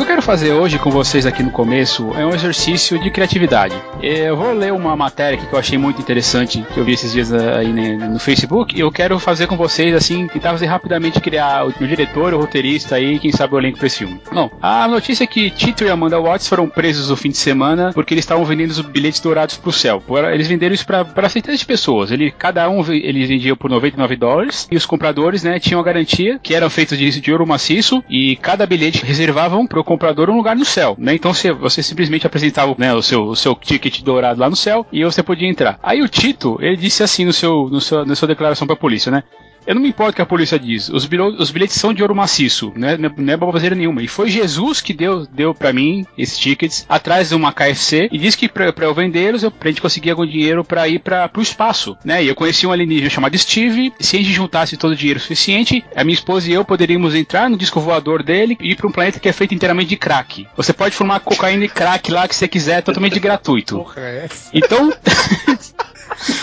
[0.00, 3.74] Que eu quero fazer hoje com vocês aqui no começo é um exercício de criatividade.
[4.02, 7.30] Eu vou ler uma matéria que eu achei muito interessante, que eu vi esses dias
[7.30, 11.72] aí no Facebook, e eu quero fazer com vocês, assim, tentar fazer rapidamente criar o,
[11.86, 14.18] diretor, o roteirista aí, quem sabe o elenco pra esse filme.
[14.32, 17.92] Bom, a notícia é que Tito e Amanda Watts foram presos no fim de semana
[17.92, 20.02] porque eles estavam vendendo os bilhetes dourados pro céu.
[20.32, 22.10] Eles venderam isso para centenas de pessoas.
[22.10, 26.38] Ele, cada um eles vendiam por 99 dólares e os compradores, né, tinham a garantia
[26.42, 30.54] que eram feitos de, de ouro maciço e cada bilhete reservavam pro comprador um lugar
[30.54, 31.16] no céu, né?
[31.16, 34.86] Então você, você simplesmente apresentava né, o, seu, o seu ticket dourado lá no céu
[34.92, 35.80] e você podia entrar.
[35.82, 38.78] Aí o Tito, ele disse assim no seu, no seu, na sua declaração para a
[38.78, 39.24] polícia, né?
[39.66, 40.88] Eu não me importo o que a polícia diz.
[40.88, 42.96] Os, os bilhetes são de ouro maciço, né?
[42.96, 44.02] Não é baboseira nenhuma.
[44.02, 48.18] E foi Jesus que deu, deu para mim esses tickets atrás de uma KFC e
[48.18, 51.28] disse que pra, pra eu vendê-los, eu, pra gente conseguir algum dinheiro para ir para
[51.28, 52.22] pro espaço, né?
[52.24, 53.92] E eu conheci um alienígena chamado Steve.
[53.98, 57.14] E se a gente juntasse todo o dinheiro suficiente, a minha esposa e eu poderíamos
[57.14, 59.96] entrar no disco voador dele e ir para um planeta que é feito inteiramente de
[59.96, 60.46] crack.
[60.56, 63.76] Você pode formar cocaína e crack lá que você quiser, totalmente gratuito.
[63.76, 64.50] Porra, é essa?
[64.52, 64.92] Então.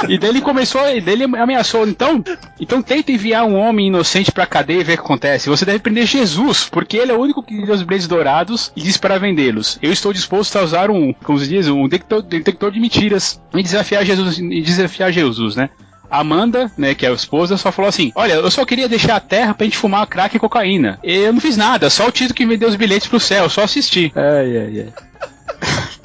[0.07, 2.23] e daí ele começou, e daí ele ameaçou, então,
[2.59, 5.49] então tenta enviar um homem inocente pra cadeia e ver o que acontece.
[5.49, 8.81] Você deve prender Jesus, porque ele é o único que deu os bilhetes dourados e
[8.81, 9.77] disse para vendê-los.
[9.81, 13.63] Eu estou disposto a usar um, como se diz, um detector, detector de mentiras e
[13.63, 15.69] desafiar Jesus, e desafiar Jesus, né?
[16.09, 19.19] Amanda, né, que é a esposa, só falou assim: Olha, eu só queria deixar a
[19.19, 20.99] terra pra gente fumar crack e cocaína.
[21.03, 23.63] Eu não fiz nada, só o Tito que me deu os bilhetes pro céu, só
[23.63, 24.11] assisti.
[24.15, 24.93] Ai, ai, ai.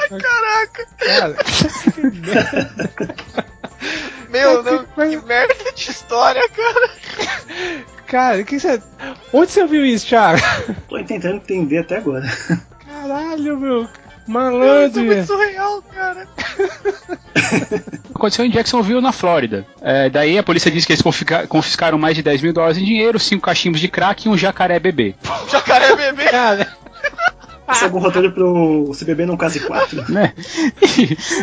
[0.09, 0.87] Caraca!
[0.99, 1.37] Cara,
[4.33, 6.91] Meu, não, que merda de história, cara.
[8.07, 8.83] Cara, que você...
[9.33, 10.41] onde você viu isso, Thiago?
[10.89, 12.27] Tô tentando entender até agora.
[12.87, 13.89] Caralho, meu.
[14.27, 14.87] Malandro.
[14.87, 16.29] Isso é muito surreal, cara.
[18.15, 19.67] Aconteceu em Jacksonville, na Flórida.
[19.81, 21.03] É, daí a polícia disse que eles
[21.49, 24.79] confiscaram mais de 10 mil dólares em dinheiro, cinco cachimbos de crack e um jacaré
[24.79, 25.15] bebê.
[25.51, 26.25] jacaré bebê?
[26.31, 26.77] Cara.
[27.71, 30.13] Isso é algum roteiro pro CBB não case 4?
[30.13, 30.33] Né?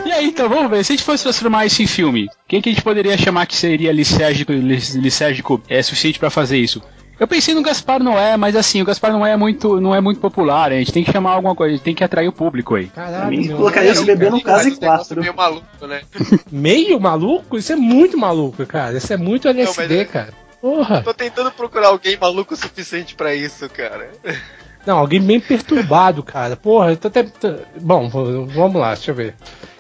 [0.06, 0.84] E, aí, então, vamos ver.
[0.84, 3.56] Se a gente fosse transformar isso em filme, quem que a gente poderia chamar que
[3.56, 6.81] seria licérgico, licérgico é suficiente para fazer isso?
[7.19, 10.22] Eu pensei no Gaspar Noé, mas assim, o Gaspar Noé é muito, não é muito
[10.22, 12.75] popular, a gente tem que chamar alguma coisa, a gente tem que atrair o público
[12.75, 12.88] aí.
[12.88, 15.19] Caralho, colocaria esse bebê no caso em quatro.
[15.19, 16.01] Meio maluco, né?
[16.50, 17.57] meio maluco?
[17.57, 18.97] Isso é muito maluco, cara.
[18.97, 20.34] Isso é muito LSD, não, cara.
[20.62, 21.01] Porra.
[21.01, 24.09] Tô tentando procurar alguém maluco o suficiente para isso, cara.
[24.89, 26.55] Não, alguém bem perturbado, cara.
[26.55, 27.23] Porra, eu tô até.
[27.79, 29.35] Bom, vamos lá, deixa eu ver.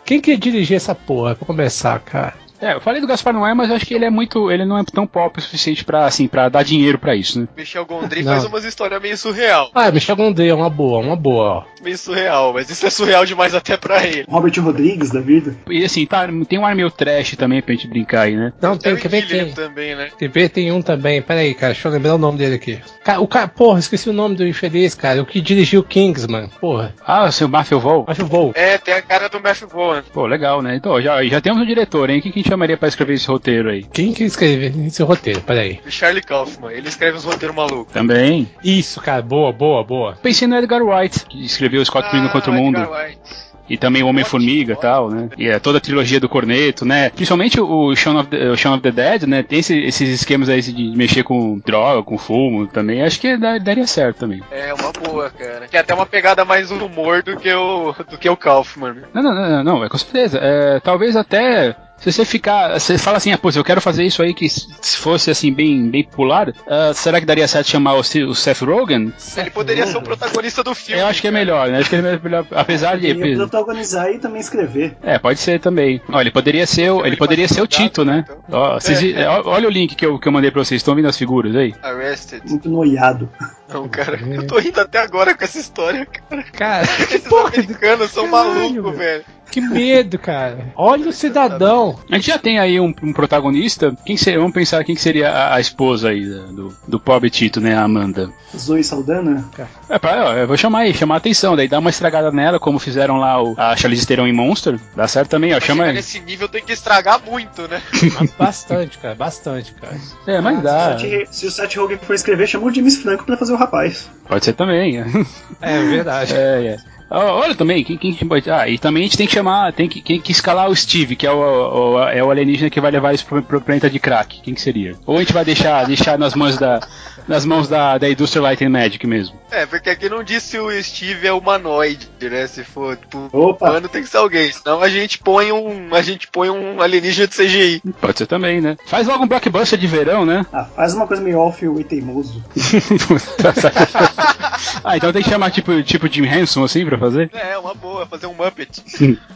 [0.05, 2.35] Quem que dirigir essa porra pra começar, cara?
[2.61, 4.51] É, eu falei do Gaspar Noé, mas eu acho que ele é muito.
[4.51, 7.47] Ele não é tão pop o suficiente pra, assim, pra dar dinheiro pra isso, né?
[7.55, 9.69] Michel Gondry faz umas histórias meio surreal.
[9.73, 11.63] Ah, Michel Gondry é uma boa, uma boa, ó.
[11.81, 14.25] Meio surreal, mas isso é surreal demais até pra ele.
[14.27, 15.55] Robert Rodrigues da vida.
[15.69, 18.51] E assim, tá, tem um ar meio trash também pra gente brincar aí, né?
[18.61, 19.51] Não, tem, quer ver tem.
[19.53, 20.09] também, né?
[20.17, 21.21] Quer ver, tem um também.
[21.21, 22.79] Pera aí, cara, deixa eu lembrar o nome dele aqui.
[23.19, 25.21] O cara, porra, esqueci o nome do infeliz, cara.
[25.21, 26.93] O que dirigiu Kingsman, porra.
[27.05, 28.05] Ah, o seu Matthew Vaughn?
[28.07, 28.51] Matthew Vaughn.
[28.53, 30.01] É, tem a cara do Matthew Vaughn.
[30.13, 30.75] Pô, legal, né?
[30.75, 32.21] Então, já, já temos um diretor, hein?
[32.21, 33.83] Quem que a gente chamaria pra escrever esse roteiro aí?
[33.83, 35.41] Quem que escreve esse roteiro?
[35.41, 35.79] Peraí.
[35.85, 37.93] O Charlie Kaufman, ele escreve os roteiros malucos.
[37.93, 38.49] Também.
[38.63, 40.17] Isso, cara, boa, boa, boa.
[40.21, 42.79] Pensei no Edgar White, que escreveu Scott ah, Pilgrim contra o Mundo.
[42.79, 45.29] Edgar White e também o Homem-Formiga e tal, né?
[45.37, 47.11] E é toda a trilogia do Corneto, né?
[47.11, 49.43] Principalmente o Shaun of the, o Shaun of the Dead, né?
[49.43, 53.03] Tem esse, esses esquemas aí de mexer com droga, com fumo também.
[53.03, 54.41] Acho que daria certo também.
[54.49, 55.67] É, uma boa, cara.
[55.67, 58.95] Que é até uma pegada mais humor do que o, do que o Kaufman.
[59.13, 60.39] Não, não, não, não, é com certeza.
[60.41, 62.79] É, talvez até se você ficar.
[62.79, 65.89] Você fala assim, ah, pô, eu quero fazer isso aí que se fosse assim, bem,
[65.89, 69.13] bem popular, uh, será que daria certo chamar o, o Seth Rogen?
[69.37, 71.01] Ele poderia ser o protagonista do filme.
[71.01, 71.79] Eu acho que é melhor, né?
[71.79, 73.07] Acho que ele é melhor, apesar de.
[73.07, 74.95] Ele protagonizar e também escrever.
[75.01, 76.01] É, pode ser também.
[76.09, 78.25] Ó, ele poderia ser, o, ele poderia ser o Tito, né?
[78.27, 78.59] Então.
[78.59, 79.27] Ó, vocês, é, é.
[79.27, 81.73] Olha o link que eu, que eu mandei pra vocês, estão vendo as figuras aí?
[81.81, 82.43] Arrested.
[82.47, 83.29] Muito noiado.
[83.71, 86.43] Não, cara, eu tô rindo até agora com essa história, cara.
[86.51, 89.23] Cara, esses porra, americanos são malucos, velho.
[89.51, 90.71] Que medo, cara.
[90.75, 91.99] Olha o cidadão.
[92.09, 93.95] A gente já tem aí um, um protagonista.
[94.05, 97.59] Quem seria, vamos pensar quem que seria a, a esposa aí do, do pobre Tito,
[97.59, 97.75] né?
[97.75, 98.29] A Amanda.
[98.55, 99.49] Zoe Saldana?
[99.89, 101.55] É, pra, ó, eu vou chamar aí, chamar a atenção.
[101.55, 104.79] Daí dá uma estragada nela, como fizeram lá o, a Charlize Theron em Monster.
[104.95, 105.55] Dá certo também, ó.
[105.55, 105.93] Mas chama aí.
[105.93, 107.81] Nesse nível tem que estragar muito, né?
[108.37, 109.15] bastante, cara.
[109.15, 109.97] Bastante, cara.
[110.27, 110.97] É, mas dá.
[111.31, 114.09] Se o Seth Rogen for escrever, chama o James Franco pra fazer o rapaz.
[114.27, 114.97] Pode ser também.
[115.61, 116.33] é, verdade.
[116.33, 116.77] É, é.
[117.09, 118.49] Ah, olha também, quem, quem pode.
[118.51, 121.15] Ah, e também a gente tem que chamar, tem que, tem que escalar o Steve,
[121.15, 123.97] que é o, o, é o alienígena que vai levar isso pro, pro planeta de
[123.97, 124.41] crack.
[124.41, 124.93] Quem que seria?
[125.07, 126.79] Ou a gente vai deixar, deixar nas mãos da.
[127.27, 129.39] Nas mãos da, da Industrial Light and Magic mesmo.
[129.51, 132.47] É, porque aqui não disse o Steve é humanoide, né?
[132.47, 133.69] Se for, tipo, Opa.
[133.69, 134.51] humano tem que ser alguém.
[134.51, 135.93] Senão a gente põe um.
[135.93, 137.81] A gente põe um alienígena de CGI.
[137.99, 138.77] Pode ser também, né?
[138.85, 140.45] Faz logo um blockbuster de verão, né?
[140.53, 142.43] Ah, faz uma coisa meio off e teimoso.
[144.83, 147.29] ah, então tem que chamar tipo, tipo Jim Henson assim pra fazer?
[147.33, 148.81] É, uma boa, fazer um Muppet.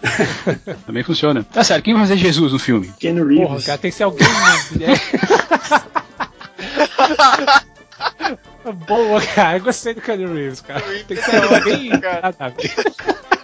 [0.86, 1.44] Também funciona.
[1.44, 2.92] Tá certo, quem vai fazer Jesus no filme?
[3.00, 3.66] Ken Porra, Reeves.
[3.66, 4.28] cara, tem que ser alguém.
[4.28, 4.94] né?
[8.72, 9.58] Boa, cara.
[9.58, 10.82] Eu gostei do Keanu Reeves, cara.
[10.82, 12.00] Tem que ser alguém.
[12.00, 12.34] Cara.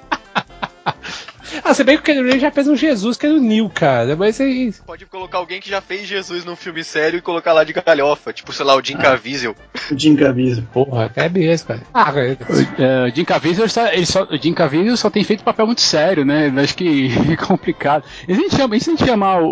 [1.70, 3.70] Ah, se bem que o Keanu Reeves já fez um Jesus que era o Neil,
[3.70, 4.16] cara.
[4.16, 4.74] Mas aí.
[4.88, 8.34] Pode colocar alguém que já fez Jesus num filme sério e colocar lá de galhofa.
[8.34, 9.56] Tipo, sei lá, o Jim Caviezel.
[9.92, 10.64] O Jim Caviezel.
[10.74, 11.82] Porra, é mesmo, cara.
[11.94, 12.38] Ah, cara.
[12.78, 16.52] É, Jim Caviezel, só, ele só, Jim Caviezel só tem feito papel muito sério, né?
[16.58, 18.04] Acho que é complicado.
[18.28, 19.48] E se a gente, chama, e a gente chamar o,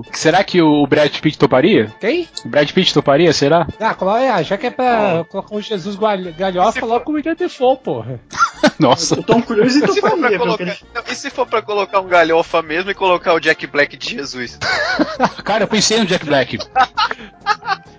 [0.00, 1.92] o- Será que o Brad Pitt toparia?
[2.00, 2.26] Quem?
[2.44, 3.66] O Brad Pitt toparia, será?
[3.78, 7.34] Ah, coloca, ah, já que é pra colocar um Jesus galho- galhofa, coloca o William
[7.34, 8.18] Defoe, porra.
[8.78, 9.18] Nossa.
[9.18, 10.76] O Tom Cruise E colocar, ele...
[10.94, 14.10] não, e se for pra colocar um galhofa mesmo e colocar o Jack Black de
[14.10, 14.58] Jesus?
[15.44, 16.58] Cara, eu pensei no Jack Black.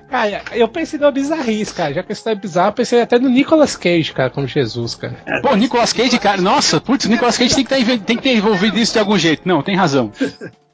[0.09, 1.93] Cara, eu pensei numa bizarrice, cara.
[1.93, 5.15] Já que isso é bizarro, eu pensei até no Nicolas Cage, cara, como Jesus, cara.
[5.41, 8.35] Pô, Nicolas Cage, cara, nossa, putz, o Nicolas Cage tem que, tá, tem que ter
[8.35, 9.43] envolvido isso de algum jeito.
[9.45, 10.11] Não, tem razão.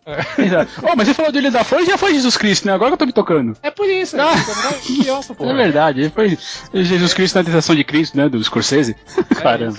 [0.39, 0.71] Exato.
[0.83, 2.73] Oh, mas você falou do Ilha da Flor já foi Jesus Cristo, né?
[2.73, 3.57] Agora que eu tô me tocando.
[3.61, 4.33] É por isso, Ah.
[4.35, 4.43] né?
[4.85, 5.53] Criança, É porra.
[5.55, 6.37] verdade, ele foi
[6.73, 8.29] Jesus Cristo na tentação de Cristo, né?
[8.29, 8.95] Do Scorsese.
[9.35, 9.77] Caramba.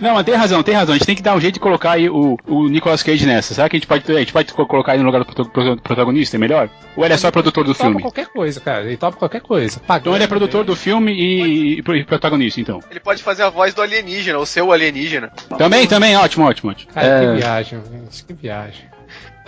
[0.00, 0.94] Não, mas tem razão, tem razão.
[0.94, 3.52] A gente tem que dar um jeito de colocar aí o, o Nicolas Cage nessa.
[3.52, 6.36] Será que a gente pode, a gente pode co- colocar ele no lugar do protagonista?
[6.36, 6.70] É melhor?
[6.96, 8.00] Ou ele é só produtor do Ele topa filme?
[8.02, 8.84] qualquer coisa, cara.
[8.86, 9.82] Ele topa qualquer coisa.
[10.00, 12.80] Então ele é produtor do filme e, e protagonista, então.
[12.90, 15.30] Ele pode fazer a voz do alienígena, ou seu alienígena.
[15.58, 16.90] Também, também, ótimo, ótimo, ótimo.
[16.94, 18.24] Cara, É, que viagem, gente.
[18.24, 18.87] Que viagem.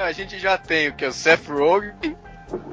[0.02, 1.04] A gente já tem o que?
[1.06, 2.16] O Seth Rogen,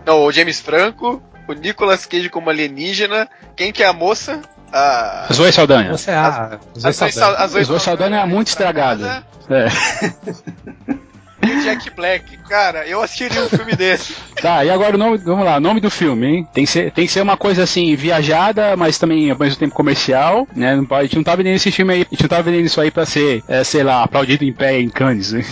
[0.06, 3.28] não, o James Franco, o Nicolas Cage como alienígena.
[3.56, 4.42] Quem que é a moça?
[4.72, 5.28] A.
[5.32, 5.92] Zoe Saldanha.
[5.92, 7.12] Você, ah, a Zoe Zoe Saldana.
[7.12, 9.24] Sal- a Zoe Zoe Saldanha é muito estragada.
[9.50, 9.68] É.
[11.42, 12.38] E Jack Black.
[12.50, 14.16] Cara, eu assistiria um filme desse.
[14.42, 16.48] Tá, e agora o nome, vamos lá, nome do filme, hein?
[16.54, 19.74] Tem que ser, tem que ser uma coisa assim, viajada, mas também ao mesmo tempo
[19.76, 20.76] comercial, né?
[20.76, 22.66] Não pode, a gente não tá vendendo esse filme aí, a gente não tá vendendo
[22.66, 25.32] isso aí pra ser, é, sei lá, aplaudido em pé em Cannes.
[25.34, 25.44] né?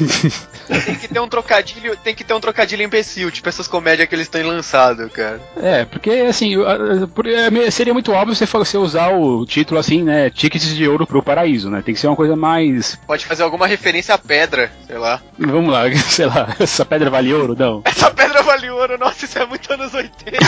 [0.86, 4.16] Tem que ter um trocadilho, tem que ter um trocadilho imbecil, tipo essas comédias que
[4.16, 5.40] eles têm lançado, cara.
[5.62, 10.30] é, porque assim, é, seria muito óbvio fa- você usar o título assim, né?
[10.30, 11.82] Tickets de ouro pro paraíso, né?
[11.86, 12.98] Tem que ser uma coisa mais.
[13.06, 15.22] Pode fazer alguma referência à pedra, sei lá.
[15.38, 15.75] Vamos lá,
[16.10, 17.82] sei lá, essa pedra vale ouro, não.
[17.86, 20.38] Essa pedra vale ouro, nossa, isso é muito anos 80.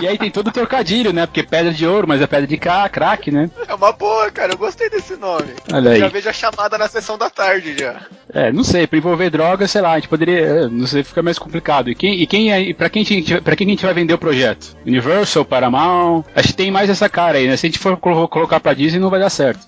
[0.00, 1.24] E aí tem todo o trocadilho, né?
[1.26, 3.50] Porque pedra de ouro, mas é pedra de cá, crack, né?
[3.66, 5.54] É uma boa, cara, eu gostei desse nome.
[5.72, 5.98] Olha aí.
[6.00, 8.00] Já vejo a chamada na sessão da tarde já.
[8.34, 11.22] É, não sei, pra envolver droga, sei lá, a gente poderia, é, não sei, fica
[11.22, 11.88] mais complicado.
[11.90, 14.12] E quem, e quem é, pra quem, a gente- pra quem a gente vai vender
[14.14, 14.76] o projeto?
[14.84, 16.24] Universal, Paramount?
[16.34, 17.56] Acho que tem mais essa cara aí, né?
[17.56, 19.66] Se a gente for colo- colocar pra Disney, não vai dar certo.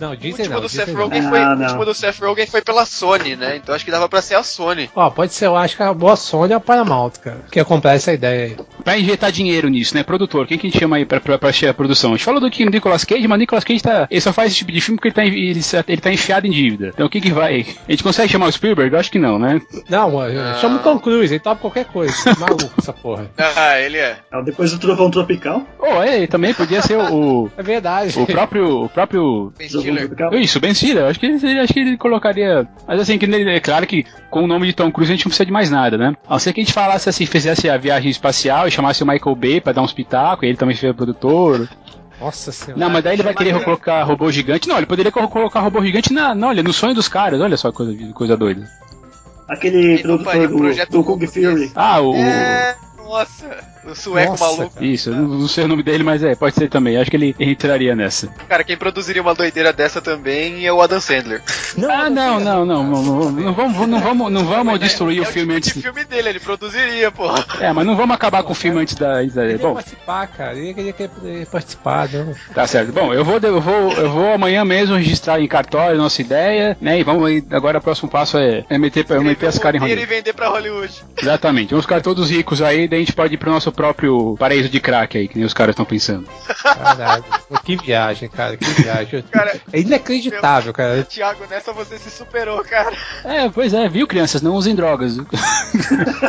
[0.00, 0.60] Não, O dizem último não.
[0.62, 0.88] do Seth.
[0.94, 1.30] Rogen não.
[1.30, 1.62] foi, Ah, o não.
[1.66, 3.56] último do Seth Rogen foi pela Sony, né?
[3.56, 4.90] Então acho que dava pra ser a Sony.
[4.94, 7.38] Ó, pode ser, eu acho que a boa Sony é o Paramount, cara.
[7.50, 8.56] Que ia comprar essa ideia aí.
[8.82, 10.02] Pra injetar dinheiro nisso, né?
[10.02, 12.10] Produtor, quem que a gente chama aí pra, pra, pra chegar a produção?
[12.10, 14.58] A gente falou do que Nicolas Cage, mas Nicolas Cage tá, ele só faz esse
[14.58, 16.90] tipo de filme porque ele tá, ele, ele tá enfiado em dívida.
[16.94, 17.66] Então o que que vai?
[17.88, 18.92] A gente consegue chamar o Spielberg?
[18.92, 19.60] Eu acho que não, né?
[19.88, 20.10] Não,
[20.60, 22.14] chama o Tom Cruise, ele topa qualquer coisa.
[22.38, 23.30] Maluco essa porra.
[23.38, 24.16] Ah, ele é.
[24.30, 25.62] Ah, Depois do Trovão Tropical.
[25.78, 28.18] Oh, é, ele também podia ser o, É verdade.
[28.18, 29.52] o próprio, o próprio
[29.84, 30.06] Stiller.
[30.08, 30.34] Tropical.
[30.40, 31.04] Isso, Ben Stiller.
[31.04, 32.66] Acho que, ele- acho que ele colocaria.
[32.86, 35.24] Mas assim, que ele- é claro que com o nome de Tom Cruise a gente
[35.26, 36.14] não precisa de mais nada, né?
[36.26, 39.06] A não ser que a gente falasse assim, fizesse a viagem espacial e chamasse o
[39.06, 41.68] Michael Bay pra dar uns pitacos, e ele também seria produtor.
[42.20, 42.80] Nossa senhora.
[42.80, 44.68] Não, mas daí ele vai querer colocar robô gigante.
[44.68, 47.40] Não, ele poderia co- colocar robô gigante na, não, olha, no sonho dos caras.
[47.40, 48.66] Olha só que coisa, coisa doida.
[49.48, 51.70] Aquele produtor um do, projeto do Kung Fury.
[51.74, 52.14] Ah, o.
[52.14, 53.73] É, nossa.
[53.86, 54.70] O sueco Nossa, maluco.
[54.74, 54.86] cara.
[54.86, 56.96] Isso, eu não, não sei o nome dele, mas é, pode ser também.
[56.96, 58.28] Acho que ele entraria nessa.
[58.48, 61.42] Cara, quem produziria uma doideira dessa também é o Adam Sandler.
[61.90, 65.26] ah, não, não, não, não, não, não vamos, não vamos, não vamos destruir o é
[65.26, 65.68] filme o antes.
[65.68, 67.44] tipo de filme dele, ele produziria, porra.
[67.60, 69.22] É, mas não vamos acabar com o filme antes da.
[69.22, 70.54] da- Ele ia Bom, participar, cara.
[70.58, 72.08] Ele queria querer participar.
[72.12, 72.34] Não.
[72.54, 72.92] Tá certo.
[72.92, 76.98] Bom, eu vou, eu vou, eu vou amanhã mesmo registrar em cartório nossa ideia, né?
[76.98, 79.84] E vamos aí, agora o próximo passo é, é meter, é meter as caras em
[79.84, 80.02] Hollywood.
[80.02, 81.04] e vender pra Hollywood.
[81.20, 81.70] Exatamente.
[81.70, 84.80] Vamos ficar todos ricos aí, daí a gente pode ir pro nosso próprio paraíso de
[84.80, 86.26] crack aí, que nem os caras estão pensando.
[86.62, 87.24] Caralho,
[87.64, 89.22] que viagem, cara, que viagem.
[89.30, 91.02] Cara, é inacreditável, cara.
[91.02, 92.96] Thiago, nessa você se superou, cara.
[93.24, 94.42] É, pois é, viu, crianças?
[94.42, 95.16] Não usem drogas.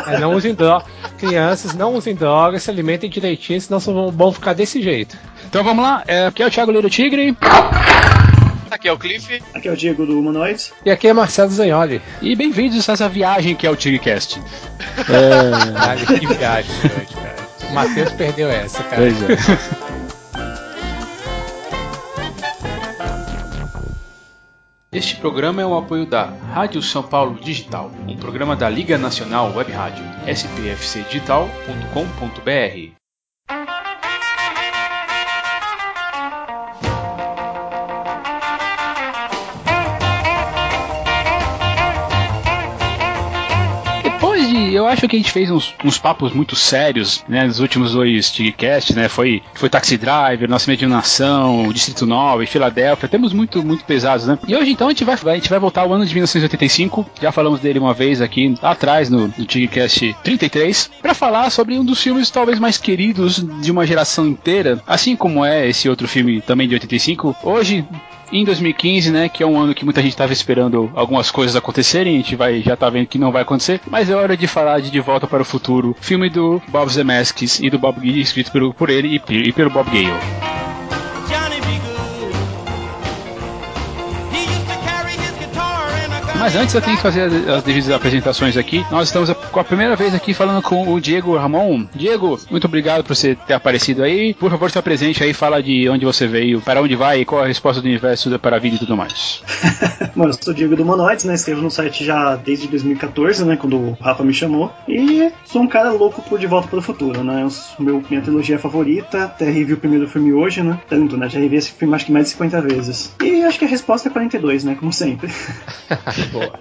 [0.06, 0.86] É, não usem drogas.
[1.18, 5.16] Crianças, não usem drogas, se alimentem direitinho, senão vão, vão ficar desse jeito.
[5.48, 7.36] Então vamos lá, é, aqui é o Thiago Leiro Tigre.
[8.70, 9.42] Aqui é o Cliff.
[9.54, 10.72] Aqui é o Diego do Humanoids.
[10.84, 12.02] E aqui é Marcelo Zagnoli.
[12.20, 14.40] E bem-vindos a essa viagem que é o Tigrecast.
[15.08, 15.72] É...
[15.72, 16.74] Caralho, que viagem
[17.14, 17.35] cara.
[17.70, 18.96] O Matheus perdeu essa, cara.
[18.96, 19.26] Pois é.
[24.92, 29.54] Este programa é um apoio da Rádio São Paulo Digital, um programa da Liga Nacional
[29.54, 32.96] Web Rádio, spfcdigital.com.br.
[44.56, 48.30] eu acho que a gente fez uns, uns papos muito sérios, né, nos últimos dois
[48.30, 54.26] Tigcasts, né, foi, foi Taxi Driver, Nossa Medianação, Distrito 9, Filadélfia, temos muito, muito pesados,
[54.26, 57.06] né, e hoje então a gente vai, a gente vai voltar ao ano de 1985,
[57.20, 61.84] já falamos dele uma vez aqui, atrás, no, no Tigcast 33, para falar sobre um
[61.84, 66.40] dos filmes talvez mais queridos de uma geração inteira, assim como é esse outro filme
[66.40, 67.84] também de 85, hoje
[68.32, 72.14] em 2015, né, que é um ano que muita gente estava esperando algumas coisas acontecerem,
[72.14, 74.80] a gente vai já tá vendo que não vai acontecer, mas é hora de falar
[74.80, 78.50] de De Volta para o Futuro, filme do Bob Zemeckis e do Bob Gale, escrito
[78.50, 80.55] por, por ele e, e pelo Bob Gale.
[86.38, 88.84] Mas antes eu tenho que fazer as devidas apresentações aqui.
[88.90, 91.86] Nós estamos com a primeira vez aqui falando com o Diego Ramon.
[91.94, 94.34] Diego, muito obrigado por você ter aparecido aí.
[94.34, 97.46] Por favor, está presente aí, fala de onde você veio, para onde vai, qual a
[97.46, 99.42] resposta do universo para a vida e tudo mais.
[100.14, 101.34] Bom, eu sou o Diego do Monoids, né?
[101.34, 103.56] Escrevo no site já desde 2014, né?
[103.56, 104.72] Quando o Rafa me chamou.
[104.88, 107.46] E sou um cara louco por De Volta para o Futuro, né?
[107.78, 109.24] Meu, minha trilogia favorita.
[109.24, 110.78] Até revi o primeiro filme hoje, né?
[110.88, 111.28] Tanto, né?
[111.28, 113.14] Já revi esse filme acho que mais de 50 vezes.
[113.22, 114.76] E acho que a resposta é 42, né?
[114.78, 115.30] Como sempre.
[116.32, 116.52] Boa.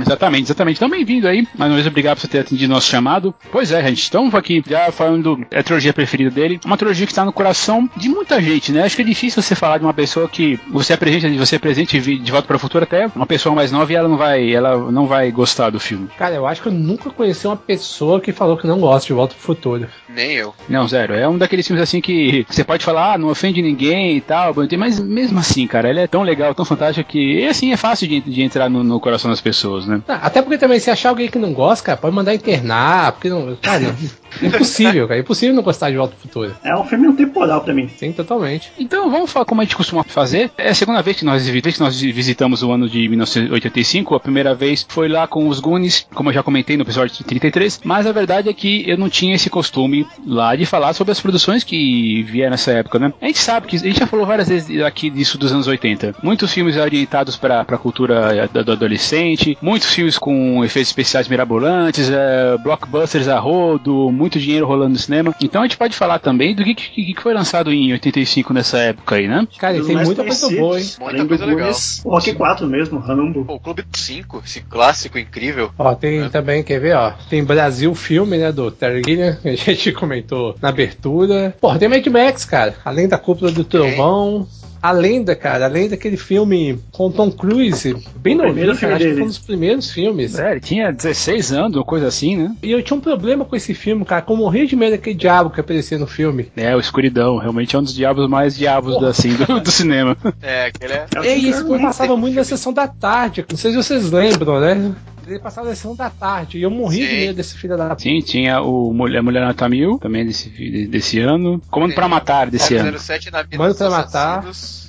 [0.00, 0.76] Exatamente, exatamente.
[0.76, 1.46] Então, bem-vindo aí.
[1.56, 3.34] Mais uma vez, obrigado por você ter atendido nosso chamado.
[3.50, 4.02] Pois é, gente.
[4.02, 6.60] Estamos aqui já falando da trilogia preferida dele.
[6.64, 8.82] Uma trilogia que está no coração de muita gente, né?
[8.82, 11.58] Acho que é difícil você falar de uma pessoa que você é presente, você é
[11.58, 14.52] presente de volta para o futuro até uma pessoa mais nova e ela não vai,
[14.52, 16.08] ela não vai gostar do filme.
[16.16, 19.12] Cara, eu acho que eu nunca conheci uma pessoa que falou que não gosta de
[19.12, 19.88] Volta pro Futuro.
[20.08, 20.54] Nem eu.
[20.68, 21.14] Não, zero.
[21.14, 24.54] É um daqueles filmes assim que você pode falar, ah, não ofende ninguém e tal,
[24.78, 28.20] mas mesmo assim, cara, ele é tão legal, tão fantástico que, assim, é fácil de,
[28.20, 30.00] de entrar no, no coração das pessoas, né?
[30.08, 33.28] Ah, até porque também, se achar alguém que não gosta, cara, pode mandar internar, porque
[33.28, 33.56] não.
[33.56, 33.94] Cara, não,
[34.42, 35.20] impossível, cara.
[35.20, 36.54] Impossível não gostar de Volta pro Futuro.
[36.62, 37.88] É um filme temporal pra mim.
[37.96, 38.72] Sim, totalmente.
[38.78, 40.50] Então vamos falar como a gente costuma fazer.
[40.56, 44.14] É a segunda vez que nós, que nós visitamos o ano de 1985.
[44.14, 47.80] A primeira vez foi lá com os Goonies, como eu já comentei no episódio 33.
[47.84, 51.20] Mas a verdade é que eu não tinha esse costume lá de falar sobre as
[51.20, 53.12] produções que vieram nessa época, né?
[53.20, 56.16] A gente sabe que a gente já falou várias vezes aqui disso dos anos 80.
[56.22, 62.56] Muitos filmes orientados para a cultura do adolescente, muitos filmes com efeitos especiais mirabolantes, é,
[62.58, 65.34] blockbusters a rodo, muito dinheiro rolando no cinema.
[65.40, 68.78] Então a gente pode falar também do que, que, que foi lançado em 85 nessa
[68.78, 69.46] época aí, né?
[69.58, 70.86] Cara, e tem muita coisa boa, hein?
[71.00, 71.72] Muita coisa legal.
[72.04, 73.44] O Rock 4 mesmo, Rambo.
[73.48, 75.70] O Clube 5, esse clássico incrível.
[75.78, 76.28] Ó, tem é.
[76.28, 77.12] também, quer ver, ó?
[77.30, 81.56] Tem Brasil Filme, né, do Terry Gilliam, que a gente comentou na abertura.
[81.60, 82.74] Pô, tem Mad Max, cara.
[82.84, 84.46] Além da cúpula do trovão.
[84.82, 89.22] A lenda, cara, além daquele filme com Tom Cruise, bem novinho, cara, acho que foi
[89.22, 90.38] um dos primeiros filmes.
[90.38, 92.54] É, ele tinha 16 anos, uma coisa assim, né?
[92.62, 95.50] E eu tinha um problema com esse filme, cara, com morrer de medo daquele diabo
[95.50, 96.50] que aparecia no filme.
[96.56, 100.16] É, o escuridão, realmente é um dos diabos mais diabos da, assim, do, do, cinema.
[100.40, 101.06] É, aquele é.
[101.16, 104.60] é e esse filme passava muito na sessão da tarde, não sei se vocês lembram,
[104.60, 104.94] né?
[105.30, 107.08] Ele passava na sessão da tarde e eu morri Sim.
[107.08, 110.48] de medo desse filho da Sim, tinha o Mulher, Mulher Nota Mil, também desse,
[110.86, 111.60] desse ano.
[111.70, 112.98] Comando para Matar desse ano.
[112.98, 114.44] 07 na Comando para Matar.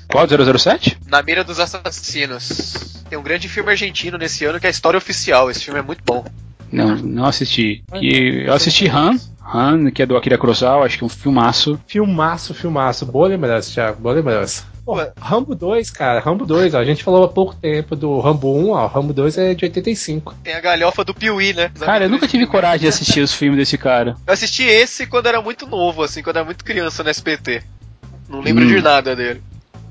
[0.08, 0.98] Qual 007?
[1.08, 3.04] Na Mira dos Assassinos.
[3.10, 5.52] Tem um grande filme argentino nesse ano que é a História Oficial.
[5.52, 6.26] Esse filme é muito bom.
[6.72, 7.84] Não, não assisti.
[7.94, 9.18] E eu assisti Han,
[9.54, 11.80] Han, que é do Akira Kurosawa, acho que é um filmaço.
[11.88, 13.06] Filmaço, filmaço.
[13.06, 14.64] Boa lembrança, Thiago, boa lembrança.
[14.86, 18.56] Pô, Rambo 2, cara, Rambo 2, ó, a gente falou há pouco tempo do Rambo
[18.56, 20.36] 1, ó, Rambo 2 é de 85.
[20.44, 21.72] Tem a galhofa do Piuí, né?
[21.80, 24.16] Cara, eu nunca tive coragem de assistir os filmes desse cara.
[24.26, 27.64] Eu assisti esse quando era muito novo, assim, quando era muito criança no SPT.
[28.28, 28.68] Não lembro hum.
[28.68, 29.42] de nada dele.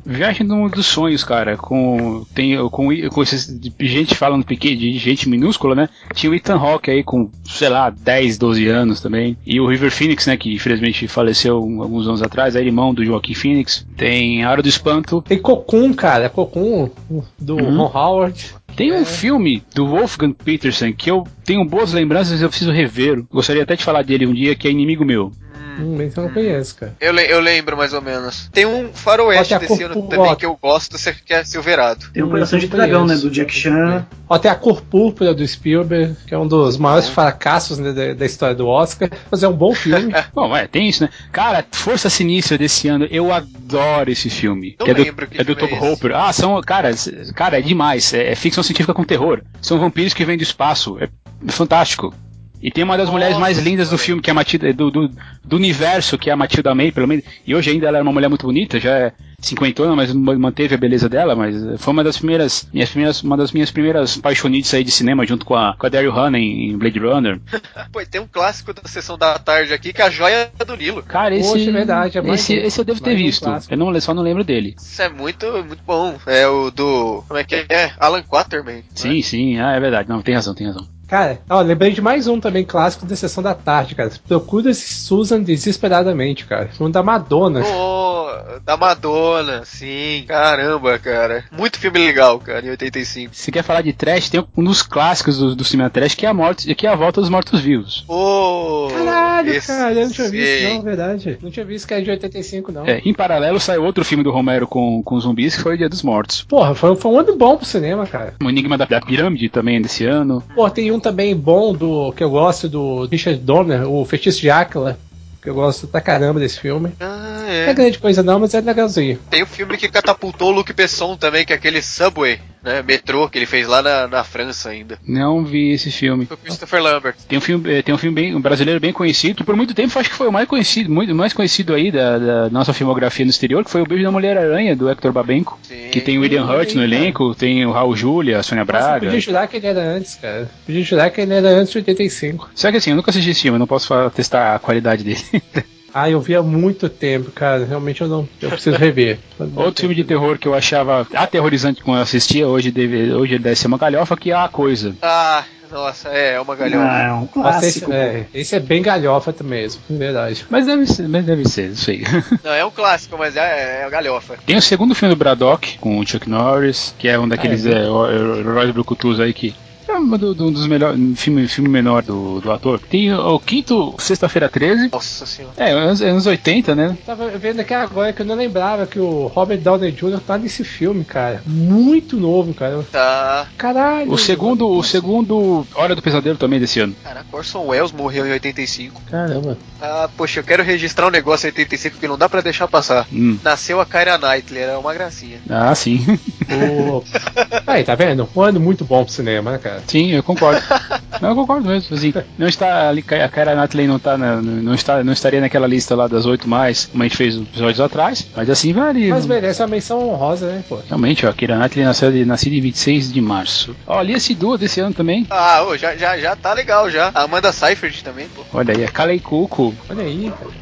[0.05, 1.57] Viagem no mundo dos sonhos, cara.
[1.57, 5.89] Com, tem, com, com esses, gente falando pequeno, de gente minúscula, né?
[6.15, 9.37] Tinha o Ethan Hawke aí com, sei lá, 10, 12 anos também.
[9.47, 10.37] E o River Phoenix, né?
[10.37, 13.87] Que infelizmente faleceu alguns anos atrás, é irmão do Joaquim Phoenix.
[13.97, 15.23] Tem A Hora do Espanto.
[15.23, 16.29] Tem Cocoon, cara.
[16.29, 16.91] Cocoon
[17.39, 17.77] do uhum.
[17.77, 22.49] Ron Howard Tem um filme do Wolfgang Petersen que eu tenho boas lembranças e eu
[22.49, 23.25] preciso rever.
[23.31, 25.33] Gostaria até de falar dele um dia, que é Inimigo Meu.
[25.79, 26.95] Hum, esse eu não conheço, cara.
[27.01, 28.49] Eu, le- eu lembro mais ou menos.
[28.53, 30.09] Tem um faroeste Ó, desse ano ó.
[30.09, 32.07] também que eu gosto, que é Silverado.
[32.13, 33.15] Tem o Hum, Coração de não Dragão, né?
[33.17, 34.07] Do Jack Chan.
[34.29, 38.15] Ó, tem a Cor Púrpura do Spielberg, que é um dos maiores fracassos né, da,
[38.15, 39.09] da história do Oscar.
[39.31, 40.13] Mas é um bom filme.
[40.35, 41.11] Bom, é, tem isso, né?
[41.33, 44.77] Cara, Força Sinistra desse ano, eu adoro esse filme.
[44.79, 45.79] Não que é do, lembro que é do Tom é.
[45.81, 46.13] Hopper.
[46.15, 46.91] Ah, são, cara,
[47.35, 48.13] cara, é demais.
[48.13, 49.43] É, é ficção científica com terror.
[49.63, 50.99] São vampiros que vêm do espaço.
[51.01, 51.09] É,
[51.49, 52.15] fantástico.
[52.61, 54.91] E tem uma das mulheres Nossa, mais lindas do filme, que é a Matilda, do,
[54.91, 55.11] do,
[55.45, 57.25] do universo, que é a Matilda May, pelo menos.
[57.47, 60.75] E hoje ainda ela é uma mulher muito bonita, já é cinquentona, mas ma- manteve
[60.75, 64.75] a beleza dela, mas foi uma das primeiras, minhas primeiras, uma das minhas primeiras paixonites
[64.75, 67.41] aí de cinema, junto com a, com a Daryl Hannah em, Blade Runner.
[67.93, 70.77] Pô, e tem um clássico da sessão da tarde aqui, que é a Joia do
[70.77, 71.05] Nilo.
[71.05, 73.45] Cara, esse, Poxa, é verdade, é mais esse, um- esse eu devo ter um visto.
[73.45, 73.73] clássico.
[73.73, 74.75] eu não, só não lembro dele.
[74.77, 76.17] Isso é muito, muito bom.
[76.27, 77.23] É o do.
[77.29, 77.93] Como é que é?
[78.01, 78.83] Alan Quaterman.
[78.95, 80.09] Sim, sim, ah, é verdade.
[80.09, 80.98] Não, tem razão, tem razão.
[81.09, 84.11] Cara, ó, lembrei de mais um também clássico da Sessão da Tarde, cara.
[84.29, 86.69] Procura-se Susan desesperadamente, cara.
[86.69, 87.63] Filme da Madonna.
[87.65, 88.27] Oh,
[88.65, 90.25] da Madonna, sim.
[90.29, 91.45] Caramba, cara.
[91.51, 93.35] Muito filme legal, cara, em 85.
[93.35, 96.29] Se quer falar de trash, tem um dos clássicos do, do cinema trash, que é
[96.29, 98.05] a morte, que é a volta dos mortos-vivos.
[98.07, 100.75] Oh, Caralho, esse- cara, eu não tinha visto, sim.
[100.75, 101.39] não, verdade.
[101.41, 102.85] Não tinha visto que é de 85, não.
[102.87, 105.89] É, em paralelo saiu outro filme do Romero com, com zumbis, que foi o Dia
[105.89, 106.43] dos Mortos.
[106.43, 108.35] Porra, foi, foi um ano bom pro cinema, cara.
[108.43, 110.43] O Enigma da, da Pirâmide também desse ano.
[110.55, 114.51] Pô, tem um também bom do que eu gosto do Richard Donner, o Feitiço de
[114.51, 114.99] Áquila.
[115.41, 116.93] Que eu gosto pra caramba desse filme.
[116.99, 117.75] Ah, Não é é.
[117.75, 119.21] grande coisa não, mas é legalzinho.
[119.31, 122.83] Tem o filme que catapultou o Luc Besson também, que é aquele Subway, né?
[122.83, 124.99] Metrô, que ele fez lá na, na França ainda.
[125.07, 126.27] Não vi esse filme.
[126.27, 127.17] Foi o Christopher Lambert.
[127.29, 129.99] Tem um filme, eh, tem um filme bem, um brasileiro bem conhecido, por muito tempo
[129.99, 133.31] acho que foi o mais conhecido, muito mais conhecido aí da, da nossa filmografia no
[133.31, 135.59] exterior, que foi o Beijo da Mulher-Aranha, do Hector Babenco.
[135.63, 135.89] Sim.
[135.91, 138.83] Que tem o William Hurt no elenco, tem o Raul Júlia, a Sônia Nossa, eu
[138.83, 139.07] Braga.
[139.07, 140.51] podia jurar que ele era antes, cara.
[140.67, 142.51] Podia jurar que ele era antes de 85.
[142.55, 145.19] Só que assim, eu nunca assisti esse filme, eu não posso testar a qualidade dele.
[145.93, 147.65] Ah, eu vi há muito tempo, cara.
[147.65, 148.29] Realmente eu não.
[148.41, 149.19] Eu preciso rever.
[149.57, 153.43] Outro filme de terror que eu achava aterrorizante quando eu assistia, hoje, deve, hoje ele
[153.45, 154.95] deve ser uma galhofa, que é A Coisa.
[155.01, 156.89] Ah, nossa, é, é uma galhofa.
[156.91, 157.93] Ah, é um Nossa, esse, clássico.
[157.93, 160.47] é, esse é bem galhofa mesmo, é verdade.
[160.49, 162.05] Mas deve ser, mas deve ser, não sei.
[162.45, 164.37] Não, é um clássico, mas é, é a galhofa.
[164.47, 167.71] Tem o segundo filme do Braddock, com o Chuck Norris, que é um daqueles Ah,
[167.71, 167.85] é?
[167.85, 169.55] é, o- heróis brucutus aí que.
[169.89, 170.99] É um do- do- um dos melhores.
[171.19, 172.79] Filme, filme menor do, do ator.
[172.79, 174.91] Tem o, quinto, Sexta-feira 13.
[174.93, 175.55] Nossa senhora.
[175.57, 176.97] É, anos, anos 80, né?
[177.07, 180.21] Tava vendo aqui agora que eu não lembrava que o Robert Downey Jr.
[180.27, 181.43] tá nesse filme, cara.
[181.47, 182.85] Muito novo, cara.
[182.93, 183.47] Tá.
[183.57, 184.13] Caralho.
[184.13, 186.95] O segundo, o segundo Hora do Pesadelo também desse ano.
[187.03, 189.01] Caraca, Orson Welles morreu em 85.
[189.11, 189.57] Caramba.
[189.81, 193.07] Ah, poxa, eu quero registrar um negócio em 85 que não dá pra deixar passar.
[193.13, 193.39] Hum.
[193.43, 195.39] Nasceu a Kyra Knightley, era uma gracinha.
[195.49, 196.05] Ah, sim.
[196.51, 197.03] O...
[197.67, 198.29] Aí, tá vendo?
[198.37, 199.78] Um ano muito bom pro cinema, né, cara?
[199.87, 200.61] Sim, eu concordo.
[201.21, 201.97] Não, eu concordo mesmo.
[201.97, 205.67] Assim, não está ali, a Kyra Knightley não tá na, não está, não estaria naquela
[205.67, 209.09] lista lá das oito mais, como a gente fez episódios atrás, mas assim vale.
[209.09, 210.79] Mas merece uma menção honrosa, né, pô?
[210.87, 213.75] Realmente, ó, a Kyra Knightley nasceu de, nascida em 26 de março.
[213.85, 215.27] Ó, ali esse duo desse ano também.
[215.29, 217.11] Ah, ô, já, já, já tá legal já.
[217.13, 218.43] A Amanda Seyfried também, pô.
[218.53, 219.75] Olha aí, a Kalei Cuoco.
[219.91, 220.53] Olha aí, cara.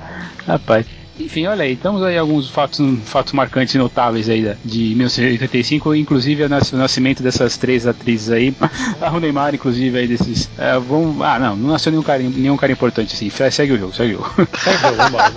[0.47, 0.87] Rapaz.
[1.19, 6.43] Enfim, olha aí, temos aí alguns fatos, fatos marcantes e notáveis aí de 1985, inclusive
[6.45, 8.55] o nas- o nascimento dessas três atrizes aí,
[9.01, 10.51] a Rooney Mara, inclusive, aí desses.
[10.59, 13.31] é, vamos, ah, não, não nasceu nenhum cara, nenhum cara importante assim.
[13.51, 14.31] Segue o jogo, segue o jogo.
[14.63, 15.33] Segue o jogo, vambora,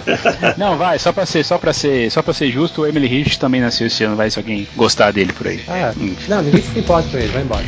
[0.56, 3.36] não, vai, só pra ser, só para ser, só para ser justo, o Emily Hirsch
[3.36, 5.60] também nasceu esse ano, vai se alguém gostar dele por aí.
[5.68, 6.14] Ah, Hum.
[6.28, 7.64] não, ninguém se importa com ele, vai embora.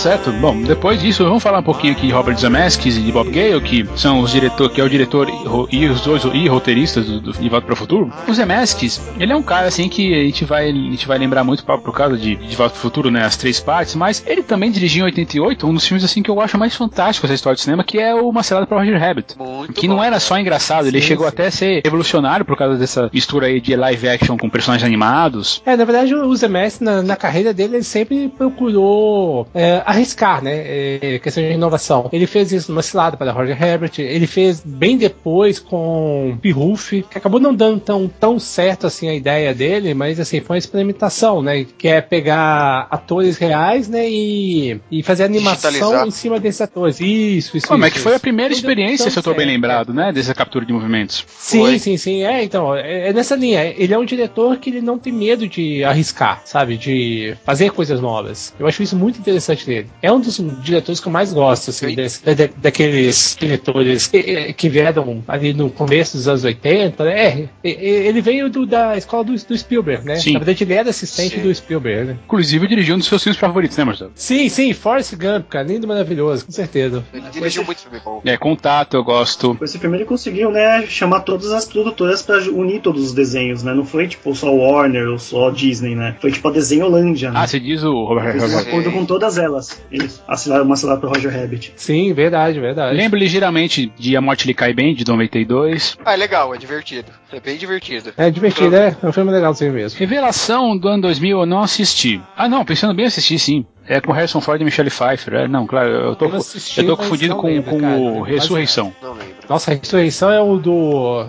[0.00, 0.32] Certo.
[0.32, 3.60] Bom, depois disso, vamos falar um pouquinho aqui de Robert Zemeckis e de Bob Gale,
[3.60, 5.28] que são os diretores, que é o diretor
[5.70, 8.10] e, e os dois e roteiristas do, do De Volta para o Futuro.
[8.26, 11.44] O Zemeckis, ele é um cara assim que a gente vai, a gente vai lembrar
[11.44, 14.24] muito por, por causa de De Volta para o Futuro, né, as três partes, mas
[14.26, 17.34] ele também dirigiu em 88 um dos filmes assim que eu acho mais fantástico da
[17.34, 19.36] história do cinema, que é o Uma Selada para Roger Rabbit.
[19.38, 21.32] Muito Que bom, não era só engraçado, ele Sim, chegou sim.
[21.32, 25.62] até a ser revolucionário por causa dessa mistura aí de live action com personagens animados.
[25.66, 30.52] É, na verdade, o Zemeckis, na, na carreira dele, ele sempre procurou é, arriscar, né?
[30.54, 32.08] É, questão de inovação.
[32.12, 37.18] Ele fez isso numa cilada para Roger Herbert, ele fez bem depois com Pirruf, que
[37.18, 41.42] acabou não dando tão, tão certo assim a ideia dele, mas assim, foi uma experimentação,
[41.42, 41.66] né?
[41.78, 44.08] Que é pegar atores reais, né?
[44.08, 47.00] E, e fazer animação em cima desses atores.
[47.00, 47.66] Isso, isso.
[47.66, 50.12] Como é que foi a primeira Não experiência, se eu tô bem lembrado, né?
[50.12, 51.24] Dessa captura de movimentos.
[51.28, 51.78] Sim, Foi.
[51.78, 52.22] sim, sim.
[52.22, 53.64] É, então, é, é nessa linha.
[53.76, 56.76] Ele é um diretor que ele não tem medo de arriscar, sabe?
[56.76, 58.54] De fazer coisas novas.
[58.58, 59.66] Eu acho isso muito interessante
[60.02, 64.68] É um dos diretores que eu mais gosto, assim, desse- da- daqueles diretores que, que
[64.68, 67.48] vieram ali no começo dos anos 80, né?
[67.64, 67.74] É,
[68.08, 70.16] ele veio do- da escola do, do Spielberg, né?
[70.16, 70.32] Sim.
[70.34, 71.42] Na verdade, ele era assistente Sim.
[71.42, 72.16] do Spielberg, né?
[72.24, 74.12] Inclusive, dirigiu um dos seus filmes favoritos, né, Marcelo?
[74.14, 77.04] Sim, sim, Forrest Gump, cara, lindo, maravilhoso, com certeza.
[77.12, 78.20] Ele dirigiu muito filme bom.
[78.24, 79.54] É, Contato, eu gosto.
[79.54, 83.62] Com esse filme ele conseguiu, né, chamar todas as produtoras pra unir todos os desenhos,
[83.62, 83.74] né?
[83.74, 86.16] Não foi tipo só Warner ou só Disney, né?
[86.20, 87.40] Foi tipo a Desenholândia, né?
[87.40, 89.69] Ah, você diz o Robert Fez um Robert- acordo com todas elas.
[89.90, 91.72] Eles assinaram uma assinada pro Roger Rabbit.
[91.76, 92.96] Sim, verdade, verdade.
[92.96, 95.96] Lembro ligeiramente de A Morte Lhe Cai Bem, de 92.
[96.04, 97.10] Ah, é legal, é divertido.
[97.32, 98.12] É bem divertido.
[98.16, 99.98] É divertido, é, é um filme legalzinho mesmo.
[99.98, 102.20] Revelação do ano 2000 eu não assisti.
[102.36, 103.66] Ah, não, pensando bem, assisti sim.
[103.86, 105.34] É com Harrison Ford e Michelle Pfeiffer.
[105.34, 107.96] É, não, claro, eu tô, Eu assisti, eu tô não com, lembro, com cara.
[107.96, 108.94] o Quase Ressurreição.
[109.02, 109.34] Não lembro.
[109.48, 111.26] Nossa, a ressurreição é o do.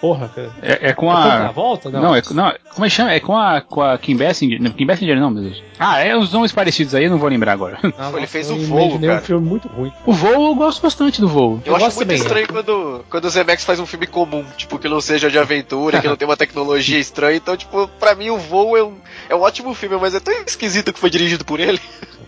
[0.00, 0.50] Porra, cara.
[0.62, 1.48] É, é com É a.
[1.48, 1.90] a volta?
[1.90, 2.00] Não.
[2.02, 3.12] Não, é, não, como é que chama?
[3.12, 4.62] É com a, com a Kim Basinger.
[4.62, 5.62] Não, Kim Basinger não, meu Deus.
[5.78, 7.78] Ah, é os nomes parecidos aí, eu não vou lembrar agora.
[7.82, 9.16] Não, Ele fez o Voo, cara.
[9.16, 9.92] um filme muito ruim.
[10.06, 11.60] O voo eu gosto bastante do voo.
[11.64, 14.78] Eu, Eu acho gosto muito estranho quando, quando o Zemex faz um filme comum, tipo,
[14.78, 17.36] que não seja de aventura, que não tem uma tecnologia estranha.
[17.36, 18.94] Então, tipo, pra mim o voo é um,
[19.28, 21.80] é um ótimo filme, mas é tão esquisito que foi dirigido por ele.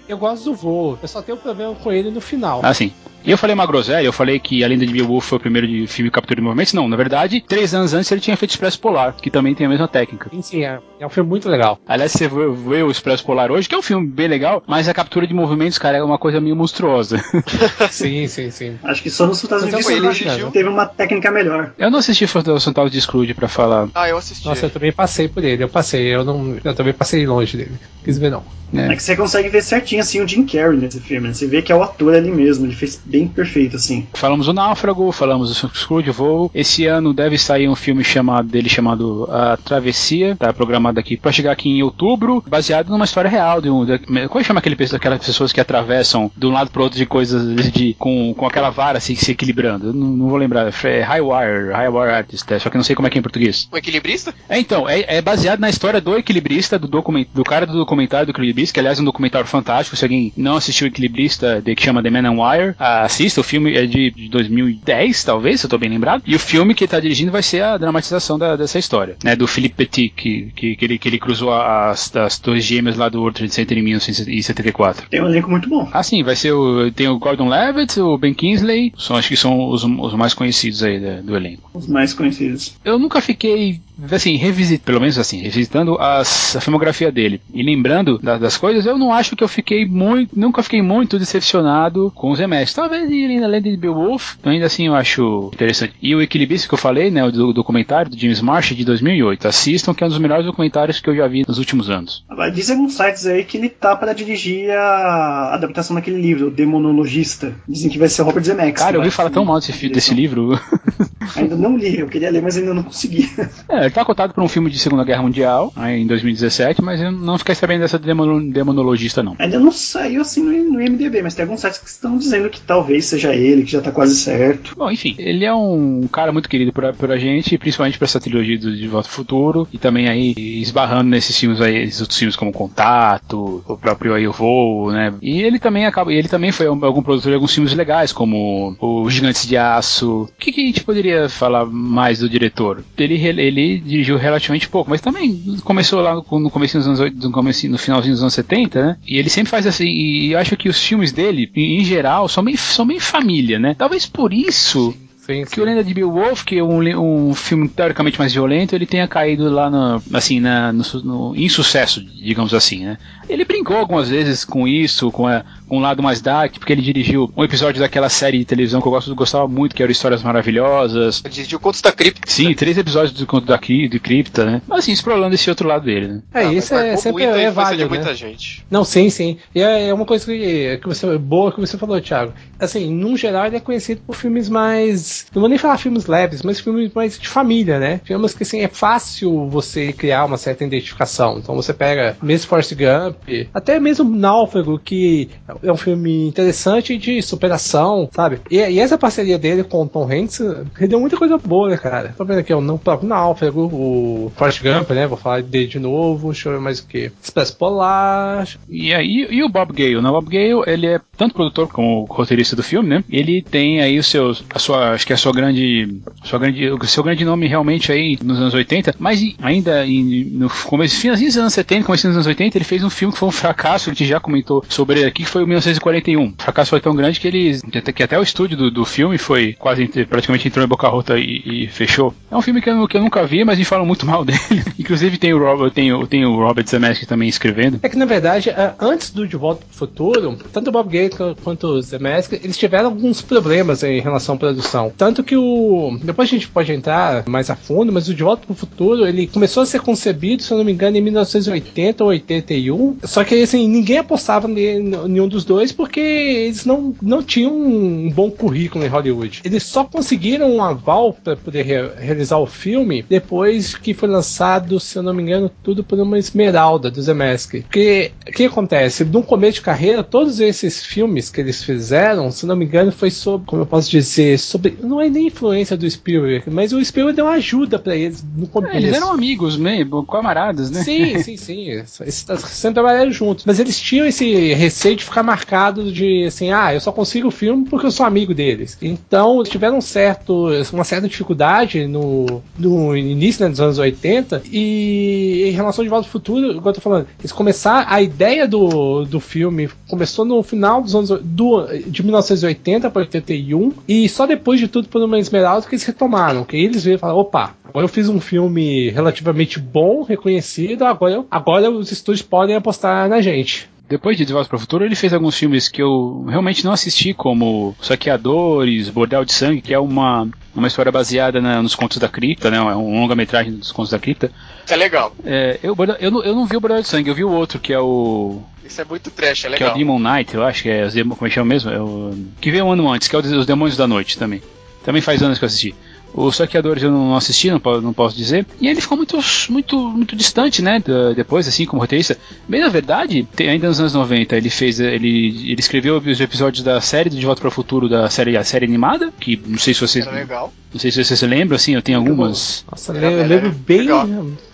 [0.08, 2.60] Eu gosto do voo, eu só tenho um problema com ele no final.
[2.64, 2.92] Ah, sim.
[3.22, 5.68] E eu falei uma groselha, eu falei que A Lenda de Beowulf foi o primeiro
[5.68, 6.72] de filme captura de movimentos.
[6.72, 9.68] Não, na verdade, três anos antes ele tinha feito Expresso Polar, que também tem a
[9.68, 10.30] mesma técnica.
[10.30, 11.78] Sim, sim, é, é um filme muito legal.
[11.86, 14.88] Aliás, você vê, vê o Expresso Polar hoje, que é um filme bem legal, mas
[14.88, 17.22] a captura de movimentos, cara, é uma coisa meio monstruosa.
[17.90, 18.78] sim, sim, sim.
[18.82, 21.74] Acho que só nos Fantasmas Mas de é ele Scrooge teve uma técnica melhor.
[21.76, 23.88] eu não assisti os Centavos de Scrooge pra falar.
[23.94, 24.46] Ah, eu assisti.
[24.46, 26.56] Nossa, eu também passei por ele, eu passei, eu não.
[26.64, 27.72] Eu também passei longe dele.
[28.02, 28.42] Quis ver não.
[28.72, 31.28] É que você consegue ver certinho assim o Jim Carrey nesse filme.
[31.28, 31.34] né?
[31.34, 34.06] Você vê que é o ator ali mesmo, ele fez bem perfeito assim.
[34.14, 36.50] Falamos do Náufrago, falamos do Scrooge o Voo.
[36.54, 41.32] Esse ano deve sair um filme chamado dele chamado A Travessia, tá programado aqui pra
[41.32, 44.60] chegar aqui em outubro, baseado numa história real de um, da, como é que chama
[44.60, 48.32] aquele pe- aquelas pessoas que atravessam de um lado pro outro de coisas de com,
[48.34, 49.92] com aquela vara assim, se equilibrando.
[49.92, 52.94] Não, não vou lembrar, é High Wire, High Wire Artist, é, só que não sei
[52.94, 53.68] como é que é em português.
[53.72, 54.32] Um equilibrista?
[54.48, 58.26] É, então, é, é baseado na história do equilibrista, do, document, do cara do documentário
[58.26, 59.96] do equilibrista, que aliás é um documentário fantástico.
[59.96, 63.40] Se alguém não assistiu o equilibrista, de, que chama The Man on Wire, assista.
[63.40, 66.22] O filme é de, de 2010, talvez, se eu tô bem lembrado.
[66.26, 69.34] E o filme que ele tá dirigindo vai ser a dramatização da- dessa história, né?
[69.36, 73.08] Do Philippe Petit, que, que, que ele, que ele cruzou as, as torres gêmeas lá
[73.08, 75.06] do World Trade Center em 1974.
[75.08, 75.88] Tem um elenco muito bom.
[75.92, 76.90] Ah, sim, vai ser o.
[76.90, 80.82] Tem o Gordon Levitt, o Ben Kingsley, são, acho que são os, os mais conhecidos
[80.82, 82.76] aí da- do elenco Os mais conhecidos.
[82.84, 88.18] eu nunca fiquei, assim, revisitando, pelo menos assim, revisitando as, a filmografia dele e lembrando
[88.18, 92.30] da- das coisas, eu não acho que eu fiquei muito, nunca fiquei muito decepcionado com
[92.30, 92.74] os remédios.
[92.74, 95.94] Talvez ele na Lenda de Beowulf, ainda assim eu acho interessante.
[96.02, 99.94] E o Equilibrista que eu falei, né, do documentário do James Marsh de 2008, assistam
[99.94, 102.24] que é um dos melhores documentários que eu já vi nos últimos anos.
[102.28, 106.50] Agora, dizem alguns sites aí que ele tá para dirigir a adaptação daquele livro, o
[106.50, 107.54] Demonologista.
[107.68, 108.82] Dizem que vai ser o Robert Zemeckis.
[108.82, 110.58] Cara, eu ouvi falar tão mal desse, desse livro.
[111.36, 113.30] Ainda não li, eu queria ler, mas ainda não consegui.
[113.68, 117.12] É, ele tá cotado para um filme de Segunda Guerra Mundial, em 2017, mas eu
[117.12, 119.36] não fiquei sabendo dessa demono- demonologista não.
[119.38, 122.60] Ainda não saiu assim no, no IMDB, mas tem alguns sites que estão dizendo que
[122.60, 124.74] talvez seja ele, que já tá quase certo.
[124.76, 128.20] Bom, enfim, ele é um cara muito querido por, por a gente, principalmente por essa
[128.20, 132.18] trilogia do De Volta ao Futuro, e também aí esbarrando nesses filmes aí, esses outros
[132.18, 135.12] filmes como Contato, o próprio aí o Voo, né?
[135.22, 138.76] E ele também acaba, ele também foi um- algum produtor de alguns filmes legais, como
[138.80, 140.22] o Gigantes de Aço.
[140.22, 142.82] O que, que a gente poderia falar mais do diretor?
[142.98, 147.32] Ele, ele dirigiu relativamente pouco, mas também começou lá no, começo dos anos 80, no,
[147.32, 148.96] começo, no finalzinho dos anos 70, né?
[149.06, 152.28] E ele sempre faz assim, e eu acho que os filmes dele, em, em geral,
[152.28, 153.74] são bem, são bem família, né?
[153.76, 154.94] Talvez por isso
[155.30, 158.84] Sim, que o Lenda de Beowulf, que é um, um filme teoricamente mais violento, ele
[158.84, 162.98] tenha caído lá no, assim, na, no, no insucesso, digamos assim, né?
[163.28, 166.82] Ele brincou algumas vezes com isso, com, a, com um lado mais dark, porque ele
[166.82, 170.22] dirigiu um episódio daquela série de televisão que eu gosto, gostava muito, que era Histórias
[170.22, 171.22] Maravilhosas.
[171.24, 172.20] Ele dirigiu Contos da Cripta.
[172.26, 174.62] Sim, três episódios do Conto da Cri- de Cripta, né?
[174.66, 176.22] Mas assim, explorando esse outro lado dele, né?
[176.34, 178.14] É, Ah, isso é sempre é válido, de muita né?
[178.14, 178.64] gente.
[178.70, 179.38] Não, sim, sim.
[179.54, 182.32] E é, é uma coisa que, que você, boa que você falou, Thiago.
[182.58, 185.26] Assim, num geral, ele é conhecido por filmes mais.
[185.34, 188.00] Não vou nem falar filmes leves, mas filmes mais de família, né?
[188.04, 191.38] Filmes que, assim, é fácil você criar uma certa identificação.
[191.38, 193.16] Então você pega mesmo Forrest Gump,
[193.54, 195.30] até mesmo Náufrago, que
[195.62, 198.40] é um filme interessante de superação, sabe?
[198.50, 200.40] E, e essa parceria dele com o Tom Hanks
[200.74, 202.14] rendeu muita coisa boa, né, cara?
[202.16, 205.06] Tô vendo aqui, no próprio Náufrago, o Forrest Gump, né?
[205.06, 207.10] Vou falar dele de novo, deixa eu ver mais o que.
[207.22, 208.48] Expresso Polar.
[208.68, 210.08] E aí, e o Bob Gale, né?
[210.08, 213.04] O Bob Gale, ele é tanto produtor como roteirista do filme, né?
[213.10, 216.70] Ele tem aí os seus, a sua, acho que é a sua grande, sua grande,
[216.70, 221.28] o seu grande nome realmente aí nos anos 80, mas ainda em, no começo, finalzinho
[221.28, 223.90] dos anos 70, começo dos anos 80, ele fez um filme que foi um fracasso,
[223.90, 226.24] a gente já comentou sobre ele aqui, que foi o 1941.
[226.26, 227.62] O fracasso foi tão grande que eles,
[227.94, 231.42] que até, o estúdio do, do filme foi quase, praticamente entrou em boca rota e,
[231.64, 232.14] e fechou.
[232.30, 234.38] É um filme que eu, que eu nunca vi, mas me falam muito mal dele.
[234.78, 237.78] Inclusive tem o Robert, tem o, tem o Robert Zemeckis também escrevendo.
[237.82, 241.66] É que na verdade, antes do De Volta pro Futuro, tanto o Bob qu- quanto
[241.66, 244.92] o Zemeckis, eles tiveram alguns problemas em relação à produção.
[244.96, 245.98] Tanto que o.
[246.02, 249.26] Depois a gente pode entrar mais a fundo, mas o De Volta pro Futuro ele
[249.26, 252.98] começou a ser concebido, se eu não me engano, em 1980 ou 81.
[253.04, 258.10] Só que assim, ninguém apostava em nenhum dos dois porque eles não, não tinham um
[258.10, 259.40] bom currículo em Hollywood.
[259.44, 264.78] Eles só conseguiram um aval para poder re- realizar o filme depois que foi lançado,
[264.80, 267.62] se eu não me engano, tudo por uma esmeralda do Zemeckis.
[267.62, 269.04] Porque o que acontece?
[269.04, 272.90] No começo de carreira, todos esses filmes que eles fizeram, se eu não me engano,
[272.92, 274.76] foi sobre, como eu posso dizer, sobre.
[274.82, 278.74] Não é nem influência do Spielberg, mas o Spielberg deu ajuda para eles no começo.
[278.74, 279.86] É, eles eram amigos, né?
[280.10, 280.82] Camaradas, né?
[280.82, 281.68] Sim, sim, sim.
[281.68, 283.44] Eles sempre trabalharam juntos.
[283.44, 287.30] Mas eles tinham esse receio de ficar marcado de assim, ah, eu só consigo o
[287.30, 288.76] filme porque eu sou amigo deles.
[288.82, 294.42] Então, tiveram certo, uma certa dificuldade no, no início né, dos anos 80.
[294.50, 297.86] E em relação de Volta ao Futuro, igual eu tô falando, eles começaram.
[297.88, 303.72] A ideia do, do filme começou no final dos anos do, de 1980 para 81.
[303.86, 306.44] E só depois de tudo por uma esmeralda que eles retomaram.
[306.44, 311.24] Que eles viram e falaram, opa, agora eu fiz um filme relativamente bom, reconhecido, agora,
[311.30, 313.70] agora os estúdios podem apostar na gente.
[313.90, 316.72] Depois de De Volta para o Futuro, ele fez alguns filmes que eu realmente não
[316.72, 321.98] assisti, como Saqueadores, Bordel de Sangue, que é uma, uma história baseada na- nos Contos
[321.98, 322.56] da Cripta, né?
[322.58, 324.30] É um longa-metragem dos Contos da Cripta.
[324.68, 325.12] É legal.
[325.24, 327.58] É, eu, eu, não, eu não vi o Bordel de Sangue, eu vi o outro,
[327.58, 328.40] que é o.
[328.64, 329.78] Isso é muito trash, é Que é o legal.
[329.78, 330.84] Demon Knight, eu acho que é.
[330.86, 331.70] os demo- Como é que chama mesmo?
[331.70, 334.40] É o, que veio um ano antes, que é o Os Demônios da Noite também.
[334.84, 335.74] Também faz anos que eu assisti.
[336.12, 338.46] Os Saqueadores eu não assisti, não, não posso dizer.
[338.60, 339.18] E ele ficou muito,
[339.48, 340.82] muito, muito distante, né?
[341.14, 342.18] Depois, assim, como roteirista.
[342.48, 344.80] Bem, na verdade, ainda nos anos 90, ele fez.
[344.80, 348.36] Ele, ele escreveu os episódios da série do De Volta para o Futuro, da série,
[348.36, 350.06] a série animada, que não sei se vocês.
[350.06, 350.52] Era legal.
[350.72, 352.64] Não sei se vocês se lembram, assim, eu tenho algumas.
[352.70, 353.78] Nossa, eu era lembro bem.
[353.80, 354.06] legal.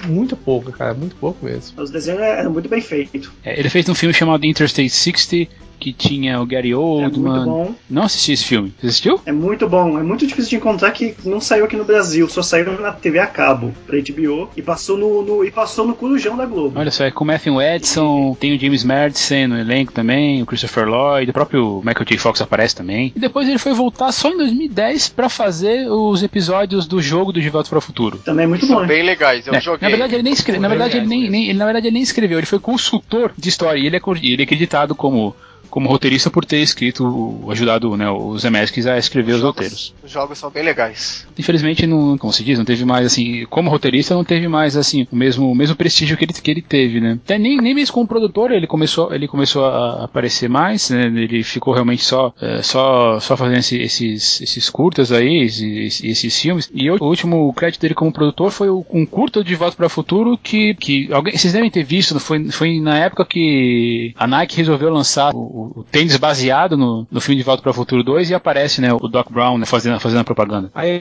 [0.07, 1.81] Muito pouco, cara, muito pouco mesmo.
[1.83, 3.31] Os desenhos eram muito bem feitos.
[3.45, 7.45] É, ele fez um filme chamado Interstate 60, que tinha o Gary É muito Oldman.
[7.45, 7.75] bom.
[7.91, 8.73] não assisti esse filme.
[8.81, 9.21] Você assistiu?
[9.27, 9.99] É muito bom.
[9.99, 12.27] É muito difícil de encontrar que não saiu aqui no Brasil.
[12.31, 14.49] Só saiu na TV a cabo, pra HBO.
[14.57, 16.81] E passou no, no- e passou no Corujão da Globo.
[16.81, 20.47] Olha só, é com o Matthew Edson, tem o James Madison no elenco também, o
[20.47, 22.17] Christopher Lloyd, o próprio Michael J.
[22.17, 23.13] Fox aparece também.
[23.15, 27.41] E depois ele foi voltar só em 2010 pra fazer os episódios do jogo do
[27.41, 28.19] De Volta para o Futuro.
[28.19, 28.83] Também é muito São bom.
[28.83, 28.89] né?
[28.89, 29.83] bem legais, eu É, joguei.
[29.83, 32.03] na verdade ele nem escreveu, na verdade ele nem, nem- ele, na verdade ele nem
[32.03, 35.35] escreveu, ele foi consultor de história e ele é, ele é acreditado como
[35.77, 39.93] como roteirista por ter escrito, ajudado né, os Zemeckis a escrever os roteiros.
[40.03, 41.27] Os jogos são bem legais.
[41.39, 45.07] Infelizmente, não, como se diz, não teve mais, assim, como roteirista, não teve mais, assim,
[45.13, 47.19] o mesmo, o mesmo prestígio que ele, que ele teve, né?
[47.23, 51.09] Até nem, nem mesmo como produtor, ele começou, ele começou a aparecer mais, né?
[51.09, 56.41] Ele ficou realmente só, é, só, só fazendo esse- esses, esses curtas aí, esses, esses
[56.41, 56.71] filmes.
[56.73, 60.39] E o último crédito dele como produtor foi um curta de Volta para o Futuro
[60.43, 64.89] que, que alguém, vocês devem ter visto, foi, foi na época que a Nike resolveu
[64.89, 68.31] lançar o, o- o tênis baseado no, no filme de Volta para o Futuro 2
[68.31, 70.71] e aparece, né, o Doc Brown né, fazendo, fazendo a propaganda.
[70.75, 70.99] Aí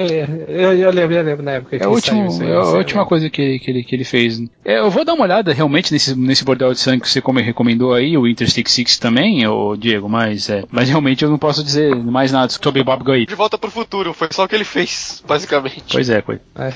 [0.47, 3.05] eu, eu lembro, eu lembro na época É que a, último, saiu é a última
[3.05, 4.41] coisa que ele, que ele, que ele fez.
[4.63, 7.39] É, eu vou dar uma olhada realmente nesse, nesse bordel de sangue que você como
[7.39, 11.63] recomendou aí, o Interstate Six também, ô Diego, mas, é, mas realmente eu não posso
[11.63, 13.25] dizer mais nada sobre Bob Goy.
[13.25, 15.83] De volta pro futuro, foi só o que ele fez, basicamente.
[15.91, 16.41] Pois é, coisa.
[16.55, 16.73] É,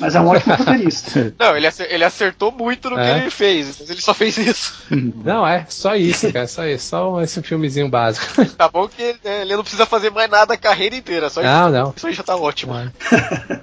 [0.00, 1.34] mas é um ótimo roteirista.
[1.38, 3.14] Não, ele, acer- ele acertou muito no É.
[3.14, 4.82] que ele fez, mas ele só fez isso.
[5.24, 8.26] Não, é, só isso, cara, só isso, só esse filmezinho básico.
[8.56, 11.50] Tá bom que né, ele não precisa fazer mais nada a carreira inteira, só isso.
[11.50, 11.92] Não, não.
[11.94, 12.72] Isso aí já tá ótimo.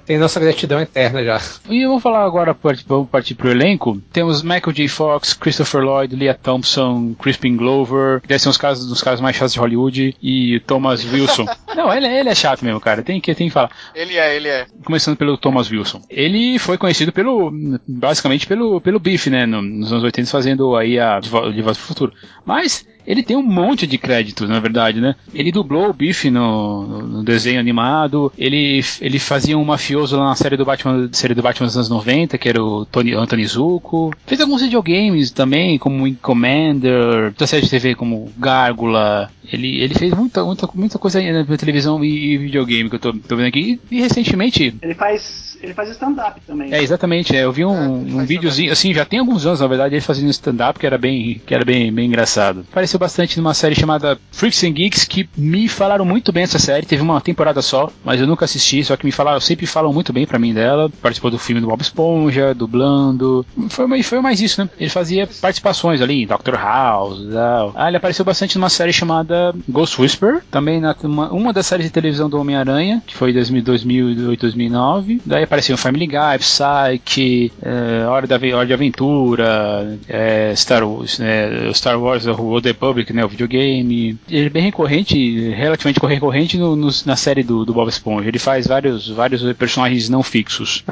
[0.06, 1.40] Tem nossa gratidão eterna já.
[1.68, 4.00] E eu vou falar agora, vamos partir pro elenco.
[4.12, 4.88] Temos Michael J.
[4.88, 9.34] Fox, Christopher Lloyd, Leah Thompson, Crispin Glover, que devem ser os casos dos caras mais
[9.36, 11.46] chatos de Hollywood, e Thomas Wilson.
[11.74, 13.70] não, ele, é- ele é chato mesmo, cara, tem que, tem que falar.
[13.94, 14.66] Ele é, ele é.
[14.84, 16.02] Começando pelo Thomas Wilson.
[16.08, 17.52] Ele foi conhecido pelo,
[17.86, 21.74] basicamente pelo, pelo Biff, né, no- nos anos 80 fazendo aí a De Volta pro
[21.74, 22.12] Futuro.
[22.44, 25.14] Mas Ele tem um monte de créditos, na verdade, né?
[25.34, 30.34] Ele dublou o Biff no, no- desenho animado, ele, ele fazia um mafioso lá na
[30.34, 34.12] série do Batman, série do Batman dos anos 90, que era o Tony, Anthony Zuko.
[34.26, 39.30] Fez alguns videogames também, como Commander, da série de TV como Gárgula.
[39.52, 43.12] Ele, ele fez muita, muita, muita coisa na televisão e, e videogame que eu tô,
[43.12, 43.80] tô vendo aqui.
[43.90, 46.72] E, e recentemente, Ele faz, ele faz stand-up também.
[46.72, 47.34] é, exatamente.
[47.36, 50.30] é, eu vi um, um videozinho, assim, já tem alguns anos, na verdade, ele fazendo
[50.30, 52.64] stand-up que era bem, que era bem, bem engraçado.
[52.70, 56.86] Apareceu bastante numa série chamada Freaks and Geeks, que me falaram muito bem essa série.
[56.86, 60.12] Teve uma temporada só, mas eu nunca assisti, só que me falaram, sempre falam muito
[60.12, 60.90] bem pra mim dela.
[61.02, 63.44] Participou do filme do Bob Esponja, dublando.
[63.68, 64.70] Foi, mais- foi mais isso, né?
[64.78, 66.54] Ele fazia participações ali, em Dr.
[66.56, 67.72] House e tal.
[67.74, 69.33] Ah, ele apareceu bastante numa série chamada
[69.68, 73.62] Ghost Whisper, também na uma, uma das séries de televisão do Homem-Aranha, que foi 2000,
[73.62, 75.20] 2008, 2009.
[75.24, 81.70] Daí apareceu Family Guy, Psyche, é, Hora, da, Hora de Aventura, é, Star, Wars, é,
[81.72, 84.16] Star Wars, o Old Republic, né, o videogame.
[84.28, 88.28] Ele é bem recorrente, relativamente recorrente no, nos- na série do, do Bob Esponja.
[88.28, 90.82] Ele faz vários, vários personagens não fixos.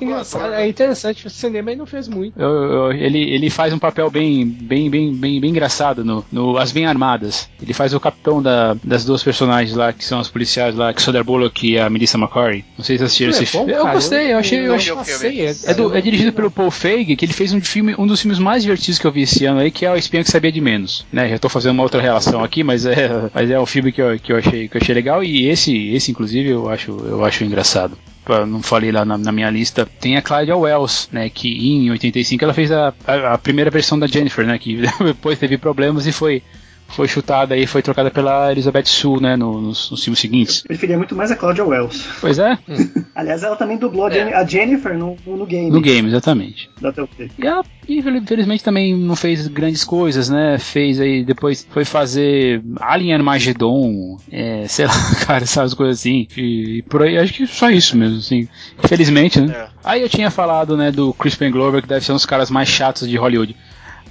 [0.00, 0.42] Engraçado.
[0.42, 0.58] dublador.
[0.58, 0.68] É né?
[0.68, 2.38] interessante, o cinema ele não fez muito.
[2.40, 6.56] Eu- eu- ele, ele faz um papel bem, bem, bem, bem, bem engraçado no, no
[6.58, 7.48] As Bem Armadas.
[7.62, 11.00] Ele faz o capitão da- das duas personagens lá, que são as policiais lá, que
[11.00, 12.64] Sandra Bullock e a Melissa McCarthy.
[12.76, 13.72] Não sei se assistiram esse é filme.
[13.72, 14.58] Eu gostei, eu achei.
[14.66, 18.06] Eu achei é, do- é dirigido pelo Paul Feig, que ele fez um, filme, um
[18.06, 20.30] dos filmes mais divertidos que eu vi esse ano aí, que é O Espião que
[20.30, 21.06] Sabia de Menos.
[21.12, 21.28] Né?
[21.28, 24.18] Já tô fazendo uma outra relação aqui, mas é, mas é um filme que eu,
[24.18, 27.44] que eu, achei, que eu achei legal e esse, esse inclusive, eu acho, eu acho
[27.44, 27.96] engraçado.
[28.46, 32.44] Não falei lá na, na minha lista, tem a Claudia Wells, né, que em 85
[32.44, 36.12] ela fez a, a, a primeira versão da Jennifer, né, que depois teve problemas e
[36.12, 36.40] foi,
[36.92, 40.60] foi chutada e foi trocada pela Elizabeth Sue, né, no- nos, nos filmes seguintes.
[40.62, 42.06] Eu preferia muito mais a Claudia Wells.
[42.20, 42.58] Pois é,
[43.14, 45.70] Aliás, ela também dublou a, Jen- a Jennifer no, no, no game.
[45.70, 46.70] no game, exatamente.
[47.38, 50.58] E ela, infelizmente, também não fez grandes coisas, né?
[50.58, 54.92] Fez aí, depois foi fazer Alien Armageddon, é, sei lá,
[55.26, 56.26] cara, essas coisas assim.
[56.36, 58.48] E, e por aí, acho que só isso mesmo, assim.
[58.82, 59.52] Infelizmente, né?
[59.54, 59.66] É.
[59.84, 62.68] Aí eu tinha falado, né, do Crispin Glover, que deve ser um dos caras mais
[62.68, 63.56] chatos de Hollywood.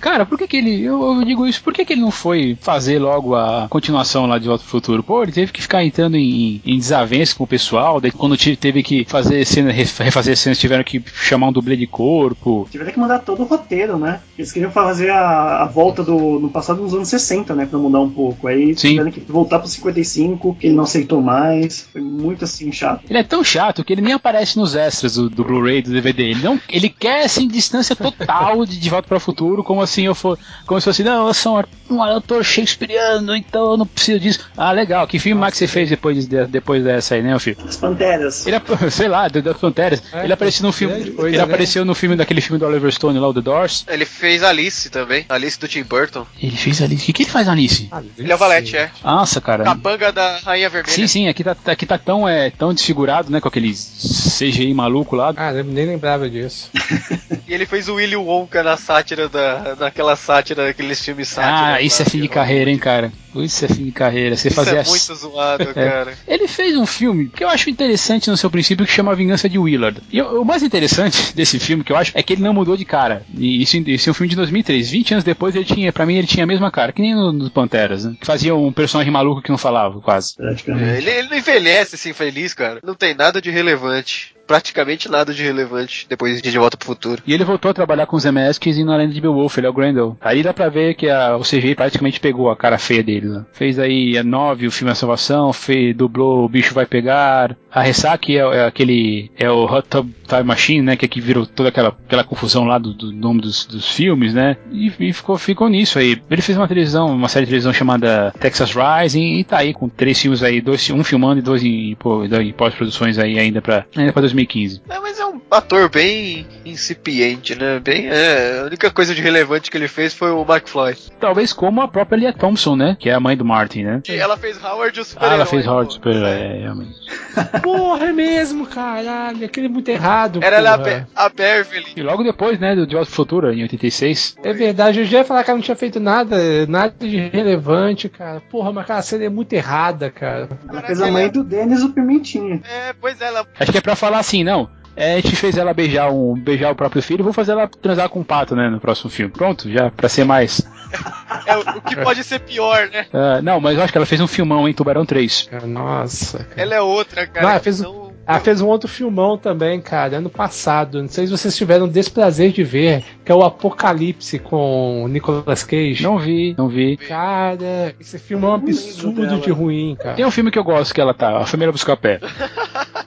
[0.02, 0.84] Cara, por que que ele.
[0.84, 4.38] Eu, eu digo isso, por que que ele não foi fazer logo a continuação lá
[4.40, 5.04] de Volta pro Futuro?
[5.04, 8.56] Pô, ele teve que ficar entrando em, em desavença com o pessoal, daí quando tive-
[8.58, 12.68] teve que fazer cena, ref- refazer cenas, tiveram que chamar um dublê de corpo.
[12.72, 14.20] Tiveram que mudar todo o roteiro, né?
[14.38, 17.66] Eles queriam fazer a, a volta do no passado nos anos 60, né?
[17.66, 18.48] Pra mudar um pouco.
[18.48, 18.90] Aí Sim.
[18.92, 21.88] tiveram que voltar pro 55, que ele não aceitou mais.
[21.92, 23.04] Foi muito assim chato.
[23.10, 26.24] Ele é tão chato que ele nem aparece nos extras do, do Blu-ray, do DVD.
[26.32, 29.91] Ele não, ele quer assim distância total de De Volta para o Futuro, como assim
[30.00, 34.20] eu for, como se fosse não, eu sou um, ator shakespeariano, então eu não preciso
[34.20, 34.40] disso.
[34.56, 35.06] Ah, legal.
[35.08, 37.58] Que filme mais que você fez depois de- depois dessa aí, né, meu filho?
[37.68, 38.48] As Panteras.
[38.48, 38.58] Ele,
[38.90, 40.02] sei lá, do- das Panteras.
[40.14, 41.44] É, ele apareceu no filme, grande coisa, ele né?
[41.44, 43.86] apareceu no filme daquele filme do Oliver Stone lá, o The Doors.
[43.88, 46.26] Ele fez Alice também, Alice do Tim Burton.
[46.42, 46.96] Ele fez ali.
[46.96, 47.90] O que, que ele faz, Alice?
[48.18, 48.92] Ele é o Valete, é.
[49.04, 49.64] Nossa, cara.
[49.64, 50.94] Capanga da Rainha Vermelha.
[50.94, 55.16] Sim, sim, aqui tá, aqui tá tão, é, tão desfigurado, né, com aquele CGI maluco
[55.16, 55.34] lá.
[55.36, 56.70] Ah, nem lembrava disso.
[57.52, 61.76] E ele fez o Willy Wonka na sátira da, naquela sátira, aqueles filmes sátira.
[61.76, 63.12] Ah, isso é fim de carreira, hein, cara.
[63.36, 64.38] Isso é fim de carreira.
[64.38, 66.14] Você Isso fazer é as- muito zoado, cara.
[66.26, 69.50] Ele fez um filme que eu acho interessante no seu princípio, que chama A Vingança
[69.50, 70.02] de Willard.
[70.10, 72.78] E o, o mais interessante desse filme, que eu acho, é que ele não mudou
[72.78, 73.26] de cara.
[73.38, 74.90] E isso, isso é um filme de 2003.
[74.90, 77.34] 20 anos depois, ele tinha, pra mim, ele tinha a mesma cara, que nem no,
[77.34, 78.16] no Panteras, né?
[78.18, 80.36] Que fazia um personagem maluco que não falava, quase.
[80.38, 80.90] Praticamente.
[80.90, 82.80] É, ele, ele não envelhece assim feliz, cara.
[82.82, 84.34] Não tem nada de relevante.
[84.52, 87.24] Praticamente nada de relevante depois de De Volta pro Futuro.
[87.26, 89.70] E ele voltou a trabalhar com os Zemeskis e na Lenda de Beowulf, ele é
[89.70, 90.18] o Grendel.
[90.20, 93.30] Aí dá pra ver que a, o CGI praticamente pegou a cara feia dele.
[93.30, 93.46] Né?
[93.54, 97.56] Fez aí a 9, o filme A Salvação, fez, dublou O Bicho Vai Pegar.
[97.72, 99.32] A Ressaque é, é aquele.
[99.38, 100.96] É o Hot Tub Time Machine, né?
[100.98, 104.58] Que aqui virou toda aquela, aquela confusão lá do, do nome dos, dos filmes, né?
[104.72, 106.22] E, e ficou, ficou nisso aí.
[106.30, 109.88] Ele fez uma televisão, uma série de televisão chamada Texas Rising e tá aí com
[109.88, 114.12] três filmes aí, dois, um filmando e dois em, em pós-produções aí ainda pra, ainda
[114.12, 114.82] pra 2015.
[114.90, 117.80] É, mas é um ator bem incipiente, né?
[117.80, 120.96] Bem, é, a única coisa de relevante que ele fez foi o McFly.
[121.20, 122.98] Talvez como a própria Lia Thompson, né?
[123.00, 124.02] Que é a mãe do Martin, né?
[124.08, 126.96] E ela fez Howard o super Ah, ela fez Howard Super, é, realmente.
[127.62, 129.46] Porra, é mesmo, caralho.
[129.46, 130.40] Aquele é muito errado.
[130.42, 130.92] Era ela a, porra.
[130.92, 131.94] Be a Beverly.
[131.96, 134.38] E logo depois, né, do De Volta pro Futuro, em 86.
[134.44, 138.10] É verdade, eu já ia falar que ela não tinha feito nada, nada de relevante,
[138.10, 138.42] cara.
[138.50, 140.50] Porra, mas aquela cena é muito errada, cara.
[140.70, 142.62] Ela fez a mãe do Denis o Pimentinha.
[142.70, 143.46] É, pois é, ela.
[143.60, 144.70] Acho que é pra falar assim, não.
[144.96, 148.10] É, a gente fez ela beijar, um, beijar o próprio filho, vou fazer ela transar
[148.10, 149.32] com um pato, né, no próximo filme.
[149.32, 150.62] Pronto, já, pra ser mais.
[151.46, 153.06] É o, que pode ser pior, né?
[153.14, 155.48] Ah, não, mas eu acho que ela fez um filmão em Tubarão 3.
[155.50, 156.40] Cara, Nossa.
[156.40, 156.62] Cara.
[156.62, 157.46] Ela é outra, cara.
[157.46, 161.02] Não, ela fez um- Então, Ela fez um outro filmão também, cara, ano passado.
[161.02, 165.64] Não sei se vocês tiveram o desprazer de ver, que é o Apocalipse com Nicolas
[165.64, 166.04] Cage.
[166.04, 166.98] Não vi, não vi.
[166.98, 170.16] Cara, esse filme é um absurdo de ruim, cara.
[170.16, 172.20] Tem um filme que eu gosto que ela tá, A Família Busca Pé.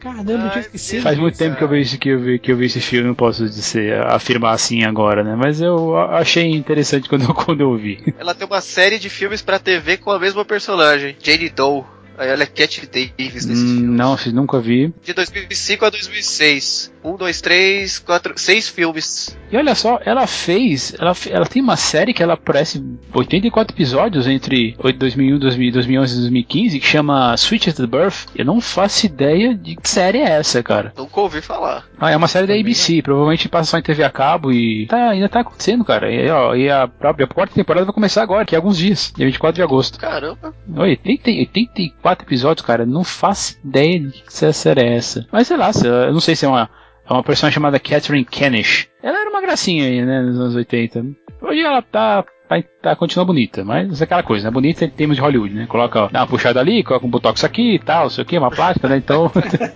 [0.00, 1.02] Caramba, eu tinha esquecido.
[1.02, 3.06] Faz muito tempo que eu vi, esse- que, eu vi, que eu vi esse filme,
[3.08, 5.34] não posso dizer, afirmar assim agora, né?
[5.36, 8.12] Mas eu achei interessante quando, eu- quando eu vi.
[8.18, 11.84] Ela tem uma série de filmes pra TV com a mesma personagem, Jane Doe.
[12.18, 13.96] Ela é Cat Davis nesse Hum, filme.
[13.96, 14.92] não, nunca vi.
[15.02, 16.92] De 2005 a 2006.
[17.04, 19.36] Um, dois, três, quatro, seis filmes.
[19.52, 20.96] E olha só, ela fez.
[20.98, 26.20] Ela, ela tem uma série que ela aparece 84 episódios entre 2001, 2000, 2011 e
[26.20, 28.28] 2015 que chama Switch at the Birth.
[28.34, 30.94] Eu não faço ideia de que série é essa, cara.
[30.96, 31.84] Nunca ouvi falar.
[31.98, 35.10] Ah, é uma série da ABC, provavelmente passa só em TV a cabo e tá,
[35.10, 36.10] ainda tá acontecendo, cara.
[36.10, 39.26] E, ó, e a própria quarta temporada vai começar agora, que é alguns dias, dia
[39.26, 39.98] 24 de agosto.
[39.98, 40.54] Caramba.
[40.74, 42.86] Oi, 80, 84 episódios, cara.
[42.86, 45.26] Não faço ideia de que série é essa.
[45.30, 46.70] Mas sei lá, eu não sei se é uma,
[47.08, 48.88] é uma personagem chamada Catherine Kenish.
[49.02, 51.04] Ela era uma gracinha aí, né, nos anos 80.
[51.42, 52.24] Hoje ela tá.
[52.48, 54.50] Tá, tá, continua bonita, mas é aquela coisa, né?
[54.50, 55.66] Bonita em termos de Hollywood, né?
[55.66, 58.36] Coloca, ó, dá uma puxada ali, coloca um botox aqui e tal, sei o que,
[58.36, 58.96] uma plástica, né?
[58.98, 59.30] Então.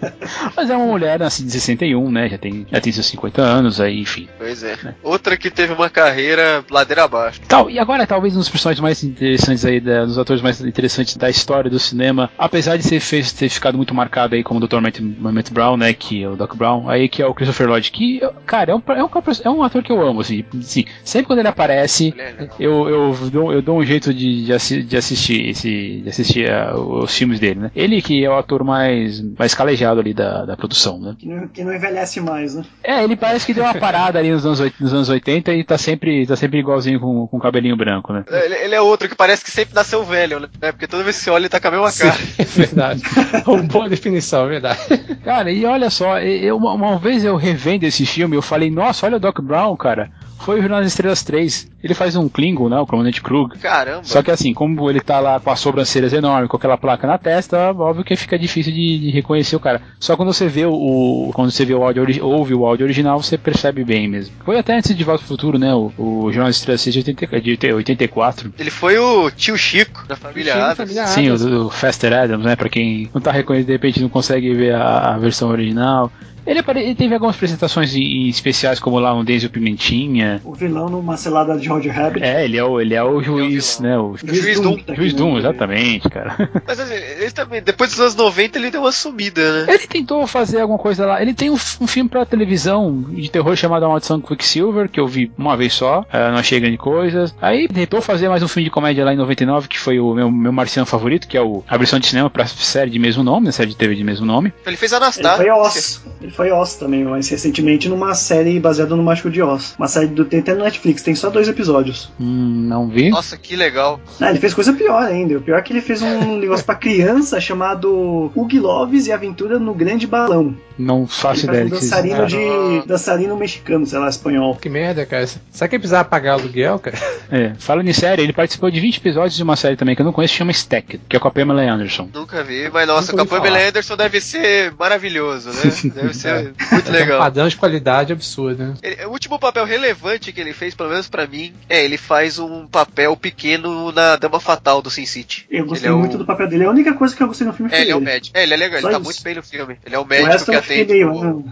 [0.55, 2.29] mas é uma mulher assim de 61, né?
[2.29, 4.29] Já tem, já tem seus 50 anos, aí, enfim.
[4.37, 4.77] Pois é.
[5.03, 7.41] Outra que teve uma carreira ladeira abaixo.
[7.49, 11.16] Tal, e agora talvez um dos personagens mais interessantes aí, da, dos atores mais interessantes
[11.16, 14.66] da história do cinema, apesar de ser, fez, ter ficado muito marcado aí como o
[14.66, 14.81] Dr.
[14.81, 17.91] Matt, Matt Brown, né, que é o Doc Brown, aí que é o Christopher Lloyd,
[17.91, 19.09] que, cara, é um, é um,
[19.45, 22.14] é um ator que eu amo, assim, assim sempre quando ele aparece,
[22.59, 26.51] eu, eu, dou, eu dou um jeito de, de, assi- de assistir esse, de assistir
[26.51, 27.71] ah, os filmes dele, né.
[27.75, 31.14] Ele que é o ator mais, mais calejado ali da, da produção, né.
[31.19, 32.64] Que não, que não envelhece mais, né?
[32.83, 35.64] É, ele parece que deu uma parada ali nos anos, oit- nos anos 80 e
[35.64, 38.25] tá sempre, tá sempre igualzinho com, com cabelinho branco, né.
[38.31, 40.49] Ele, ele é outro que parece que sempre nasceu velho, né?
[40.73, 42.19] Porque toda vez que você olha ele tá com a mesma cara.
[42.39, 43.03] É verdade.
[43.47, 44.81] Uma boa definição, é verdade.
[45.25, 49.07] Cara, e olha só, eu, uma, uma vez eu revendo esse filme, eu falei, nossa,
[49.07, 50.11] olha o Doc Brown, cara.
[50.39, 51.70] Foi o Jornal das Estrelas 3.
[51.82, 52.78] Ele faz um Klingon, né?
[52.78, 53.59] O comandante Krug.
[53.59, 54.05] Caramba.
[54.05, 57.18] Só que assim, como ele tá lá com as sobrancelhas enormes, com aquela placa na
[57.18, 59.82] testa, óbvio que fica difícil de, de reconhecer o cara.
[60.01, 63.36] Só quando você vê o, quando você vê o áudio, ouve o áudio original, você
[63.36, 64.34] percebe bem mesmo.
[64.45, 65.74] Foi até antes de Volta ao Futuro, né?
[65.74, 68.55] O, o Jornal das Estrelas 6 de, 80, de 84.
[68.59, 70.76] Ele foi o tio Chico da família Adams.
[70.76, 71.43] família Sim, Adams.
[71.43, 72.57] o, o Faster Adams, né?
[72.57, 76.11] Pra quem não tá reconhecendo, de repente não consegue ver a, a versão original.
[76.49, 80.40] Ele, apare- ele teve algumas apresentações em, em especiais, como lá um Denzel Pimentinha.
[80.44, 82.24] O vilão numa selada de Roger Rabbit.
[82.24, 83.99] É, ele é o, ele é o juiz, né?
[83.99, 84.76] O O Juiz Doom.
[84.78, 85.12] tá aqui, juiz?
[85.14, 86.51] Doom, exatamente, cara.
[86.66, 89.74] Mas assim, ele também, depois dos anos 90, ele deu uma sumida, né?
[89.74, 91.20] Ele tentou fazer alguma coisa lá.
[91.22, 95.07] Ele tem um, um filme pra televisão de terror chamado A Maldição Quicksilver, que eu
[95.07, 97.32] vi uma vez só, eh, não achei grande coisa.
[97.42, 100.30] Aí tentou fazer mais um filme de comédia lá em 99, que foi o meu,
[100.30, 103.46] meu marciano favorito, que é o, a versão de cinema pra série de mesmo nome,
[103.46, 104.53] né, série de TV de mesmo nome.
[104.66, 105.36] Ele fez Ele Anastasia.
[105.36, 106.05] foi Oz.
[106.22, 109.74] Ele foi Oz também, mais recentemente numa série baseada no Mágico de Oz.
[109.76, 112.12] Uma série do tem até no Netflix, tem só dois episódios.
[112.20, 113.11] Hum, não vi.
[113.11, 114.01] Nossa, que legal.
[114.20, 115.36] Ah, ele fez coisa pior ainda.
[115.36, 119.59] O pior é que ele fez um negócio pra criança chamado Huggy Loves e Aventura
[119.59, 120.55] no Grande Balão.
[120.78, 122.26] Não Ele faço faz ideia um dançarino é.
[122.26, 122.86] de.
[122.86, 124.55] dançarino mexicano, sei lá, espanhol.
[124.55, 125.26] Que merda, cara.
[125.26, 126.97] Será que ele precisava pagar aluguel, cara?
[127.30, 130.07] É, falando em série, ele participou de 20 episódios de uma série também que eu
[130.07, 132.09] não conheço, chama Stack, que é com a Pamela Anderson.
[132.14, 133.59] Nunca vi, mas nossa, o ouvi Pamela.
[133.59, 135.62] Anderson deve ser maravilhoso, né?
[135.99, 137.18] Deve ser muito É um legal.
[137.18, 138.74] padrão de qualidade absurdo, né?
[138.83, 142.39] Ele- o último papel relevante que ele fez, pelo menos pra mim, é ele faz
[142.39, 145.47] um papel pequeno na Dama Fatal do Sin City.
[145.51, 146.64] Eu gostei Ele é o- muito do papel dele.
[146.64, 148.37] A única coisa que eu gostei no filme foi É, ele é o médico.
[148.37, 149.05] É, ele é legal, Só ele tá isso.
[149.05, 149.76] muito bem no filme.
[149.85, 151.12] Ele é o O médico resto que atende meio.
[151.12, 151.51] o,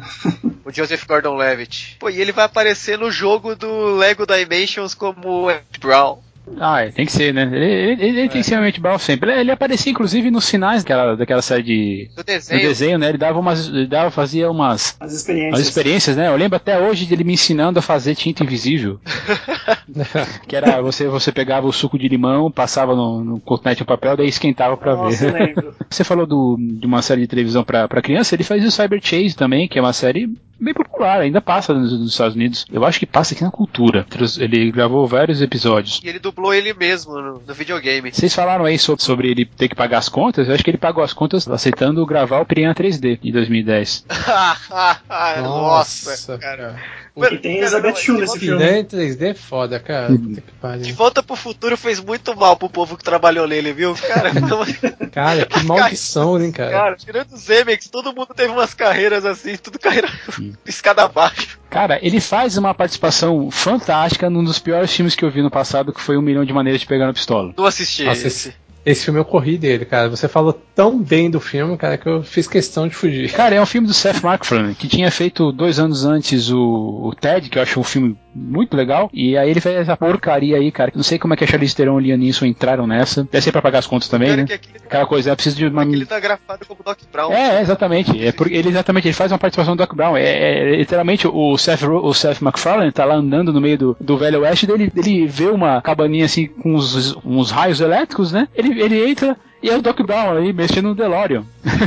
[0.64, 1.96] o Joseph Gordon-Levitt.
[1.98, 6.18] Pô, e ele vai aparecer no jogo do Lego Dimensions como Ed Brown.
[6.60, 7.42] Ah, é, tem que ser, né?
[7.52, 8.28] Ele, ele- ele É.
[8.28, 9.30] tem que ser realmente bravo sempre.
[9.32, 12.08] Ele, ele aparecia, inclusive, nos finais daquela, daquela série de.
[12.14, 12.60] Do Do desenho.
[12.60, 13.08] desenho, né?
[13.08, 13.68] Ele dava umas.
[13.68, 14.96] Ele dava, fazia umas.
[15.00, 15.60] As As experiências.
[15.66, 16.28] experiências, né?
[16.28, 19.00] Eu lembro até hoje dele me ensinando a fazer tinta invisível.
[20.46, 24.16] que era você, você pegava o suco de limão, passava no, no cotonete no papel,
[24.16, 25.46] daí esquentava pra Nossa, ver.
[25.48, 25.74] lembro.
[25.88, 29.00] Você falou do, de uma série de televisão pra, pra criança, ele faz o Cyber
[29.02, 30.28] Chase também, que é uma série
[30.58, 32.66] bem popular, ainda passa nos, nos Estados Unidos.
[32.70, 34.06] Eu acho que passa aqui na cultura.
[34.38, 36.00] Ele gravou vários episódios.
[36.02, 38.12] E ele dublou ele mesmo no, no videogame.
[38.12, 40.48] Vocês falaram aí sobre, sobre ele ter que pagar as contas?
[40.48, 44.06] Eu acho que ele pagou as contas aceitando gravar o Piranha 3D em 2010.
[45.42, 46.76] Nossa, cara.
[47.16, 48.58] E tem Elizabeth Shue nesse filme.
[48.58, 50.08] Piranha em 3D é foda, cara.
[50.08, 53.94] Que De volta pro futuro fez muito mal pro povo que trabalhou nele, viu?
[53.94, 54.30] Cara,
[55.10, 56.70] Cara, que maldição, hein, cara.
[56.70, 60.08] cara tirando os Zemex, todo mundo teve umas carreiras assim, tudo carreira
[60.66, 61.58] escada abaixo.
[61.70, 65.94] Cara, ele faz uma participação fantástica num dos piores filmes que eu vi no passado,
[65.94, 67.54] que foi Um Milhão de Maneiras de Pegar na Pistola.
[67.56, 68.54] Não assisti Nossa, esse.
[68.86, 70.08] Esse filme eu corri dele, cara.
[70.08, 73.32] Você falou tão bem do filme, cara, que eu fiz questão de fugir.
[73.32, 76.60] Cara, é um filme do Seth MacFarlane, que tinha feito dois anos antes o,
[77.02, 80.56] o Ted, que eu acho um filme muito legal, e aí ele fez essa porcaria
[80.56, 83.24] aí, cara, não sei como é que a Charlize Theron e o Liam entraram nessa.
[83.24, 84.46] Deve ser pra pagar as contas também, Cara, né?
[84.46, 85.82] que aquele, Aquela coisa, é preciso de uma...
[85.82, 87.32] aquele tá grafado como Doc Brown.
[87.32, 88.24] É, exatamente.
[88.24, 90.16] É porque ele exatamente ele faz uma participação do Doc Brown.
[90.16, 94.16] É, é, literalmente o Seth, o Seth MacFarlane tá lá andando no meio do, do
[94.16, 98.48] Velho Oeste, dele, ele vê uma cabaninha assim com uns, uns raios elétricos, né?
[98.54, 101.44] Ele, ele entra e é o Doc Brown aí mexendo no DeLorean.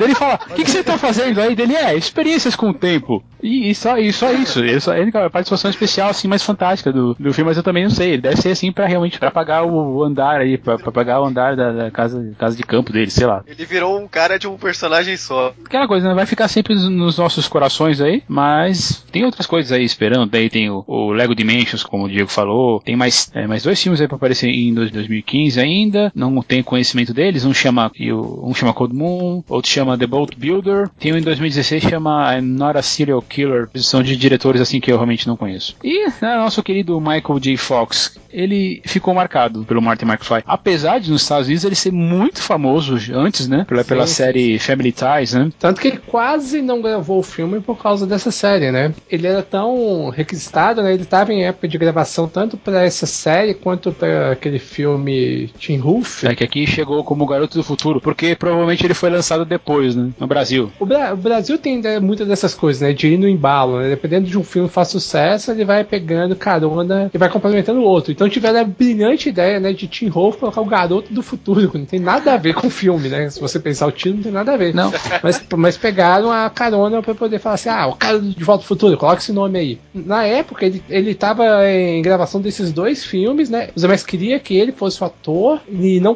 [0.00, 1.54] Ele fala: O que, que você tá fazendo aí?
[1.54, 3.22] Dele é experiências com o tempo.
[3.42, 4.60] E, e só, e só isso.
[4.60, 7.62] Ele só, ele, cara, a participação especial assim mais fantástica do, do filme, mas eu
[7.62, 8.10] também não sei.
[8.12, 11.24] Ele deve ser assim pra realmente pra pagar o, andar aí, pra, pra pagar o
[11.26, 13.42] andar da, da casa, casa de campo dele, sei lá.
[13.46, 15.52] Ele virou um cara de um personagem só.
[15.64, 16.14] Aquela coisa, né?
[16.14, 20.30] Vai ficar sempre nos- nos nossos corações aí, mas tem outras coisas aí esperando.
[20.30, 22.80] Daí tem o, o Lego Dimensions, como o Diego falou.
[22.80, 26.12] Tem mais, é, mais dois filmes aí pra aparecer em dois- 2015 ainda.
[26.14, 27.44] Não tenho conhecimento deles.
[27.44, 30.88] Um chama, um chama Cold Moon, outro chama The Boat Builder.
[30.98, 33.68] Tem um em 2016 que chama I'm Not a Serial Killer.
[33.76, 35.76] São de diretores assim que eu realmente não conheço.
[35.82, 37.56] E né, nosso querido Michael J.
[37.56, 40.42] Fox, ele ficou marcado pelo Martin McFly.
[40.46, 43.64] Apesar de nos Estados Unidos ele ser muito famoso antes, né?
[43.68, 44.14] Pela, pela Sim.
[44.14, 45.50] série Family Ties, né?
[45.58, 48.94] Tanto que ele quase não gravou o filme por causa dessa série, né?
[49.10, 50.94] Ele era tão requisitado, né?
[50.94, 55.80] Ele estava em época de gravação tanto para essa série quanto para aquele filme Teen
[55.80, 56.24] Wolf.
[56.24, 60.10] É que aqui chegou como Garoto do Futuro, porque provavelmente ele foi lançado depois, né?
[60.18, 60.70] No Brasil.
[60.80, 62.92] O, Bra- o Brasil tem né, muitas dessas coisas, né?
[62.92, 63.88] De ir no embalo, né?
[63.88, 67.84] Dependendo de um filme que faz sucesso, ele vai pegando carona e vai complementando o
[67.84, 68.10] outro.
[68.12, 69.72] Então tiveram a brilhante ideia, né?
[69.72, 72.66] De Tim Wolf colocar o garoto do futuro, que não tem nada a ver com
[72.66, 73.30] o filme, né?
[73.30, 74.74] Se você pensar o título, não tem nada a ver.
[74.74, 74.92] Não.
[75.22, 78.68] Mas, mas pegaram a carona pra poder falar assim: ah, o cara de volta ao
[78.68, 79.78] futuro, coloca esse nome aí.
[79.94, 83.68] Na época, ele, ele tava em gravação desses dois filmes, né?
[83.76, 86.14] Os mais queria que ele fosse o ator e não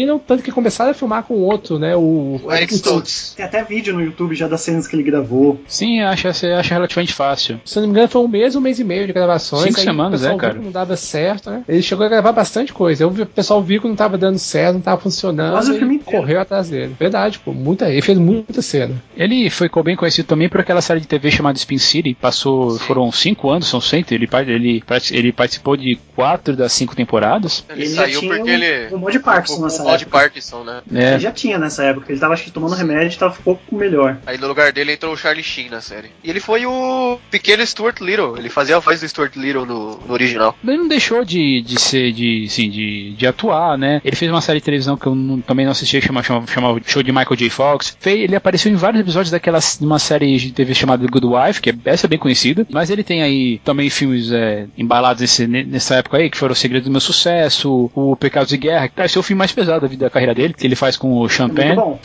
[0.00, 1.96] conseguiram, tanto que começaram a filmar com outro, né?
[1.96, 3.34] O, O Eric Stoltz.
[3.36, 5.60] Tem até vídeo no YouTube já das cenas que ele gravou.
[5.66, 7.60] Sim, acho, acho relativamente fácil.
[7.64, 9.64] Se eu não me engano, foi um mês, um mês e meio de gravações.
[9.64, 10.54] Cinco semanas, o pessoal é, cara.
[10.54, 11.64] não dava certo, né?
[11.68, 13.04] Ele chegou a gravar bastante coisa.
[13.04, 15.52] Eu o pessoal viu que não tava dando certo, não tava funcionando.
[15.52, 16.94] Quase o filme correu atrás dele.
[16.98, 17.52] Verdade, pô.
[17.52, 18.94] Muita, ele fez muita cena.
[19.16, 22.16] Ele foi ficou bem conhecido também por aquela série de TV chamada Spin City.
[22.20, 24.12] Passou, foram cinco anos, são cento.
[24.12, 24.82] Ele, ele,
[25.12, 27.64] ele participou de quatro das cinco temporadas.
[27.70, 28.94] Ele, já saiu porque um, ele.
[28.94, 30.06] um monte de Parkinson o, nessa o mal de.
[30.06, 30.82] Parkinson, né?
[30.94, 31.10] É.
[31.12, 32.10] Ele já tinha nessa época.
[32.10, 34.18] Ele tava acho que tomando remédio e tava um pouco melhor.
[34.26, 36.10] Aí no lugar dele entrou o Charlie Sheen na série.
[36.24, 38.36] E ele foi o pequeno Stuart Little.
[38.36, 40.56] Ele fazia a voz do Stuart Little no, no original.
[40.66, 44.00] Ele não deixou de, de ser, de, assim, de, de atuar, né?
[44.04, 46.46] Ele fez uma série de televisão que eu não- também não assisti, que chama, chama,
[46.46, 47.50] chama Show de Michael J.
[47.50, 47.96] Fox.
[48.00, 51.26] Fe- ele apareceu em vários episódios daquela de uma série de TV chamada The Good
[51.26, 52.66] Wife, que é, essa é bem conhecida.
[52.70, 56.52] Mas ele tem aí também filmes é, embalados nesse, ne- nessa época aí, que foram
[56.52, 59.52] O Segredo do Meu Sucesso, O Pecados de Guerra, que esse é o filme mais
[59.52, 61.50] pesado da vida da carreira dele, que ele faz com o Sean É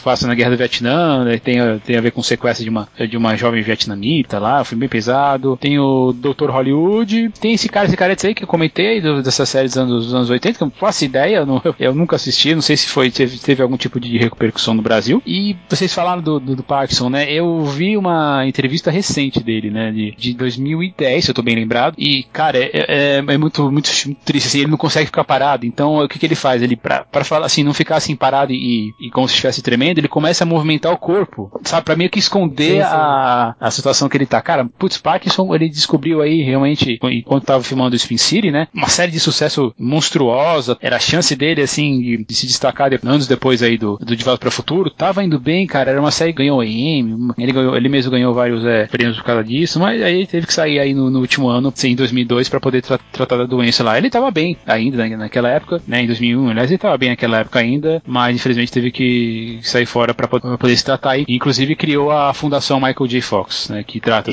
[0.04, 2.88] passa na Guerra do Vietnã, né, tem, a- tem a ver com sequestro de uma,
[3.10, 5.58] de uma jovem vietnamita lá, um filme bem pesado.
[5.60, 6.50] Tem o Dr.
[6.50, 10.06] Hollywood, tem esse cara, esse cara aí que eu comentei, do, dessa série dos anos,
[10.06, 12.78] dos anos 80, que eu não faço ideia, eu, não- eu nunca assisti, não sei
[12.78, 15.22] se foi teve, teve algum tipo de repercussão no Brasil.
[15.26, 17.32] E vocês falaram do, do, do Parkinson, né?
[17.32, 19.92] Eu vi uma entrevista recente dele, né?
[19.92, 21.96] De, de 2010, se eu tô bem lembrado.
[21.98, 23.90] E, cara, é, é, é muito, muito
[24.24, 25.66] triste, assim, ele não consegue ficar parado.
[25.66, 26.62] Então, o que, que ele faz?
[26.62, 29.98] Ele, pra, pra falar assim, não ficar assim parado e, e como se estivesse tremendo,
[30.00, 31.84] ele começa a movimentar o corpo, sabe?
[31.86, 32.96] Pra meio que esconder Sim, sim.
[32.96, 34.42] A, a situação que ele tá.
[34.42, 38.68] Cara, putz, Parkinson, ele descobriu aí realmente, enquanto tava filmando o Spin City, né?
[38.74, 40.78] Uma série de sucesso monstruosa.
[40.82, 44.16] Era a chance dele, assim, de, de se destacar de- anos depois aí do, do
[44.16, 44.90] De Volta para o Futuro.
[44.90, 45.92] Tava indo bem, cara.
[45.92, 47.34] Era uma série que ganhou Emmy.
[47.38, 49.80] Ele, ganhou, ele mesmo ganhou vários é, prêmios por causa disso.
[49.80, 52.60] Mas aí ele teve que sair aí no, no último ano, assim, em 2002, pra
[52.60, 53.98] poder tra- tratar da doença lá.
[53.98, 56.02] Ele tava bem ainda né, naquela época, né?
[56.04, 58.02] Em 2001, aliás, ele tava bem naquela época ainda.
[58.06, 61.26] Mas infelizmente teve que sair fora pra poder se tratar aí.
[61.28, 63.22] Inclusive criou a Fundação Michael J.
[63.22, 63.84] Fox, né?
[63.84, 64.32] Que trata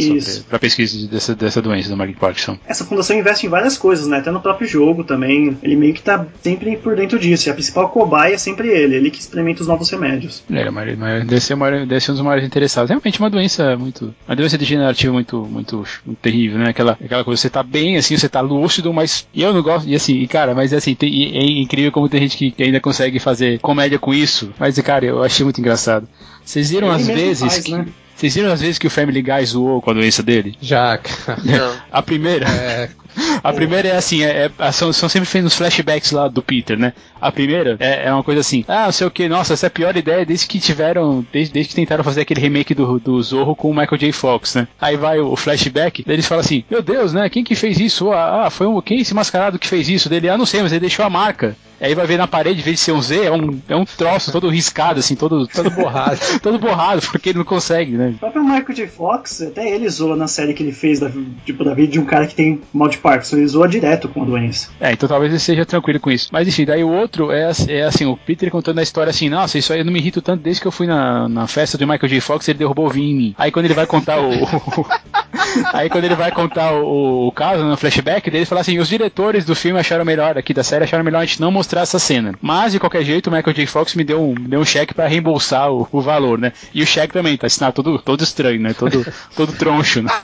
[0.49, 2.59] pra pesquisa dessa, dessa doença do Mark Parkinson.
[2.67, 4.19] Essa fundação investe em várias coisas, né?
[4.19, 5.57] Até no próprio jogo também.
[5.63, 7.49] Ele meio que tá sempre por dentro disso.
[7.49, 8.97] E a principal cobaia é sempre ele.
[8.97, 10.43] Ele que experimenta os novos remédios.
[10.49, 12.89] O maior- maior- deve, ser maior- deve ser um dos maiores interessados.
[12.91, 14.15] Realmente uma doença muito.
[14.29, 16.71] Uma doença degenerativa muito, muito, muito terrível, né?
[16.71, 19.27] Aquela, aquela coisa, você tá bem, assim, você tá lúcido, mas.
[19.35, 19.89] E eu não gosto.
[19.89, 22.63] E assim, e, cara, mas assim, tem- e é incrível como tem gente que, que
[22.63, 24.53] ainda consegue fazer comédia com isso.
[24.59, 26.07] Mas, cara, eu achei muito engraçado.
[26.45, 27.41] Vocês viram Ele às vezes.
[27.53, 27.87] faz, que- né?
[28.15, 30.57] Vocês viram às vezes que o Family Guy zoou com a doença dele?
[30.61, 31.41] Já, cara.
[31.45, 31.77] Não.
[31.91, 32.47] A primeira.
[32.49, 32.89] É,
[33.43, 36.79] A primeira é assim, é, é- são, são sempre feitos os flashbacks lá do Peter,
[36.79, 36.93] né?
[37.21, 39.69] A primeira é, é uma coisa assim, ah, não sei o que, nossa, essa é
[39.69, 43.23] a pior ideia desde que tiveram, desde, desde que tentaram fazer aquele remake do, do
[43.23, 44.13] Zorro com o Michael J.
[44.13, 44.69] Fox, né?
[44.81, 47.29] Aí vai o, o flashback, daí eles falam assim, meu Deus, né?
[47.29, 48.11] Quem que fez isso?
[48.13, 50.09] Ah, ah, foi um, quem esse mascarado que fez isso?
[50.09, 51.57] Dele, ah, não sei, mas ele deixou a marca.
[51.81, 53.85] Aí vai ver na parede, em vez de ser um Z, é um, é um
[53.85, 56.21] troço todo riscado, assim, todo, todo borrado.
[56.41, 58.13] todo borrado, porque ele não consegue, né?
[58.15, 58.87] O próprio Michael J.
[58.87, 61.11] Fox, até ele zoa na série que ele fez, da,
[61.45, 63.37] tipo, da vida de um cara que tem mal de Parkinson.
[63.37, 64.71] Ele zoa direto com a doença.
[64.81, 66.29] É, então talvez ele seja tranquilo com isso.
[66.33, 69.59] Mas enfim, daí o outro é, é assim, o Peter contando a história assim, nossa,
[69.59, 71.85] isso aí eu não me irrito tanto desde que eu fui na, na festa de
[71.85, 72.21] Michael J.
[72.21, 73.35] Fox, ele derrubou o vinho em mim.
[73.37, 74.31] Aí quando ele vai contar o.
[75.73, 78.89] aí quando ele vai contar o, o caso no flashback dele, ele fala assim, os
[78.89, 81.99] diretores do filme acharam melhor, aqui da série, acharam melhor a gente não mostrar essa
[81.99, 82.35] cena.
[82.41, 83.67] Mas, de qualquer jeito, o Michael J.
[83.67, 86.53] Fox me deu um, deu um cheque pra reembolsar o, o valor, né?
[86.75, 88.75] E o cheque também, tá assinado todo, todo estranho, né?
[88.75, 89.07] Todo,
[89.37, 90.11] todo troncho, né?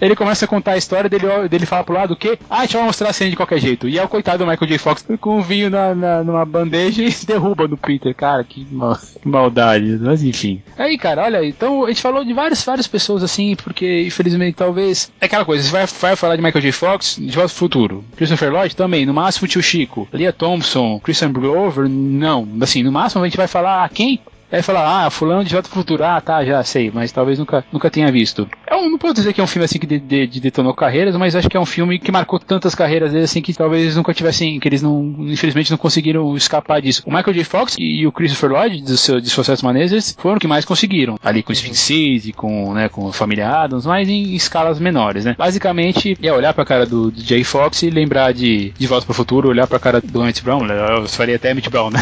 [0.00, 2.38] Ele começa a contar a história dele, dele fala pro lado o quê?
[2.48, 3.88] Ah, a gente vai mostrar a cena de qualquer jeito.
[3.88, 4.78] E é o coitado do Michael J.
[4.78, 8.14] Fox com o vinho na, na- numa bandeja e se derruba no Peter.
[8.14, 9.98] Cara, que, mal- que maldade.
[10.00, 10.62] Mas enfim.
[10.78, 15.10] Aí, cara, olha, então a gente falou de várias, várias pessoas assim, porque infelizmente talvez.
[15.20, 16.72] É aquela coisa, você vai, vai falar de Michael J.
[16.72, 18.04] Fox, de volta futuro.
[18.16, 20.08] Christopher Lloyd também, no máximo tio Chico.
[20.12, 22.48] Leah Thompson, Christian Glover, não.
[22.60, 24.20] Assim, no máximo a gente vai falar ah, quem?
[24.50, 27.64] Aí fala, ah, fulano de volta pro futuro, ah, tá, já sei, mas talvez nunca,
[27.72, 28.48] nunca tenha visto.
[28.66, 31.14] É não posso dizer que é um filme assim que de, de- de detonou carreiras,
[31.16, 34.14] mas acho que é um filme que marcou tantas carreiras deles assim que talvez nunca
[34.14, 37.02] tivessem, que eles não, infelizmente não conseguiram escapar disso.
[37.04, 37.44] O Michael J.
[37.44, 40.64] Fox e o Christopher Lloyd, do seu, de suas certas maneiras, foram os que mais
[40.64, 41.16] conseguiram.
[41.22, 45.34] Ali com Sphinx Seed, com, né, com família Adams, mas em escalas menores, né.
[45.36, 47.44] Basicamente, é olhar pra cara do, do J.
[47.44, 51.06] Fox e lembrar de De Volta pro Futuro, olhar pra cara do Emmett Brown, eu
[51.08, 52.00] faria até Emmett Brown, né.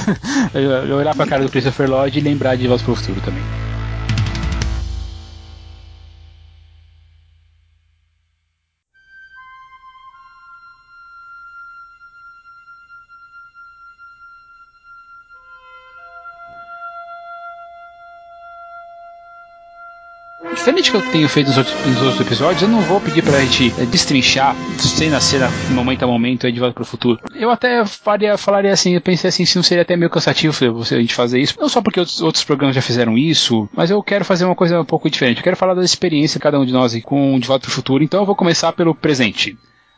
[0.96, 3.65] olhar pra cara do Christopher Lloyd e lembrar de De Volta pro Futuro também.
[20.54, 23.22] Diferente do que eu tenho feito nos outros, nos outros episódios, eu não vou pedir
[23.22, 27.20] pra gente é, destrinchar cena a cena, momento a momento, aí de volta pro futuro.
[27.34, 30.84] Eu até faria, falaria assim, eu pensei assim, se não seria até meio cansativo a
[30.84, 31.54] gente fazer isso.
[31.58, 34.80] Não só porque outros, outros programas já fizeram isso, mas eu quero fazer uma coisa
[34.80, 35.38] um pouco diferente.
[35.38, 38.04] Eu quero falar da experiência de cada um de nós com De Volta pro Futuro,
[38.04, 39.56] então eu vou começar pelo presente.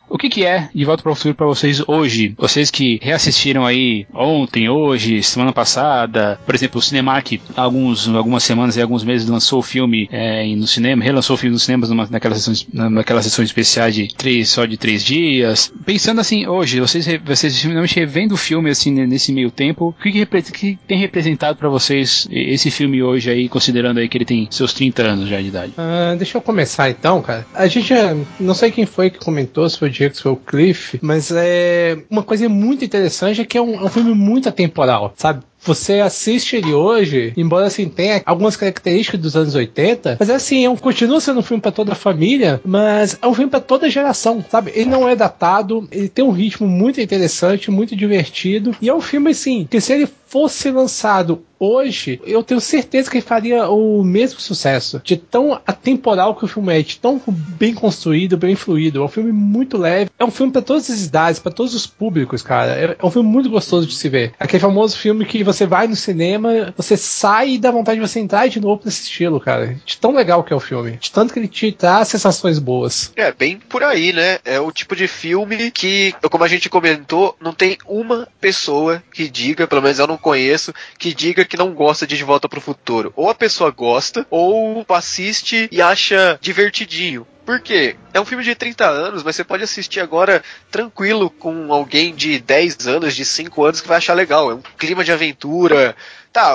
[0.09, 2.33] O que, que é De Volta para o Futuro para vocês hoje?
[2.37, 8.75] Vocês que reassistiram aí ontem, hoje, semana passada, por exemplo, o Cinemark, alguns, algumas semanas
[8.75, 12.07] e alguns meses lançou o filme é, no cinema, relançou o filme nos cinemas numa,
[12.09, 15.71] naquelas, sessões, naquelas sessões especiais de três, só de três dias.
[15.85, 20.11] Pensando assim, hoje, vocês, vocês finalmente revendo o filme assim nesse meio tempo, o que,
[20.11, 24.47] que, que tem representado para vocês esse filme hoje aí, considerando aí que ele tem
[24.49, 25.73] seus 30 anos já de idade?
[25.77, 27.45] Ah, deixa eu começar então, cara.
[27.53, 27.93] A gente.
[28.39, 31.97] Não sei quem foi que comentou, se foi o Se foi o Cliff, mas é.
[32.09, 35.43] Uma coisa muito interessante é que é um, é um filme muito atemporal, sabe?
[35.61, 40.69] Você assiste ele hoje, embora assim tenha algumas características dos anos 80, mas assim, é
[40.69, 43.87] um, continua sendo um filme pra toda a família, mas é um filme pra toda
[43.87, 44.71] a geração, sabe?
[44.73, 49.01] Ele não é datado, ele tem um ritmo muito interessante, muito divertido, e é um
[49.01, 54.39] filme assim, que se ele fosse lançado hoje, eu tenho certeza que faria o mesmo
[54.39, 55.01] sucesso.
[55.03, 59.01] De tão atemporal que o filme é, de tão bem construído, bem fluido.
[59.01, 60.09] É um filme muito leve.
[60.17, 62.73] É um filme para todas as idades, para todos os públicos, cara.
[62.73, 64.33] É é um filme muito gostoso de se ver.
[64.39, 68.19] Aquele famoso filme que você vai no cinema, você sai e dá vontade de você
[68.19, 69.75] entrar de novo nesse estilo, cara.
[69.85, 70.97] De tão legal que é o filme.
[70.97, 73.11] De tanto que ele te traz sensações boas.
[73.15, 74.39] É, bem por aí, né?
[74.45, 79.29] É o tipo de filme que, como a gente comentou, não tem uma pessoa que
[79.29, 82.61] diga, pelo menos eu não conheço, que diga que não gosta de De Volta pro
[82.61, 83.13] Futuro.
[83.15, 87.25] Ou a pessoa gosta, ou assiste e acha divertidinho.
[87.49, 87.95] Por quê?
[88.13, 92.37] É um filme de 30 anos, mas você pode assistir agora tranquilo com alguém de
[92.37, 94.51] 10 anos, de 5 anos que vai achar legal.
[94.51, 95.95] É um clima de aventura.
[96.31, 96.53] Tá,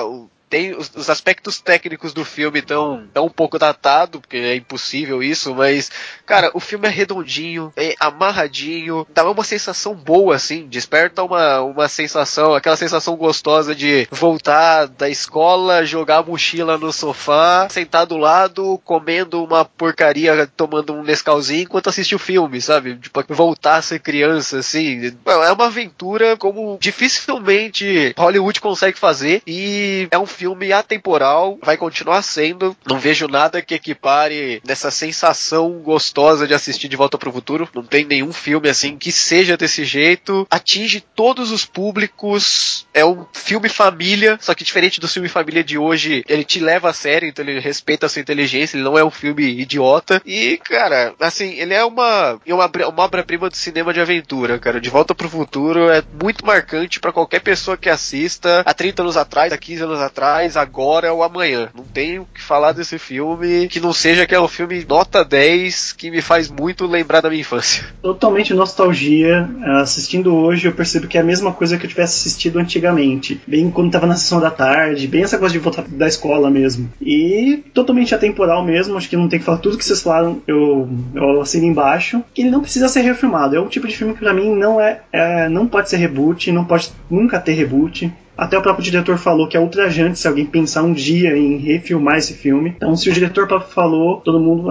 [0.55, 5.21] tem os, os aspectos técnicos do filme tão, tão um pouco datado, porque é impossível
[5.21, 5.91] isso, mas,
[6.25, 11.89] cara, o filme é redondinho, é amarradinho, dá uma sensação boa, assim, desperta uma, uma
[11.89, 18.15] sensação, aquela sensação gostosa de voltar da escola, jogar a mochila no sofá, sentar do
[18.15, 22.95] lado, comendo uma porcaria, tomando um Nescauzinho enquanto assiste o filme, sabe?
[22.95, 25.13] Tipo, voltar a ser criança, assim.
[25.25, 32.21] É uma aventura como dificilmente Hollywood consegue fazer e é um filme atemporal, vai continuar
[32.21, 32.75] sendo.
[32.85, 37.69] Não vejo nada que equipare nessa sensação gostosa de assistir De Volta pro Futuro.
[37.73, 40.47] Não tem nenhum filme assim que seja desse jeito.
[40.49, 42.87] Atinge todos os públicos.
[42.93, 46.89] É um filme família, só que diferente do filme família de hoje, ele te leva
[46.89, 50.21] a sério, então ele respeita a sua inteligência, ele não é um filme idiota.
[50.25, 54.79] E, cara, assim, ele é uma, é uma, uma obra-prima do cinema de aventura, cara.
[54.79, 58.63] De Volta pro Futuro é muito marcante pra qualquer pessoa que assista.
[58.65, 61.69] Há 30 anos atrás, há 15 anos atrás, atrás, agora ou amanhã.
[61.75, 65.23] Não tenho o que falar desse filme que não seja que é um filme nota
[65.23, 67.85] 10 que me faz muito lembrar da minha infância.
[68.01, 69.47] Totalmente nostalgia.
[69.81, 73.39] Assistindo hoje, eu percebo que é a mesma coisa que eu tivesse assistido antigamente.
[73.45, 76.91] Bem quando tava na sessão da tarde, bem essa coisa de voltar da escola mesmo.
[76.99, 80.89] E totalmente atemporal mesmo, acho que não tem que falar tudo que vocês falaram, eu,
[81.13, 82.23] eu assino embaixo.
[82.33, 83.55] Que ele não precisa ser refilmado.
[83.55, 86.51] É um tipo de filme que pra mim não é, é não pode ser reboot,
[86.51, 88.11] não pode nunca ter reboot.
[88.37, 92.17] Até o próprio diretor falou que é ultrajante se alguém pensar um dia em refilmar
[92.17, 92.73] esse filme.
[92.75, 94.63] Então, se o diretor falou, todo mundo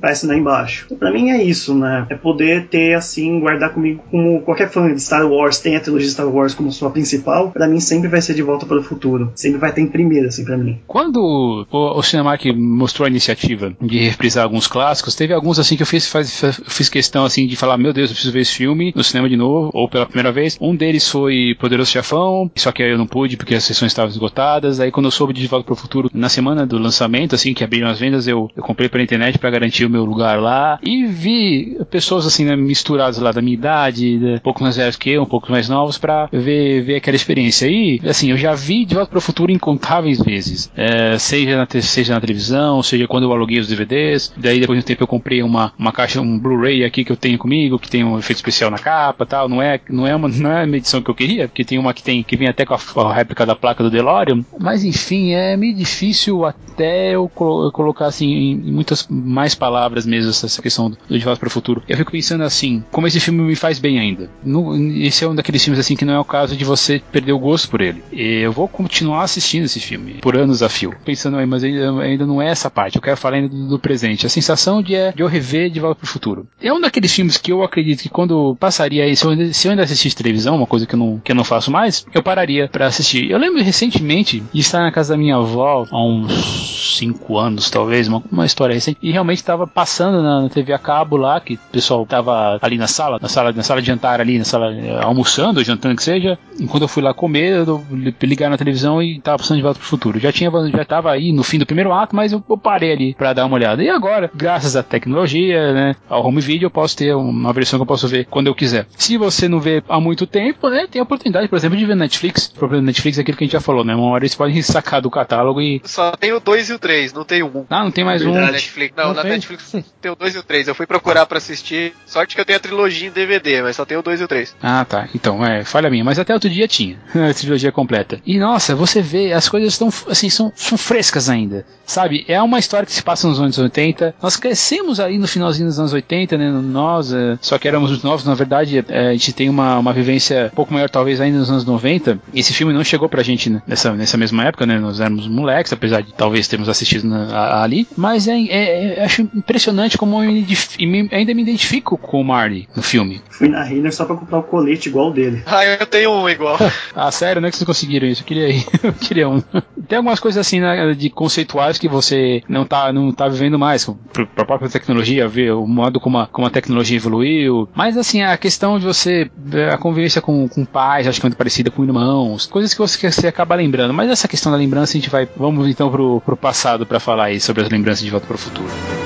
[0.00, 0.84] vai assinar embaixo.
[0.86, 2.06] Então, pra mim é isso, né?
[2.08, 6.08] É poder ter, assim, guardar comigo como qualquer fã de Star Wars tem a trilogia
[6.10, 7.50] Star Wars como sua principal.
[7.50, 9.32] Pra mim sempre vai ser De Volta para o Futuro.
[9.34, 10.78] Sempre vai ter em primeira, assim, pra mim.
[10.86, 15.82] Quando o, o Cinemark mostrou a iniciativa de reprisar alguns clássicos, teve alguns assim que
[15.82, 18.92] eu fiz, faz, fiz questão assim de falar, meu Deus, eu preciso ver esse filme
[18.94, 20.56] no cinema de novo, ou pela primeira vez.
[20.60, 24.80] Um deles foi Poderoso Chefão, só que eu não pude porque as sessões estavam esgotadas.
[24.80, 27.88] Aí quando eu soube de De Volta Futuro, na semana do lançamento, assim, que abriram
[27.88, 31.78] as vendas, eu, eu comprei pela internet para garantir o meu lugar lá e vi
[31.90, 35.26] pessoas assim, né, misturadas lá da minha idade, um pouco mais velhos que eu, um
[35.26, 37.66] pouco mais novos, para ver, ver aquela experiência.
[37.66, 40.70] E, assim, eu já vi De Volta Futuro incontáveis vezes.
[40.76, 44.32] É, seja, na, seja na televisão, seja quando eu aluguei os DVDs.
[44.36, 47.16] Daí depois de um tempo eu comprei uma, uma caixa, um Blu-ray aqui que eu
[47.16, 49.48] tenho comigo, que tem um efeito especial na capa tal.
[49.48, 51.92] Não é, não é, uma, não é uma edição que eu queria, porque tem uma
[51.92, 52.78] que tem que vem até com a,
[53.08, 54.44] a réplica da placa do DeLorean.
[54.58, 60.06] Mas enfim, é meio difícil até eu, colo eu colocar assim em, muitas mais palavras
[60.06, 61.82] mesmo essa questão do De Volta para o Futuro.
[61.88, 64.30] Eu fico pensando assim, como esse filme me faz bem ainda.
[64.44, 67.32] No, esse é um daqueles filmes assim que não é o caso de você perder
[67.32, 68.02] o gosto por ele.
[68.12, 70.94] Eu vou continuar assistindo esse filme por anos a fio.
[71.04, 72.96] Pensando aí, mas ainda, ainda não é essa parte.
[72.96, 74.26] Eu quero falar ainda do, do presente.
[74.26, 76.46] A sensação de, é, de eu rever De Volta para o Futuro.
[76.60, 79.70] É um daqueles filmes que eu acredito que quando passaria aí, se eu, se eu
[79.70, 82.68] ainda assistisse televisão, uma coisa que eu não, que eu não faço mais, eu pararia
[82.68, 83.30] para assistir.
[83.30, 88.08] Eu lembro recentemente de estar na casa da minha avó há uns 5 anos, talvez,
[88.08, 91.54] uma, uma história recente, e realmente estava passando na, na, TV a cabo lá, que
[91.54, 94.72] o pessoal estava ali na sala, na sala, na sala de jantar ali, na sala
[94.74, 96.38] eh, almoçando, jantando que seja.
[96.58, 97.82] Enquanto eu fui lá comer, eu
[98.22, 100.18] ligar na televisão e estava passando de volta pro futuro.
[100.18, 103.14] Já tinha, já estava aí no fim do primeiro ato, mas eu, eu parei ali
[103.14, 103.82] para dar uma olhada.
[103.82, 107.82] E agora, graças à tecnologia, né, ao home video, eu posso ter uma versão que
[107.82, 108.86] eu posso ver quando eu quiser.
[108.96, 111.96] Se você não vê há muito tempo, né, tem a oportunidade, por exemplo, de ver
[111.96, 112.52] Netflix.
[112.80, 113.94] Netflix é aquilo que a gente já falou, né?
[113.94, 115.80] Uma hora eles podem sacar do catálogo e.
[115.84, 117.58] Só tem o 2 e o 3, não tem o 1.
[117.58, 117.66] Um.
[117.70, 118.32] Ah, não tem mais um.
[118.32, 119.32] Na Netflix, não, não na tem.
[119.32, 120.68] Netflix tem o 2 e o 3.
[120.68, 121.92] Eu fui procurar pra assistir.
[122.06, 124.28] Sorte que eu tenho a trilogia em DVD, mas só tem o 2 e o
[124.28, 124.56] 3.
[124.62, 125.08] Ah, tá.
[125.14, 126.04] Então, é, falha minha.
[126.04, 126.98] Mas até outro dia tinha
[127.30, 128.20] a trilogia completa.
[128.24, 131.64] E nossa, você vê, as coisas estão, assim, são, são frescas ainda.
[131.86, 132.24] Sabe?
[132.28, 134.14] É uma história que se passa nos anos 80.
[134.22, 136.50] Nós crescemos aí no finalzinho dos anos 80, né?
[136.50, 139.92] Nós, é, só que éramos os novos, na verdade, é, a gente tem uma, uma
[139.92, 142.18] vivência um pouco maior, talvez, ainda nos anos 90.
[142.34, 144.78] Esse filme não chegou pra gente nessa, nessa mesma época, né?
[144.78, 147.86] Nós éramos moleques, apesar de talvez termos assistido na, ali.
[147.96, 152.68] Mas é, é, é, acho impressionante como eu me, ainda me identifico com o Marty
[152.74, 153.20] no filme.
[153.30, 155.42] Fui na Renner só pra comprar o colete igual dele.
[155.46, 156.56] Ah, eu tenho um igual.
[156.94, 158.22] ah, sério, não é que vocês conseguiram isso?
[158.22, 158.48] Eu queria,
[158.82, 159.40] eu queria um.
[159.88, 163.88] Tem algumas coisas assim, né, de conceituais que você não tá, não tá vivendo mais,
[164.12, 167.68] pra própria tecnologia, ver o modo como a, como a tecnologia evoluiu.
[167.74, 169.30] Mas assim, a questão de você,
[169.72, 173.10] a convivência com, com pais, acho que é muito parecida com irmãos, coisas que você,
[173.10, 173.94] você acaba lembrando.
[173.94, 175.28] Mas essa questão da lembrança a gente vai.
[175.36, 178.38] Vamos então pro, pro passado para falar aí sobre as lembranças de volta para o
[178.38, 178.99] futuro.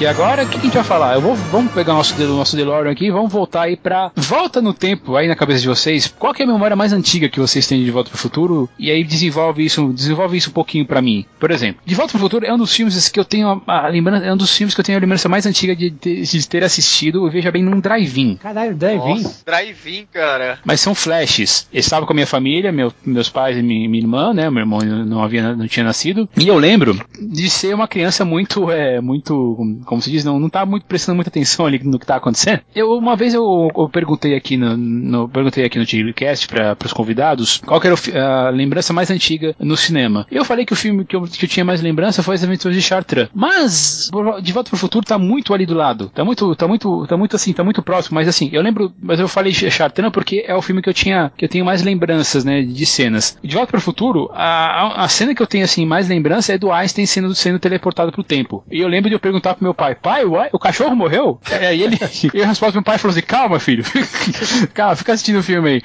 [0.00, 1.14] Porque agora, o que a gente vai falar?
[1.16, 4.10] Eu vou, vamos pegar o nosso, o nosso DeLorean aqui e vamos voltar aí pra
[4.16, 6.08] volta no tempo aí na cabeça de vocês.
[6.18, 8.66] Qual que é a memória mais antiga que vocês têm de Volta pro Futuro?
[8.78, 11.26] E aí desenvolve isso, desenvolve isso um pouquinho pra mim.
[11.38, 13.88] Por exemplo, De Volta pro Futuro é um dos filmes que eu tenho a, a
[13.88, 16.48] lembrança, é um dos filmes que eu tenho a lembrança mais antiga de, de, de
[16.48, 18.36] ter assistido, veja bem, num drive-in.
[18.36, 19.22] Caralho, drive-in?
[19.44, 20.60] Drive-in, cara.
[20.64, 21.68] Mas são flashes.
[21.70, 24.48] Eu estava com a minha família, meu, meus pais e minha, minha, irmã, né?
[24.48, 26.26] Meu irmão não havia, não tinha nascido.
[26.38, 29.58] E eu lembro de ser uma criança muito, é, muito
[29.90, 32.60] como se diz, não, não tá muito prestando muita atenção ali no que tá acontecendo.
[32.72, 36.92] Eu, uma vez eu, eu perguntei aqui no, no, perguntei aqui no Tigrecast para os
[36.92, 40.28] convidados qual era a lembrança mais antiga no cinema.
[40.30, 42.76] Eu falei que o filme que eu, que eu tinha mais lembrança foi As Aventuras
[42.76, 43.28] de Chartrand.
[43.34, 44.08] Mas
[44.40, 46.08] De Volta pro Futuro tá muito ali do lado.
[46.14, 49.18] Tá muito, tá muito, tá muito assim, tá muito próximo, mas assim, eu lembro, mas
[49.18, 52.44] eu falei Chartrand porque é o filme que eu tinha, que eu tenho mais lembranças,
[52.44, 53.36] né, de cenas.
[53.42, 56.58] De Volta pro Futuro, a, a, a cena que eu tenho assim mais lembrança é
[56.58, 58.62] do Einstein sendo, sendo teleportado pro tempo.
[58.70, 61.40] E eu lembro de eu perguntar pro meu pai, pai, uai, o cachorro morreu?
[61.50, 61.96] É, e ele,
[62.34, 63.82] e a resposta do meu pai falou assim, calma, filho,
[64.74, 65.82] calma, fica assistindo o filme aí.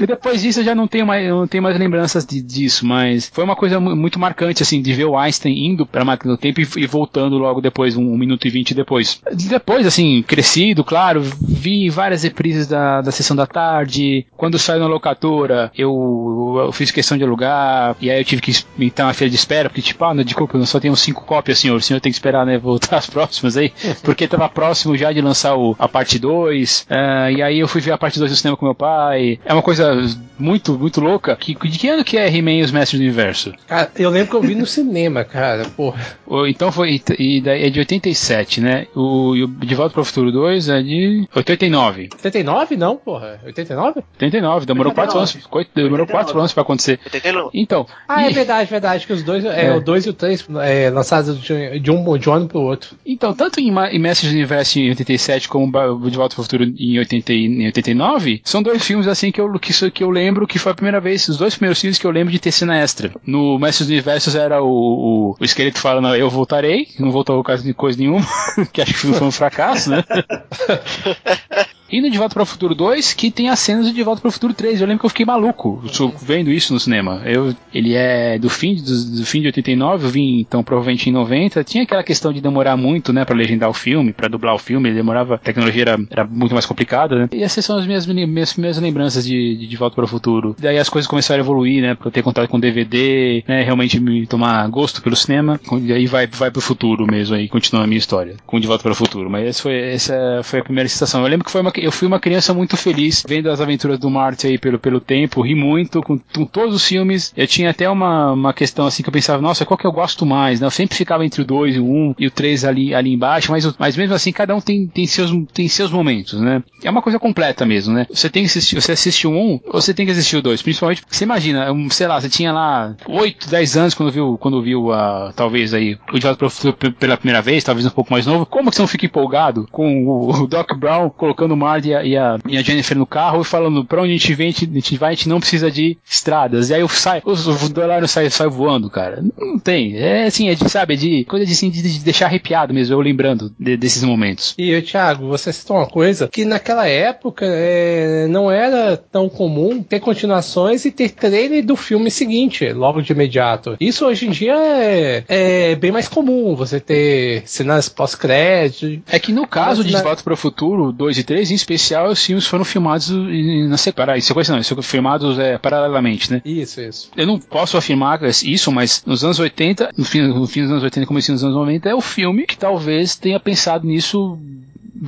[0.00, 2.84] E depois disso eu já não tenho mais, eu não tenho mais lembranças de- disso,
[2.86, 6.32] mas foi uma coisa mu- muito marcante, assim, de ver o Einstein indo pra máquina
[6.34, 9.20] do tempo e, e voltando logo depois, um, um minuto e vinte depois.
[9.32, 14.86] Depois, assim, crescido, claro, vi várias reprises da, da sessão da tarde, quando saiu na
[14.86, 19.30] locadora, eu, eu fiz questão de alugar, e aí eu tive que entrar na fila
[19.30, 22.00] de espera, porque tipo, ah, não, desculpa, eu só tenho cinco cópias, senhor, o senhor
[22.00, 23.72] tem que esperar, né, voltar as próximas aí,
[24.02, 26.86] porque tava próximo já de lançar o, a parte 2,
[27.34, 29.62] e aí eu fui ver a parte 2 do cinema com meu pai, é uma
[29.62, 29.94] coisa
[30.38, 33.52] muito, muito louca, que, de que ano que é He-Man e os Mestres do Universo?
[33.66, 35.98] Cara, eu lembro que eu vi no cinema, cara, porra.
[36.48, 40.04] Então foi, e daí é de 87, né, o, e o De Volta para o
[40.04, 42.08] Futuro 2 é de 89.
[42.14, 43.40] 89 não, porra.
[43.44, 44.02] 89?
[44.14, 45.68] 89, demorou 4 anos, 89.
[45.74, 46.40] demorou 4 89.
[46.40, 47.00] anos pra acontecer.
[47.06, 47.50] Entendeu?
[47.54, 49.74] Então, Ah, é e- verdade, verdade, que os dois, é, É.
[49.76, 52.96] o 2 e o 3 é, lançados de, de um, de um ano pro outro.
[53.06, 55.66] Então, tanto em, Ma- em Mestres do Universo em 87 como
[56.10, 59.40] De Volta para o Futuro em, 80, e- em 89, são dois filmes assim que
[59.40, 62.06] eu, que, que eu lembro que foi a primeira vez, os dois primeiros filmes que
[62.06, 63.12] eu lembro de ter cena extra.
[63.26, 67.72] No Mestres do Universo era o, o, o esqueleto falando eu voltarei, não voltou quase
[67.74, 68.26] coisa nenhuma,
[68.72, 70.02] que acho que foi um fracasso, né?
[71.90, 74.28] E no De Volta para o Futuro 2, que tem as cenas De Volta para
[74.28, 74.80] o Futuro 3.
[74.80, 75.82] Eu lembro que eu fiquei maluco
[76.20, 77.22] vendo isso no cinema.
[77.24, 81.12] Eu, ele é do fim, do, do fim de 89, eu vim então provavelmente em
[81.12, 81.64] 90.
[81.64, 84.88] Tinha aquela questão de demorar muito, né, para legendar o filme, para dublar o filme.
[84.88, 87.28] Ele demorava, a tecnologia era, era muito mais complicada, né?
[87.32, 90.54] E essas são as minhas, minhas primeiras lembranças de, de Volta para o Futuro.
[90.58, 93.98] Daí as coisas começaram a evoluir, né, pra eu ter contato com DVD, né, realmente
[93.98, 95.58] me tomar gosto pelo cinema.
[95.82, 98.82] E aí vai, vai pro futuro mesmo, aí continua a minha história com De Volta
[98.82, 99.30] para o Futuro.
[99.30, 101.22] Mas essa foi, essa foi a primeira sensação.
[101.22, 104.10] Eu lembro que foi uma, eu fui uma criança muito feliz vendo as aventuras do
[104.10, 107.32] Marty aí pelo, pelo tempo, ri muito com, com todos os filmes.
[107.36, 110.24] Eu tinha até uma, uma questão assim que eu pensava, nossa, qual que eu gosto
[110.26, 110.60] mais?
[110.60, 110.66] Né?
[110.66, 113.12] Eu sempre ficava entre o 2 e o 1 um, e o 3 ali, ali
[113.12, 116.62] embaixo, mas, mas mesmo assim cada um tem, tem, seus, tem seus momentos, né?
[116.82, 118.06] É uma coisa completa mesmo, né?
[118.10, 120.62] Você tem que assistir, você assiste o 1, um, você tem que assistir o 2,
[120.62, 124.38] principalmente porque você imagina, um, sei lá, você tinha lá 8, 10 anos quando viu,
[124.38, 128.46] quando viu a, talvez aí, o p- pela primeira vez, talvez um pouco mais novo.
[128.46, 132.04] Como que você não fica empolgado com o, o Doc Brown colocando o E a,
[132.04, 134.50] e a, e a Jennifer no carro e falando pra onde a gente vem, a
[134.52, 136.70] gente, vai, a gente não precisa de estradas.
[136.70, 139.22] E aí o sai, os, DeLorean sai, voando, cara.
[139.38, 139.96] Não tem.
[139.96, 142.94] É assim, é de, sabe, é de coisa de, assim, de, de deixar arrepiado mesmo,
[142.94, 144.54] eu lembrando de- desses momentos.
[144.58, 150.00] E, Thiago, você citou uma coisa que naquela época é, não era tão comum ter
[150.00, 153.76] continuações e ter trailer do filme seguinte, logo de imediato.
[153.80, 159.02] Isso hoje em dia é, é bem mais comum, você ter cenas pós-crédito.
[159.10, 162.24] É que no caso de Volta para o Futuro 2 e 3, em especial, os
[162.24, 164.16] filmes foram filmados na sequência.
[164.16, 166.40] Em sequência não, foram filmados é, paralelamente, né?
[166.44, 167.10] Isso, isso.
[167.16, 170.82] Eu não posso afirmar isso, mas nos anos 80, no fim, no fim dos anos
[170.82, 174.38] 80 e começo dos anos 90, é o filme que talvez tenha pensado nisso.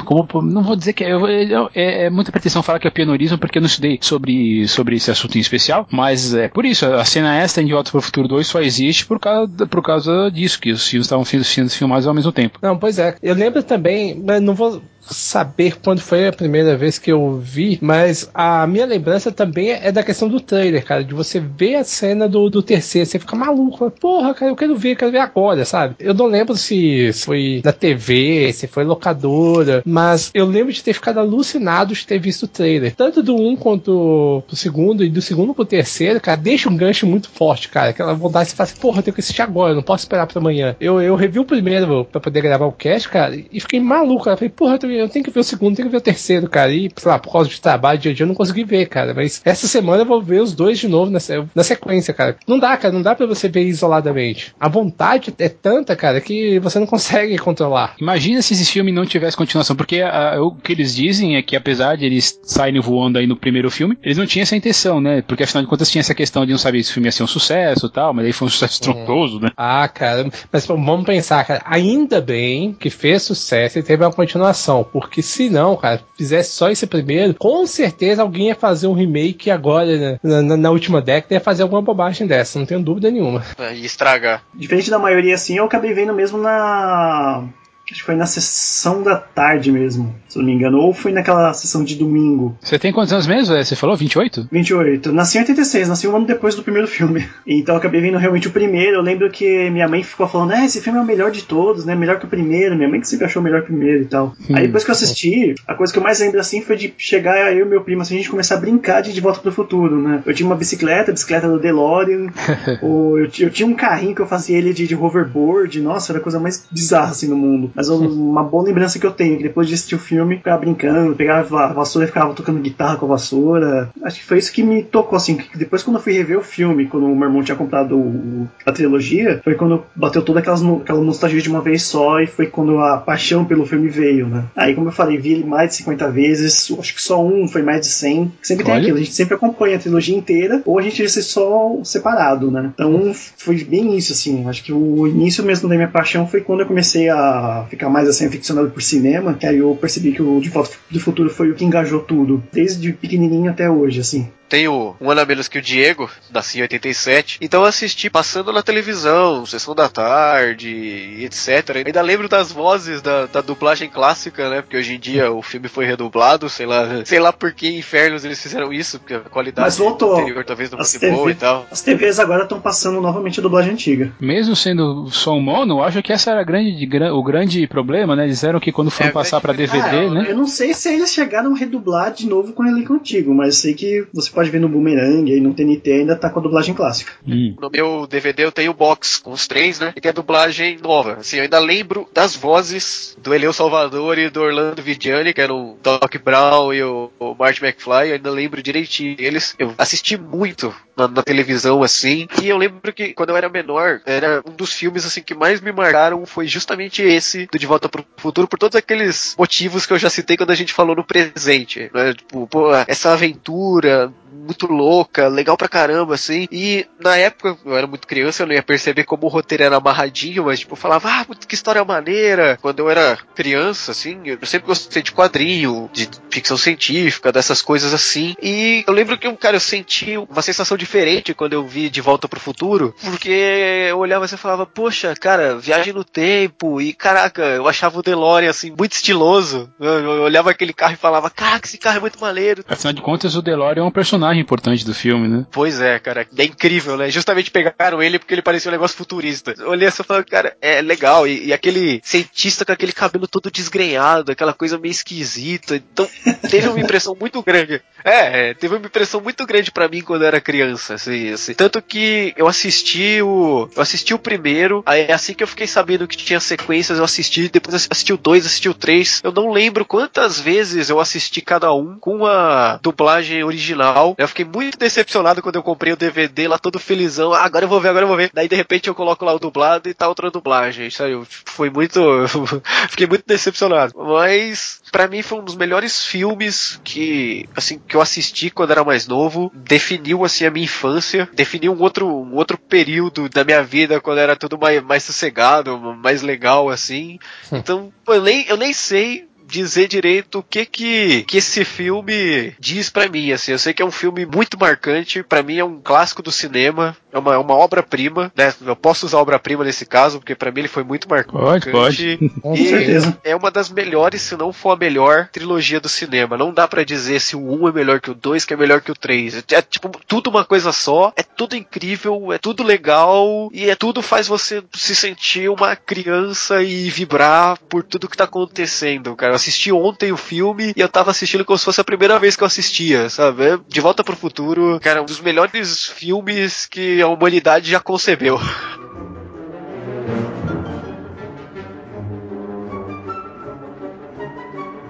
[0.04, 1.26] Como, não vou dizer que é, eu-
[1.74, 5.10] é, é muita pretensão falar que é pioneirismo, porque eu não estudei sobre, sobre esse
[5.10, 8.02] assunto em especial, mas é por isso, a cena extra em De Volta para o
[8.02, 11.70] Futuro 2 só existe por causa, por causa disso, que os filmes estavam sendo, sendo
[11.70, 12.60] filmados ao mesmo tempo.
[12.62, 13.16] Não, pois é.
[13.20, 17.78] Eu lembro também, mas não vou saber quando foi a primeira vez que eu vi,
[17.80, 21.84] mas a minha lembrança também é da questão do trailer, cara, de você ver a
[21.84, 25.18] cena do, do terceiro, você fica maluco, fala, porra, cara, eu quero ver, quero ver
[25.18, 25.94] agora, sabe?
[25.98, 30.92] Eu não lembro se foi na TV, se foi locadora, mas eu lembro de ter
[30.92, 35.22] ficado alucinado de ter visto o trailer, tanto do um quanto do segundo, e do
[35.22, 38.68] segundo pro terceiro, cara, deixa um gancho muito forte, cara, aquela vontade de você fala
[38.70, 40.76] assim, porra, eu tenho que assistir agora, eu não posso esperar pra amanhã.
[40.80, 44.36] Eu, eu revi o primeiro pra poder gravar o cast, cara, e fiquei maluco, cara,
[44.36, 46.48] falei, porra, eu tenho- eu tenho que ver o segundo, tenho que ver o terceiro,
[46.48, 48.86] cara, e, sei lá, por causa de trabalho, dia a dia, eu não consegui ver,
[48.86, 52.12] cara, mas essa semana eu vou ver os dois de novo na, se- na sequência,
[52.14, 52.36] cara.
[52.46, 54.54] Não dá, cara, não dá pra você ver isoladamente.
[54.58, 57.94] A vontade é tanta, cara, que você não consegue controlar.
[58.00, 61.56] Imagina se esse filme não tivesse continuação, porque ah, o que eles dizem é que
[61.56, 65.22] apesar de eles saírem voando aí no primeiro filme, eles não tinham essa intenção, né?
[65.22, 67.22] Porque afinal de contas tinha essa questão de não saber se o filme ia ser
[67.22, 69.50] um sucesso e tal, mas aí foi um sucesso estrondoso, né?
[69.56, 74.79] Ah, cara, mas vamos pensar, cara, ainda bem que fez sucesso e teve uma continuação,
[74.84, 79.50] porque se não, cara, fizesse só esse primeiro, com certeza alguém ia fazer um remake
[79.50, 83.10] agora, né, na, na- na última década, ia fazer alguma bobagem dessa, não tenho dúvida
[83.10, 83.42] nenhuma.
[83.58, 84.42] É, E estragar.
[84.54, 87.44] Diferente da maioria, assim, eu acabei vendo mesmo na.
[87.90, 90.78] Acho que foi na sessão da tarde mesmo, se eu não me engano.
[90.78, 92.56] Ou foi naquela sessão de domingo.
[92.60, 93.54] Você tem quantos anos mesmo?
[93.54, 94.48] É, Você falou 28?
[94.50, 95.12] 28.
[95.12, 97.26] Nasci em 86, nasci um ano depois do primeiro filme.
[97.46, 98.96] Então eu acabei vendo realmente o primeiro.
[98.98, 101.84] Eu lembro que minha mãe ficou falando, ah, esse filme é o melhor de todos,
[101.84, 101.94] né?
[101.94, 102.76] Melhor que o primeiro.
[102.76, 104.34] Minha mãe que sempre achou o melhor primeiro e tal.
[104.52, 107.52] Aí depois que eu assisti, a coisa que eu mais lembro assim foi de chegar
[107.54, 110.00] eu e meu primo, assim, a gente começar a brincar de De Volta pro Futuro,
[110.00, 110.22] né?
[110.24, 112.28] Eu tinha uma bicicleta, a bicicleta do DeLorean.
[112.82, 115.80] ou eu, eu tinha um carrinho que eu fazia ele de, de hoverboard.
[115.80, 117.72] Nossa, era a coisa mais bizarra assim no mundo.
[117.80, 120.58] Mas um- uma boa lembrança que eu tenho, que depois de assistir o filme, ficava
[120.60, 123.88] brincando, pegava a vassoura e ficava tocando guitarra com a vassoura.
[124.02, 125.36] Acho que foi isso que me tocou, assim.
[125.36, 128.48] que Depois, quando eu fui rever o filme, quando o meu irmão tinha comprado o-
[128.66, 132.46] a trilogia, foi quando bateu toda aquelas aquela nostalgia de uma vez só e foi
[132.46, 134.44] quando a paixão pelo filme veio, né?
[134.54, 137.62] Aí, como eu falei, vi ele mais de 50 vezes, acho que só um foi
[137.62, 138.32] mais de 100.
[138.42, 138.82] Sempre tem Olha.
[138.82, 142.70] aquilo, a gente sempre acompanha a trilogia inteira, ou a gente assiste só separado, né?
[142.74, 144.46] Então, foi bem isso, assim.
[144.48, 148.08] Acho que o início mesmo da minha paixão foi quando eu comecei a ficar mais
[148.08, 151.50] assim aficionado por cinema, que aí eu percebi que o De Volta do Futuro foi
[151.50, 154.28] o que engajou tudo, desde pequenininho até hoje, assim.
[154.50, 158.52] Tenho um ano a menos que o Diego, nasci em 87, então eu assisti passando
[158.52, 161.76] na televisão, sessão da tarde, e etc.
[161.86, 164.60] Ainda lembro das vozes da, da dublagem clássica, né?
[164.60, 168.24] Porque hoje em dia o filme foi redublado, sei lá, sei lá por que infernos
[168.24, 170.18] eles fizeram isso, porque a qualidade Mas voltou.
[170.18, 171.66] anterior talvez não As fosse boa TV e tal.
[171.70, 174.12] As TVs agora estão passando novamente a dublagem antiga.
[174.20, 178.16] Mesmo sendo som mono, eu acho que essa era a grande, gra- o grande problema,
[178.16, 178.26] né?
[178.26, 180.26] Disseram que quando foram É, passar pra DVD, Ah, né?
[180.28, 183.56] Eu não sei se eles chegaram a redublar de novo com o elenco antigo, mas
[183.58, 186.74] sei que você pode ver no Boomerang aí no TNT ainda tá com a dublagem
[186.74, 187.12] clássica.
[187.26, 187.54] Hum.
[187.60, 189.92] No meu DVD eu tenho o box com os três, né?
[190.00, 191.14] Que é dublagem nova.
[191.14, 195.72] Assim, eu ainda lembro das vozes do Eleu Salvador e do Orlando Vigiani, que eram
[195.72, 198.08] o Doc Brown e o, o Marty McFly.
[198.08, 199.54] Eu ainda lembro direitinho eles.
[199.58, 202.28] Eu assisti muito na, na televisão, assim.
[202.42, 205.60] E eu lembro que quando eu era menor, era um dos filmes assim que mais
[205.60, 209.92] me marcaram foi justamente esse do De Volta pro Futuro, por todos aqueles motivos que
[209.92, 211.90] eu já citei quando a gente falou no presente.
[211.92, 212.14] Né?
[212.14, 216.48] Tipo, pô, essa aventura muito louca, legal pra caramba, assim.
[216.50, 219.76] E na época, eu era muito criança, eu não ia perceber como o roteiro era
[219.76, 222.58] amarradinho, mas tipo, eu falava, ah, que história maneira.
[222.60, 227.92] Quando eu era criança, assim, eu sempre gostei de quadrinho, de ficção científica, dessas coisas
[227.92, 228.34] assim.
[228.42, 232.26] E eu lembro que, cara, eu senti uma sensação diferente quando eu vi De Volta
[232.26, 237.42] pro Futuro, porque eu olhava assim e falava, poxa, cara, viagem no tempo, e caraca,
[237.42, 239.72] eu achava o DeLorean, assim, muito estiloso.
[239.78, 242.64] Eu, eu olhava aquele carro e falava, caraca, esse carro é muito maneiro.
[242.68, 245.46] Afinal de contas, o DeLorean é um personagem importante do filme, né?
[245.52, 247.08] Pois é, cara, é incrível, né?
[247.08, 249.54] Justamente pegaram ele porque ele parecia um negócio futurista.
[249.56, 251.26] Eu olhei assim e falei, cara, é legal.
[251.26, 255.76] E, e aquele cientista com aquele cabelo todo desgrenhado, aquela coisa meio esquisita.
[255.76, 256.08] Então,
[256.50, 257.80] teve uma impressão muito grande.
[258.04, 261.54] É, é, teve uma impressão muito grande pra mim quando eu era criança, assim, assim.
[261.54, 263.68] Tanto que eu assisti o.
[263.74, 267.48] Eu assisti o primeiro, aí assim que eu fiquei sabendo que tinha sequências, eu assisti,
[267.48, 269.20] depois assisti o dois, assisti o três.
[269.22, 274.14] Eu não lembro quantas vezes eu assisti cada um com a dublagem original.
[274.18, 277.32] Eu fiquei muito decepcionado quando eu comprei o DVD lá todo felizão.
[277.32, 278.30] Ah, agora eu vou ver, agora eu vou ver.
[278.32, 281.20] Daí de repente eu coloco lá o dublado e tá outra dublagem, sabe?
[281.28, 282.00] Foi muito.
[282.90, 283.94] fiquei muito decepcionado.
[283.96, 288.84] Mas pra mim foi um dos melhores filmes que assim que eu assisti quando era
[288.84, 289.50] mais novo.
[289.54, 294.18] Definiu assim a minha infância, definiu um outro um outro período da minha vida quando
[294.18, 297.18] era tudo mais, mais sossegado, mais legal assim.
[297.52, 302.54] Então, pô, eu nem, eu nem sei dizer direito o que que, que esse filme
[302.58, 305.64] diz pra mim, assim, eu sei que é um filme muito marcante, pra mim é
[305.64, 309.84] um clássico do cinema, é uma, é uma obra-prima, né, eu posso usar obra-prima nesse
[309.84, 311.32] caso, porque pra mim ele foi muito marcante.
[311.32, 312.30] Pode, pode.
[312.40, 313.18] Com E certeza.
[313.24, 316.36] é uma das melhores, se não for a melhor trilogia do cinema.
[316.36, 318.80] Não dá pra dizer se o 1 é melhor que o 2, que é melhor
[318.80, 319.44] que o 3.
[319.52, 324.02] É tipo tudo uma coisa só, é tudo incrível, é tudo legal e é tudo
[324.02, 329.34] faz você se sentir uma criança e vibrar por tudo que tá acontecendo, cara.
[329.40, 332.42] Assisti ontem o filme e eu tava assistindo como se fosse a primeira vez que
[332.42, 333.58] eu assistia, sabe?
[333.66, 338.38] De Volta pro Futuro, cara, um dos melhores filmes que a humanidade já concebeu.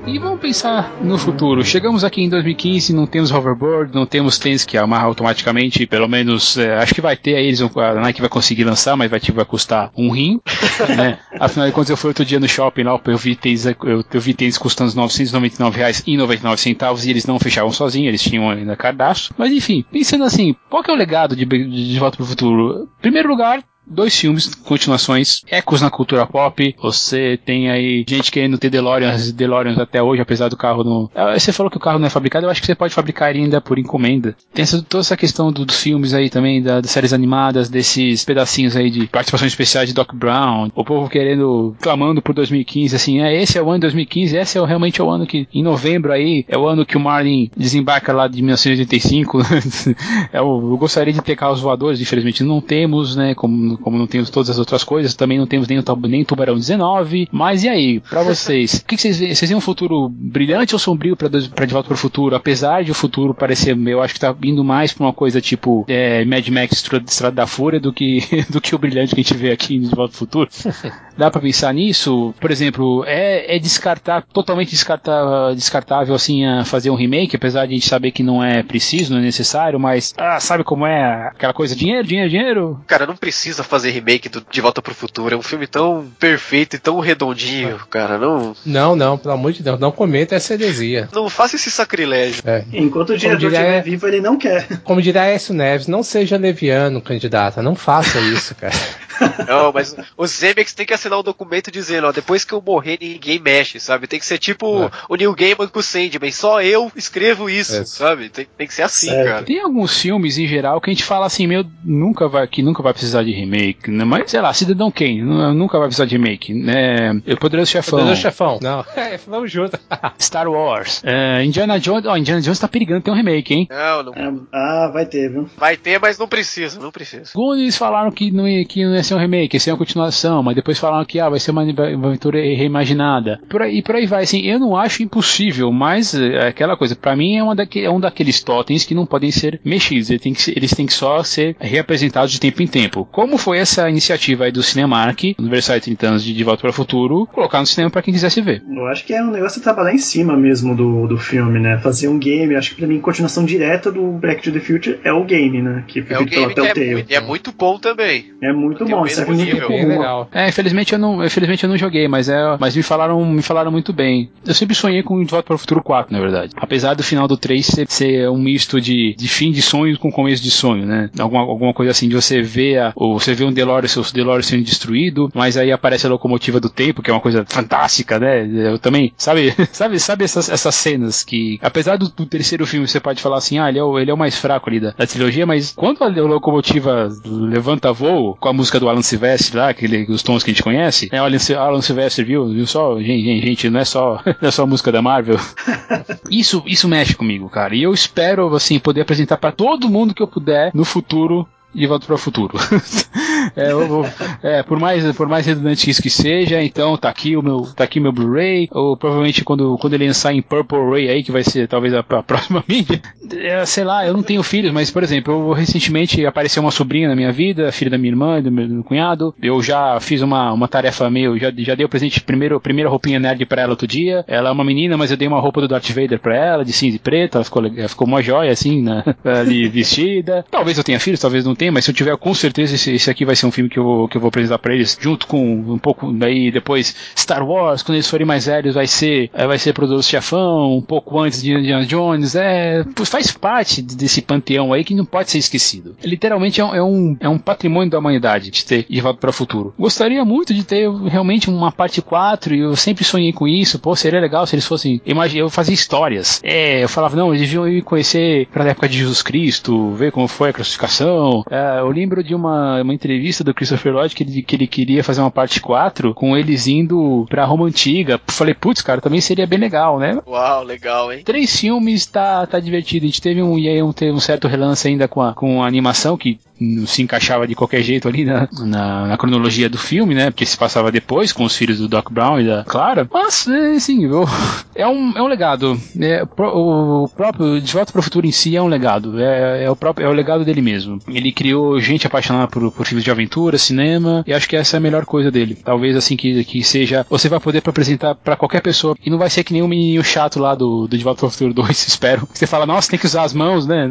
[0.07, 1.63] E vamos pensar no futuro.
[1.63, 6.57] Chegamos aqui em 2015, não temos hoverboard, não temos tênis que amarra automaticamente, pelo menos,
[6.57, 9.21] é, acho que vai ter aí, eles vão, a Nike vai conseguir lançar, mas vai,
[9.21, 10.41] tipo, vai custar um rim,
[10.97, 11.19] né?
[11.39, 14.21] Afinal de contas, eu fui outro dia no shopping lá, eu vi tênis, eu, eu
[14.21, 18.49] vi tênis custando 999 reais e 99 centavos e eles não fechavam sozinhos, eles tinham
[18.49, 19.35] ainda cadastro.
[19.37, 22.89] Mas enfim, pensando assim, qual que é o legado de, de, de Volta pro Futuro?
[23.01, 26.75] Primeiro lugar, dois filmes, continuações, ecos na cultura pop.
[26.83, 31.11] Você tem aí gente querendo ter DeLoreans, DeLoreans até hoje, apesar do carro não.
[31.15, 33.31] Ah, Você falou que o carro não é fabricado, eu acho que você pode fabricar
[33.35, 34.37] ainda por encomenda.
[34.55, 38.25] Tem essa, toda essa questão do- dos filmes aí também, da- das séries animadas, desses
[38.25, 43.21] pedacinhos aí de participações especiais de Doc Brown, o povo querendo, clamando por 2015, assim,
[43.21, 45.63] é, esse é o ano de 2015, esse é realmente é o ano que, em
[45.63, 49.39] novembro aí, é o ano que o Marlin desembarca lá de 1985.
[50.33, 54.07] é o, eu gostaria de ter carros voadores, infelizmente não temos, né, como, como não
[54.07, 57.65] temos todas as outras coisas, também não temos nem o, nem o Tubarão 19, mas
[57.65, 59.35] e aí, pra vocês, o que, que vocês veem?
[59.35, 62.35] Vocês veem um futuro brilhante ou sombrio pra De Volta pro Futuro?
[62.37, 65.85] Apesar de o futuro parecer, eu acho que tá indo mais pra uma coisa tipo
[65.89, 68.21] é, Mad Max Estra- Estrada da Fúria do que,
[68.51, 70.49] do que o brilhante que a gente vê aqui em De Volta pro Futuro.
[71.17, 72.35] dá pra pensar nisso?
[72.41, 77.73] Por exemplo, é, é descartar, totalmente descartar, descartável assim, a fazer um remake, apesar de
[77.73, 81.29] a gente saber que não é preciso, não é necessário, mas ah, sabe como é
[81.29, 82.81] aquela coisa, dinheiro, dinheiro, dinheiro?
[82.87, 85.35] Cara, não precisa fazer remake do De Volta pro Futuro.
[85.35, 88.19] É um filme tão perfeito e tão redondinho, cara.
[88.19, 91.09] Não, Não, não, pelo amor de Deus, não cometa essa heresia.
[91.13, 92.43] não faça esse sacrilégio.
[92.47, 92.65] É.
[92.73, 94.67] Enquanto o diretor estiver é- vivo, ele não quer.
[94.83, 97.63] Como diria Aécio Neves, não seja leviano, candidata.
[97.63, 98.75] Não faça isso, cara.
[99.47, 102.99] Não, mas o Zemeckis tem que assinar um documento dizendo, ó, depois que eu morrer,
[103.01, 104.07] ninguém mexe, sabe?
[104.07, 104.91] Tem que ser tipo É.
[105.09, 106.31] o Neil Gaiman com o Sandman.
[106.33, 107.85] Só eu escrevo isso, É.
[107.85, 108.29] sabe?
[108.29, 109.27] Tem, tem que ser assim, Certo.
[109.29, 109.43] cara.
[109.45, 112.83] Tem alguns filmes em geral que a gente fala assim, meu, nunca vai, que nunca
[112.83, 114.05] vai precisar de remake, né?
[114.05, 117.13] Mas sei lá, Cidadão Kane, nu- nunca vai precisar de remake, né?
[117.27, 118.59] O Poderoso Chefão, Poderoso chefão.
[118.63, 119.79] Não, é, vamos junto.
[120.21, 123.67] Star Wars, é, Indiana Jones, ó, Indiana Jones tá perigando ter um remake, hein?
[123.71, 124.13] Não, não.
[124.15, 125.49] É, ah, vai ter, viu?
[125.57, 127.31] Vai ter, mas não precisa, não precisa.
[127.35, 130.43] Alguns falaram que não, ia, que não ia ser um remake, ia ser uma continuação,
[130.43, 133.41] mas depois falaram que ah, vai ser uma uma aventura reimaginada.
[133.49, 137.15] Por aí, por aí vai, assim, eu não acho impossível, mas é aquela coisa, pra
[137.17, 140.33] mim é, uma daque, é um daqueles totens que não podem ser mexidos, eles têm
[140.35, 143.09] que, eles têm que só ser reapresentados de tempo em tempo.
[143.11, 146.71] Como foi essa iniciativa aí do Cinemark, aniversário de 30 anos de De Volta para
[146.71, 148.63] o Futuro, colocar no cinema pra quem quisesse ver.
[148.71, 151.79] Eu acho que é um negócio de trabalhar em cima mesmo do, do filme, né?
[151.79, 152.55] Fazer um game.
[152.55, 155.85] Acho que pra mim, continuação direta do Back to the Future é o game, né?
[155.87, 156.93] Que foi É o feito pela game que é Telltale.
[156.95, 158.33] muito, e é muito bom também.
[158.43, 159.09] É muito Tem o bom.
[159.09, 159.67] Serve muito nível.
[159.67, 160.29] como Bem legal.
[160.33, 163.71] É, infelizmente eu não, infelizmente eu não joguei, mas é, mas me falaram, me falaram
[163.71, 164.31] muito bem.
[164.47, 166.53] Eu sempre sonhei com De Volta para o Futuro 4, na verdade.
[166.57, 170.11] Apesar do final do 3 ser, ser um misto de, de fim de sonho com
[170.11, 171.11] começo de sonho, né?
[171.19, 174.43] Alguma, alguma coisa assim de você ver a, ou você vê um DeLorean, seu DeLorean
[174.43, 178.47] sendo destruído, mas aí aparece a locomotiva do tempo, que é uma coisa fantástica, né?
[178.47, 183.01] Eu também, sabe, sabe, sabe essas, essas cenas que, apesar do, do terceiro filme você
[183.01, 185.07] pode falar assim, ah, ele é o, ele é o mais fraco ali da, da
[185.07, 190.05] trilogia, mas quando a locomotiva levanta voo com a música do Alan Silvestre lá, aquele,
[190.09, 192.49] os tons que a gente conhece, é o Alan, Alan Silvestre, viu?
[192.49, 195.37] Viu só, gente, gente, não é só, não é só a música da Marvel.
[196.31, 197.75] Isso, isso mexe comigo, cara.
[197.75, 201.87] E eu espero, assim, poder apresentar pra todo mundo que eu puder no futuro de
[201.87, 202.59] volta para o futuro.
[203.57, 204.07] é, vou-
[204.43, 207.63] é, por mais por mais redundante que isso que seja, então tá aqui o meu
[207.75, 211.33] tá aqui meu Blu-ray, ou provavelmente quando quando ele lançar em Purple Ray aí que
[211.33, 213.01] vai ser talvez a, a próxima mídia.
[213.33, 217.09] É, sei lá, eu não tenho filhos, mas por exemplo, eu recentemente apareceu uma sobrinha
[217.09, 219.35] na minha vida, filha da minha irmã e do meu, do meu cunhado.
[219.43, 223.19] Eu já fiz uma, uma tarefa meio, já, já dei o presente primeiro primeira roupinha
[223.19, 224.25] nerd pra ela outro dia.
[224.27, 226.73] Ela é uma menina, mas eu dei uma roupa do Darth Vader pra ela, de
[226.73, 230.45] cinza e preto, ela ficou, ela ficou uma joia assim, né, ali vestida.
[230.51, 233.11] Talvez eu tenha filhos, talvez não tenha, mas se eu tiver, com certeza esse, esse
[233.11, 235.27] aqui vai ser um filme que eu, vou- que eu vou apresentar pra eles, junto
[235.27, 239.47] com um pouco, daí depois Star Wars, quando eles forem mais velhos, vai ser, eh,
[239.47, 244.73] vai ser Produtos Chefão, um pouco antes de Indiana Jones, é, faz parte desse panteão
[244.73, 245.95] aí que não pode ser esquecido.
[246.03, 249.33] Literalmente é um, é um, é um patrimônio da humanidade de ter volta para o
[249.33, 249.75] futuro.
[249.79, 253.95] Gostaria muito de ter realmente uma parte 4 e eu sempre sonhei com isso, pô,
[253.95, 256.41] seria legal se eles fossem, imagina, eu fazia histórias.
[256.43, 260.27] É, eu falava, não, eles deviam ir conhecer pra época de Jesus Cristo, ver como
[260.29, 261.43] foi a crucificação.
[261.51, 265.03] É, eu lembro de uma, uma entrevista do Christopher Lloyd que ele, que ele queria
[265.03, 268.21] fazer uma parte 4 com eles indo pra Roma Antiga.
[268.29, 270.19] Falei, putz, cara, também seria bem legal, né?
[270.27, 271.23] Uau, legal, hein?
[271.25, 273.05] Três filmes tá, tá divertido.
[273.05, 275.63] A gente teve um, e aí um, teve um certo relance ainda com a, com
[275.63, 279.79] a animação que não se encaixava de qualquer jeito ali na, na, na cronologia do
[279.79, 280.31] filme, né?
[280.31, 283.09] Porque se passava depois com os filhos do Doc Brown e da Clara.
[283.11, 284.27] Mas, assim, eu-
[284.75, 285.81] é, um, é um legado.
[285.99, 289.19] É, o próprio De Volta para o Futuro em si é um legado.
[289.19, 290.99] É, é, o próprio, é o legado dele mesmo.
[291.09, 294.79] Ele criou gente apaixonada por, por filmes de aventura, cinema, e acho que essa é
[294.79, 295.57] a melhor coisa dele.
[295.65, 297.07] Talvez assim que, que seja.
[297.09, 298.95] Você vai poder apresentar para qualquer pessoa.
[299.03, 301.29] E não vai ser que nem um menininho chato lá do, do De Volta para
[301.29, 302.29] o Futuro 2, espero.
[302.31, 303.89] Você fala, nossa, tem que usar as mãos, né?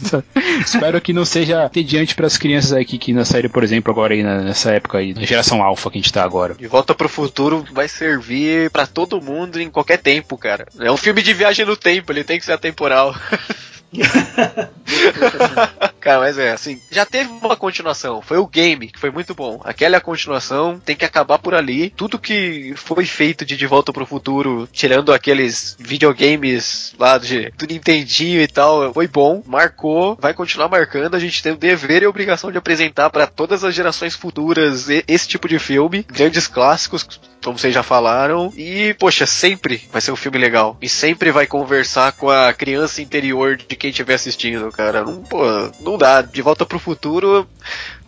[0.60, 3.90] espero que não seja tediante para as crianças aí que, que na série, por exemplo,
[3.90, 6.52] agora aí nessa época aí, na geração alfa que a gente tá agora.
[6.52, 10.66] De Volta pro Futuro vai servir pra todo mundo em qualquer tempo, cara.
[10.78, 13.14] É um filme de viagem no tempo, ele tem que ser atemporal.
[16.00, 19.60] Cara, mas é assim, já teve uma continuação, foi o game, que foi muito bom.
[19.64, 21.90] Aquela é a continuação, tem que acabar por ali.
[21.90, 27.66] Tudo que foi feito de De Volta pro Futuro, tirando aqueles videogames lá de, do
[27.66, 31.14] Nintendinho e tal, foi bom, marcou, vai continuar marcando.
[31.14, 34.88] A gente tem o dever e a obrigação de apresentar pra todas as gerações futuras
[35.06, 38.52] esse tipo de filme, grandes clássicos, como vocês já falaram.
[38.56, 40.76] E, poxa, sempre vai ser um filme legal.
[40.80, 45.02] E sempre vai conversar com a criança interior de quem estiver assistindo, cara.
[45.02, 45.42] Não, pô,
[45.80, 46.22] não dá.
[46.22, 47.48] De volta pro futuro.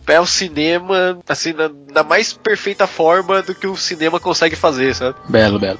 [0.07, 4.95] É o cinema, assim, na, na mais perfeita forma do que o cinema consegue fazer,
[4.95, 5.17] sabe?
[5.27, 5.79] Belo, belo.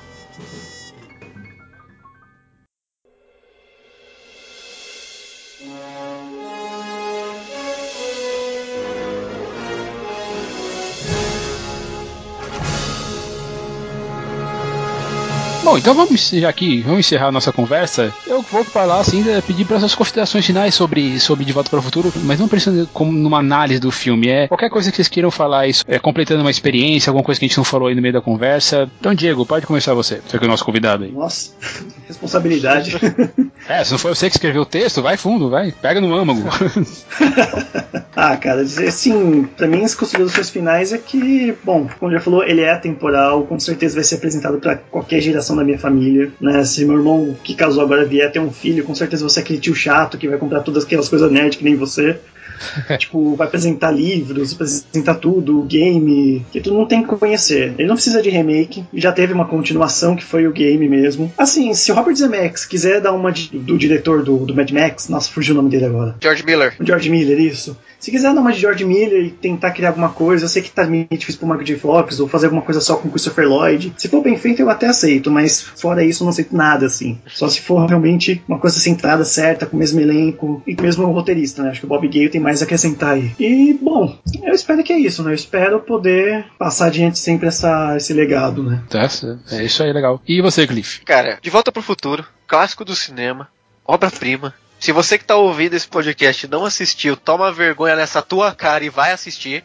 [15.65, 18.13] Bom, então vamos aqui, vamos encerrar a nossa conversa.
[18.27, 21.81] Eu vou falar assim, pedir para suas considerações finais sobre, sobre De Volta para o
[21.81, 24.29] Futuro, mas não pensando como numa análise do filme.
[24.29, 27.47] É qualquer coisa que vocês queiram falar, isso, é, completando uma experiência, alguma coisa que
[27.47, 28.87] a gente não falou aí no meio da conversa.
[28.99, 31.11] Então, Diego, pode começar você, você que é o nosso convidado aí.
[31.11, 31.49] Nossa,
[32.07, 32.95] responsabilidade.
[33.67, 36.43] É, se não foi você que escreveu o texto, vai fundo, vai, pega no âmago.
[38.15, 42.61] ah, cara, assim, pra mim as considerações finais é que, bom, como já falou, ele
[42.61, 46.63] é atemporal, com certeza vai ser apresentado pra qualquer geração da minha família, né?
[46.63, 49.59] Se meu irmão que casou agora vier ter um filho, com certeza você é aquele
[49.59, 52.17] tio chato que vai comprar todas aquelas coisas nerd que nem você.
[52.97, 57.73] tipo, vai apresentar livros, apresentar tudo, game, que tu não tem que conhecer.
[57.77, 61.31] Ele não precisa de remake, já teve uma continuação que foi o game mesmo.
[61.37, 65.09] Assim, se o Robert Zemeckis quiser dar uma de, do diretor do, do Mad Max,
[65.09, 66.15] nossa, fugiu o nome dele agora.
[66.21, 66.73] George Miller.
[66.79, 67.77] George Miller, isso.
[68.05, 70.69] Se quiser dar uma de George Miller e tentar criar alguma coisa, eu sei que
[70.69, 71.75] tá meio difícil pro Michael J.
[71.79, 73.95] Fox, ou fazer alguma coisa só com Christopher Lloyd.
[73.97, 77.17] Se for bem feito, eu até aceito, mas fora isso, eu não aceito nada, assim.
[77.25, 80.85] Só se for realmente uma coisa centrada, certa, com o mesmo elenco e com o
[80.85, 81.71] mesmo roteirista, né?
[81.71, 83.31] Acho que o Bob Gale tem mais a acrescentar aí.
[83.39, 85.31] E, bom, eu espero que é isso, né?
[85.31, 88.83] Eu espero poder passar adiante sempre essa, esse legado, né?
[88.87, 89.09] Tá,
[89.49, 90.21] é isso aí, legal.
[90.27, 91.01] E você, Cliff?
[91.05, 93.47] Cara, De Volta pro Futuro, clássico do cinema,
[93.83, 94.53] obra-prima.
[94.85, 98.89] Se você que tá ouvindo esse podcast não assistiu, toma vergonha nessa tua cara e
[98.89, 99.63] vai assistir.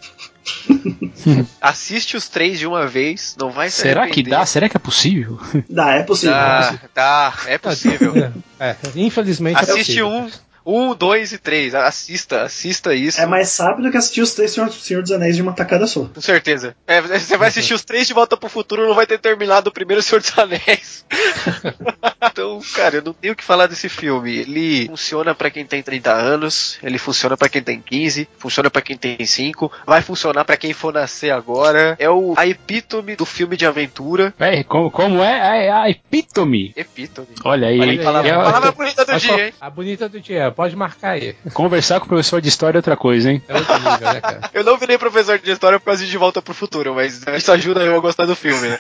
[1.61, 4.31] Assiste os três de uma vez, não vai se Será que arrepender.
[4.31, 4.47] dá?
[4.47, 5.39] Será que é possível?
[5.69, 6.35] Dá, é possível.
[6.35, 6.89] é Dá, possível.
[6.95, 8.33] dá, é possível.
[8.59, 10.09] É, infelizmente é Assiste possível.
[10.09, 10.31] um,
[10.65, 11.75] um, dois e três.
[11.75, 13.21] Assista, assista isso.
[13.21, 16.05] É mais rápido que assistir os três Senhor, Senhor dos Anéis de uma tacada só.
[16.05, 16.75] Com certeza.
[16.87, 19.73] É, você vai assistir os três de Volta pro Futuro, não vai ter terminado o
[19.73, 21.05] primeiro Senhor dos Anéis.
[22.23, 24.37] então, cara, eu não tenho o que falar desse filme.
[24.37, 28.83] Ele funciona pra quem tem 30 anos, ele funciona pra quem tem 15, funciona pra
[28.83, 31.97] quem tem 5, vai funcionar pra quem for nascer agora.
[31.99, 34.35] É o a epítome do filme de aventura.
[34.39, 35.67] É, como, como é?
[35.67, 36.73] É a epítome.
[36.77, 37.29] Epítome.
[37.45, 37.81] Olha aí.
[37.81, 39.55] Olha aí, palavra, É, palavra bonita do Mas dia, hein?
[39.61, 41.35] A bonita do dia, pode marcar aí.
[41.53, 43.43] Conversar com o professor de história é outra coisa, hein?
[43.49, 44.51] É outro nível, né, cara?
[44.53, 47.53] Eu não virei professor de história por causa de De Volta pro Futuro, mas isso
[47.53, 48.79] ajuda eu a gostar do filme, né?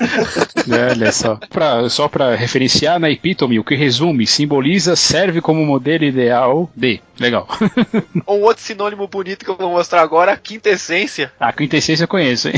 [0.91, 1.39] Olha só.
[1.49, 7.01] Pra, só pra referenciar na epítome, o que resume, simboliza, serve como modelo ideal de.
[7.19, 7.47] Legal.
[8.27, 12.49] Um outro sinônimo bonito que eu vou mostrar agora, a quintessência, a quintessência eu conheço,
[12.49, 12.55] hein?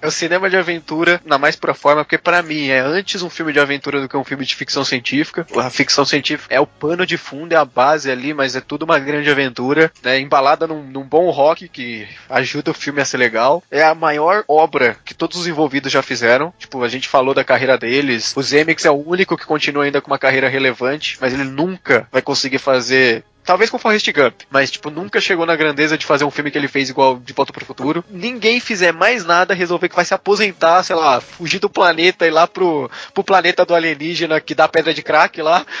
[0.00, 3.28] é o cinema de aventura na mais pura forma, porque pra mim é antes um
[3.28, 5.46] filme de aventura do que um filme de ficção científica.
[5.56, 8.84] A ficção científica é o pano de fundo, é a base ali, mas é tudo
[8.84, 10.18] uma grande aventura, né?
[10.18, 13.62] Embalada num, num bom rock que ajuda o filme a ser legal.
[13.70, 16.52] É a maior obra que todos os envolvidos já fizeram.
[16.58, 18.34] Tipo, a gente falou da carreira deles.
[18.36, 22.08] O Zemeckis é o único que continua ainda com uma carreira relevante, mas ele nunca
[22.10, 26.22] vai conseguir fazer Talvez com Forrest Gump, mas tipo, nunca chegou na grandeza de fazer
[26.22, 28.04] um filme que ele fez igual De Volta pro Futuro.
[28.10, 32.28] Ninguém fizer mais nada, resolver que vai se aposentar, sei lá, fugir do planeta e
[32.28, 35.64] ir lá pro, pro planeta do alienígena que dá pedra de crack lá.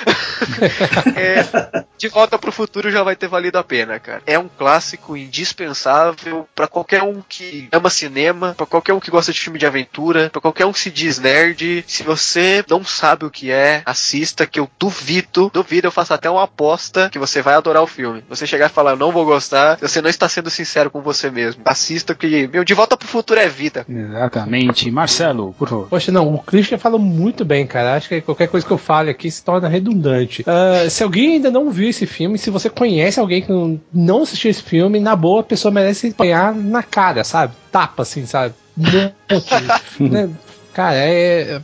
[1.14, 4.22] É, de Volta pro Futuro já vai ter valido a pena, cara.
[4.26, 9.32] É um clássico indispensável pra qualquer um que ama cinema, pra qualquer um que gosta
[9.32, 11.84] de filme de aventura, pra qualquer um que se diz nerd.
[11.86, 16.30] Se você não sabe o que é, assista, que eu duvido, duvido, eu faço até
[16.30, 18.22] uma aposta que você vai adorar o filme.
[18.28, 21.62] Você chegar e falar, não vou gostar, você não está sendo sincero com você mesmo.
[21.64, 23.84] Assista, que, meu, De Volta pro Futuro é vida.
[23.88, 24.90] Exatamente.
[24.90, 25.88] Marcelo, por favor.
[25.88, 27.94] Poxa, não, o Christian falou muito bem, cara.
[27.94, 30.44] Acho que qualquer coisa que eu fale aqui se torna redundante.
[30.46, 34.22] Ah, se alguém ainda não viu esse filme, se você conhece alguém que não, não
[34.22, 37.54] assistiu esse filme, na boa, a pessoa merece apanhar na cara, sabe?
[37.70, 38.54] Tapa, assim, sabe?
[38.76, 40.30] Monte, né?
[40.72, 41.60] Cara, é.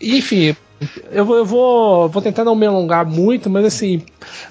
[0.00, 0.54] Enfim,
[1.10, 4.02] eu vou, eu vou, vou tentar não me alongar muito, mas assim.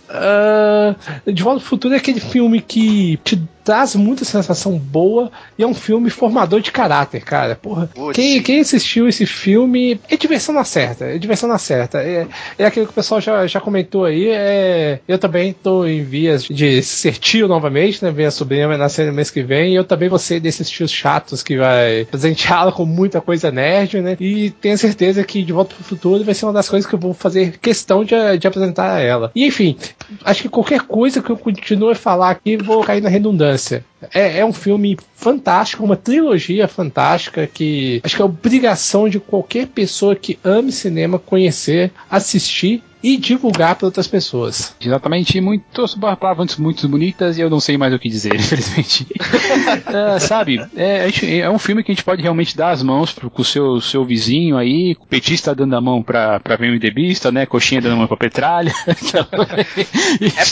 [0.09, 0.95] ah,
[1.25, 5.67] de Volta ao Futuro é aquele filme que te traz muita sensação boa e é
[5.67, 7.55] um filme formador de caráter, cara.
[7.55, 11.99] Porra, quem, quem assistiu esse filme é diversão na certa, é diversão na certa.
[11.99, 12.27] É,
[12.57, 14.27] é aquilo que o pessoal já, já comentou aí.
[14.29, 18.11] É, eu também tô em vias de ser tio novamente, né?
[18.11, 21.41] Minha sobrinha nascer no mês que vem e eu também vou ser desses tios chatos
[21.41, 24.17] que vai presenteá-la com muita coisa nerd, né?
[24.19, 26.99] E tenho certeza que De Volta pro Futuro vai ser uma das coisas que eu
[26.99, 29.31] vou fazer questão de, de apresentar a ela.
[29.35, 29.77] E enfim,
[30.23, 33.52] acho que qualquer coisa que eu continue a falar aqui, vou cair na redundância.
[34.13, 39.67] É, é um filme fantástico, uma trilogia fantástica que acho que é obrigação de qualquer
[39.67, 44.73] pessoa que ame cinema conhecer, assistir e divulgar para outras pessoas.
[44.79, 49.05] Exatamente, muitas palavras muito bonitas e eu não sei mais o que dizer, infelizmente.
[49.93, 51.09] É, sabe, é,
[51.39, 53.81] é um filme que a gente pode realmente dar as mãos pro, com o seu,
[53.81, 57.45] seu vizinho aí, o petista dando a mão pra, pra VMDBista, né?
[57.45, 58.71] Coxinha dando a mão pra Petralha.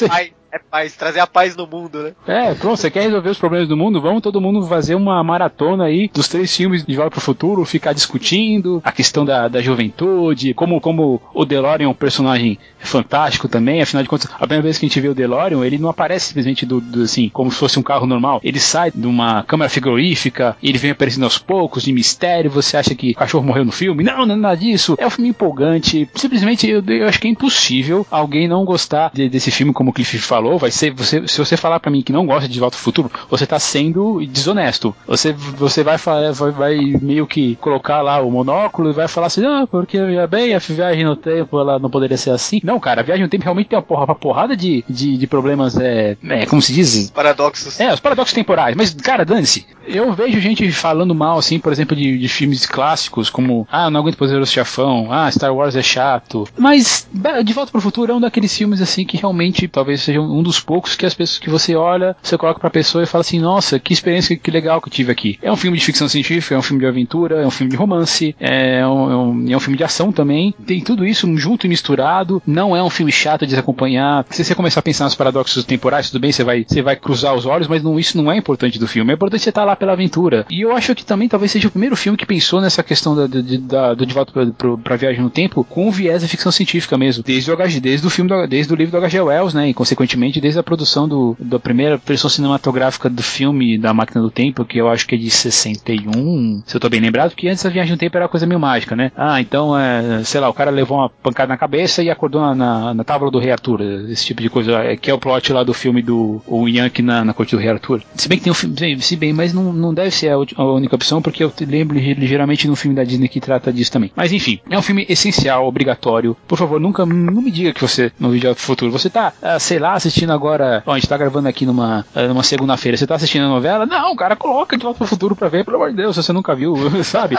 [0.02, 0.34] É pai.
[0.52, 2.14] É paz, trazer a paz no mundo, né?
[2.28, 4.02] É, pronto, você quer resolver os problemas do mundo?
[4.02, 7.94] Vamos todo mundo fazer uma maratona aí dos três filmes de Volta pro Futuro, ficar
[7.94, 13.82] discutindo a questão da, da juventude, como, como o DeLorean é um personagem fantástico também,
[13.82, 16.28] afinal de contas, a primeira vez que a gente vê o DeLorean, ele não aparece
[16.28, 19.70] simplesmente do, do, assim, como se fosse um carro normal, ele sai de uma câmera
[19.70, 23.72] frigorífica, ele vem aparecendo aos poucos, de mistério, você acha que o cachorro morreu no
[23.72, 24.04] filme?
[24.04, 27.32] Não, não é nada disso, é um filme empolgante, simplesmente eu, eu acho que é
[27.32, 31.38] impossível alguém não gostar de, desse filme, como o Cliff falou, vai ser, você, se
[31.38, 34.96] você falar para mim que não gosta de Volta ao Futuro, você tá sendo desonesto,
[35.08, 39.46] você, você vai, vai, vai meio que colocar lá o monóculo e vai falar assim,
[39.46, 39.98] ah, porque
[40.30, 42.60] bem, a viagem no tempo ela não poderia ser assim.
[42.64, 45.28] Não, cara, a viagem no tempo realmente tem uma, porra, uma porrada de, de, de
[45.28, 47.10] problemas, é, é, como se diz?
[47.12, 47.80] Paradoxos.
[47.80, 48.76] É, os paradoxos temporais.
[48.76, 49.66] Mas, cara, dane-se.
[49.86, 54.00] Eu vejo gente falando mal, assim, por exemplo, de, de filmes clássicos, como, ah, não
[54.00, 56.48] aguento Poderoso Chafão, ah, Star Wars é chato.
[56.58, 57.08] Mas,
[57.44, 60.60] De Volta pro Futuro é um daqueles filmes, assim, que realmente talvez seja um dos
[60.60, 63.80] poucos que as pessoas que você olha, você coloca pra pessoa e fala assim, nossa,
[63.80, 65.38] que experiência, que legal que eu tive aqui.
[65.42, 67.78] É um filme de ficção científica, é um filme de aventura, é um filme de
[67.78, 70.54] romance, é um, é um, é um filme de ação também.
[70.66, 72.42] Tem tudo isso junto e misturado.
[72.46, 74.26] Não é um filme chato de se acompanhar.
[74.30, 77.36] Se você começar a pensar nos paradoxos temporais, tudo bem, você vai, você vai cruzar
[77.36, 79.12] os olhos, mas não, isso não é importante do filme.
[79.12, 80.46] É importante você estar lá pela aventura.
[80.50, 83.28] E eu acho que também talvez seja o primeiro filme que pensou nessa questão da,
[83.28, 86.52] da, do De Volta pra, pra, pra Viagem no Tempo com o viés da ficção
[86.52, 87.24] científica mesmo.
[87.24, 89.22] Desde o, desde o filme, do, desde o livro do H.G.
[89.22, 89.70] Wells, né?
[89.70, 94.30] E consequentemente desde a produção do, da primeira versão cinematográfica do filme da Máquina do
[94.30, 97.66] Tempo, que eu acho que é de 61, se eu tô bem lembrado, porque antes
[97.66, 99.12] a Viagem no Tempo era coisa meio mágica, né?
[99.16, 102.56] Ah, então, é, sei lá, o cara levou uma pancada na cabeça e acordou na,
[102.56, 105.52] na, na tábua do Rei Arthur, esse tipo de coisa, é, que é o plot
[105.52, 108.02] lá do filme do o Yankee na, na corte do Rei Arthur.
[108.16, 110.66] Se bem que tem um filme, se bem, mas não, não deve ser a, a
[110.66, 114.12] única opção, porque eu lembro ligeiramente de um filme da Disney que trata disso também.
[114.16, 116.36] Mas enfim, é um filme essencial, obrigatório.
[116.48, 119.80] Por favor, nunca não me diga que você no vídeo futuro, você tá, ah, sei
[119.80, 123.16] lá, assistindo agora, ó, a gente tá gravando aqui numa, ah, numa segunda-feira, você tá
[123.16, 123.86] assistindo a novela?
[123.86, 126.56] Não, cara, coloca de volta pro futuro pra ver, pelo amor de Deus, você nunca
[126.56, 127.38] viu, sabe?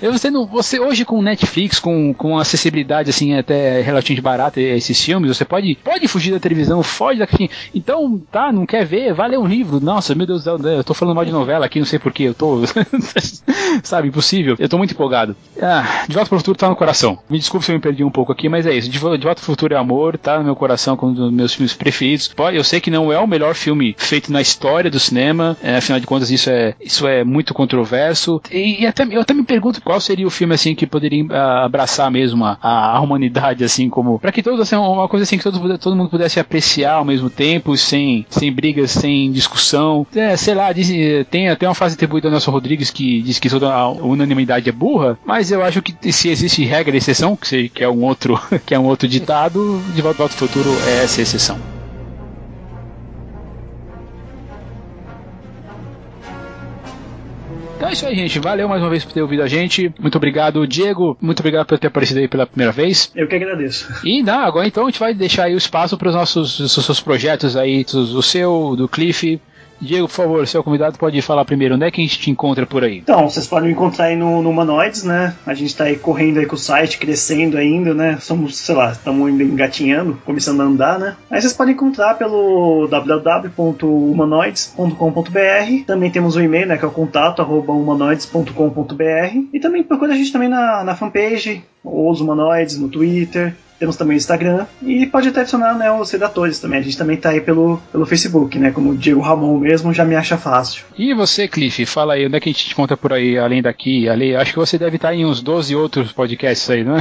[0.00, 5.02] É, você não, você hoje com Netflix, com, com acessibilidade assim até relativamente barata esses
[5.02, 7.28] filmes, você pode, pode fugir da televisão, foge da
[7.74, 9.80] Então, tá, não quer ver, vai ler um livro.
[9.80, 12.24] Nossa, meu Deus do céu, eu tô falando mal de novela aqui, não sei porquê,
[12.24, 12.62] eu tô.
[13.82, 14.56] Sabe, impossível.
[14.58, 15.36] Eu tô muito empolgado.
[15.60, 17.18] Ah, de volta pro futuro tá no coração.
[17.28, 18.88] Me desculpe se eu me perdi um pouco aqui, mas é isso.
[18.88, 21.74] De volta pro futuro é amor, tá no meu coração como um dos meus filmes
[21.74, 22.07] preferidos.
[22.52, 26.00] Eu sei que não é o melhor filme feito na história do cinema, é, afinal
[26.00, 28.40] de contas, isso é, isso é muito controverso.
[28.50, 31.64] E, e até, eu até me pergunto qual seria o filme assim que poderia uh,
[31.64, 34.18] abraçar mesmo a, a, humanidade, assim, como.
[34.18, 37.30] para que todos, assim, uma coisa assim que todo, todo mundo pudesse apreciar ao mesmo
[37.30, 40.06] tempo, sem, sem brigas, sem discussão.
[40.14, 40.88] É, sei lá, diz,
[41.30, 44.72] tem até uma frase atribuída ao Nelson Rodrigues que diz que toda a unanimidade é
[44.72, 48.04] burra, mas eu acho que se existe regra e exceção, que, se, que é um
[48.04, 51.77] outro que é um outro ditado, de volta ao futuro é essa exceção.
[57.78, 58.40] Então é isso aí, gente.
[58.40, 59.94] Valeu mais uma vez por ter ouvido a gente.
[60.00, 61.16] Muito obrigado, Diego.
[61.20, 63.12] Muito obrigado por ter aparecido aí pela primeira vez.
[63.14, 63.88] Eu que agradeço.
[64.04, 66.72] E não, agora então a gente vai deixar aí o espaço para os nossos os
[66.72, 69.40] seus projetos aí, o seu, do Cliff.
[69.80, 72.64] Diego, por favor, seu convidado pode falar primeiro, onde é que a gente te encontra
[72.66, 72.98] por aí?
[72.98, 75.36] Então, vocês podem me encontrar aí no, no Humanoids, né?
[75.46, 78.18] A gente tá aí correndo aí com o site, crescendo ainda, né?
[78.20, 81.14] Somos, sei lá, estamos engatinhando, começando a andar, né?
[81.30, 85.84] Aí vocês podem encontrar pelo www.humanoids.com.br.
[85.86, 86.76] Também temos o um e-mail, né?
[86.76, 89.46] Que é o contato arroba humanoids.com.br.
[89.52, 93.54] E também procura a gente também na, na fanpage, ou os humanoids, no Twitter.
[93.78, 96.80] Temos também o Instagram e pode até adicionar né, os redatores também.
[96.80, 98.72] A gente também tá aí pelo, pelo Facebook, né?
[98.72, 100.84] Como o Diego Ramon mesmo já me acha fácil.
[100.96, 103.62] E você, Cliff, fala aí, onde é que a gente te conta por aí, além
[103.62, 104.08] daqui?
[104.08, 107.00] Ali, acho que você deve estar em uns 12 outros podcasts aí, não é?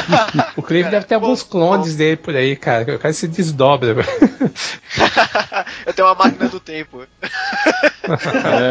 [0.56, 1.98] o Cliff cara, deve ter alguns clones bom.
[1.98, 2.96] dele por aí, cara.
[2.96, 3.96] O cara se desdobra.
[5.84, 7.02] Eu tenho uma máquina do tempo.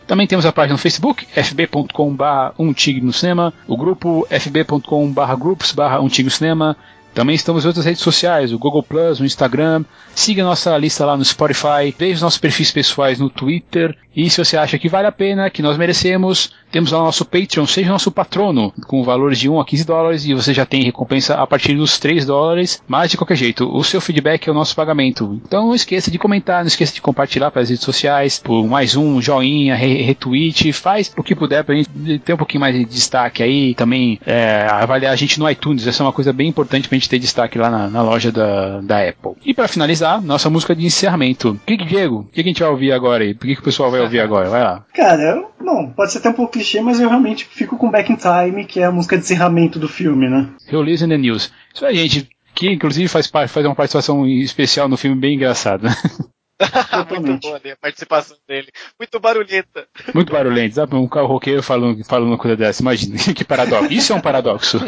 [0.06, 6.76] Também temos a página no Facebook, fb.com barra o grupo fb.com barra umtignocinema.
[7.18, 9.84] Também estamos em outras redes sociais, o Google Plus, o Instagram.
[10.14, 11.92] Siga nossa lista lá no Spotify.
[11.98, 13.98] Veja os nossos perfis pessoais no Twitter.
[14.14, 17.24] E se você acha que vale a pena, que nós merecemos, temos lá o nosso
[17.24, 20.82] Patreon, seja nosso patrono, com valores de 1 a 15 dólares, e você já tem
[20.82, 22.82] recompensa a partir dos 3 dólares.
[22.86, 25.40] Mas de qualquer jeito, o seu feedback é o nosso pagamento.
[25.46, 28.96] Então não esqueça de comentar, não esqueça de compartilhar para as redes sociais, por mais
[28.96, 32.84] um joinha, re retweet, faz o que puder pra gente ter um pouquinho mais de
[32.84, 33.74] destaque aí.
[33.74, 37.08] Também é, avaliar a gente no iTunes, essa é uma coisa bem importante pra gente
[37.08, 39.32] ter destaque lá na, na loja da, da Apple.
[39.44, 41.50] E para finalizar, nossa música de encerramento.
[41.50, 42.20] O que, que Diego?
[42.20, 43.34] O que, que a gente vai ouvir agora aí?
[43.34, 44.48] Por que, que o pessoal vai ouvir agora?
[44.48, 44.84] Vai lá.
[44.94, 48.12] Cara, eu, bom, pode ser até um pouco clichê, mas eu realmente fico com Back
[48.12, 50.48] in Time, que é a música de encerramento do filme, né?
[50.66, 51.52] Release in the News.
[51.72, 52.28] Isso aí, gente.
[52.54, 55.88] Que inclusive faz, parte, faz uma participação especial no filme bem engraçada.
[56.60, 57.42] Muito Totalmente.
[57.42, 58.66] boa né, a participação dele.
[58.98, 59.86] Muito barulhenta.
[60.12, 60.74] Muito barulhento.
[60.74, 60.96] Sabe?
[60.96, 62.82] Um carro roqueiro falando, falando uma coisa dessa.
[62.82, 63.92] Imagina, que paradoxo.
[63.92, 64.80] Isso é um paradoxo.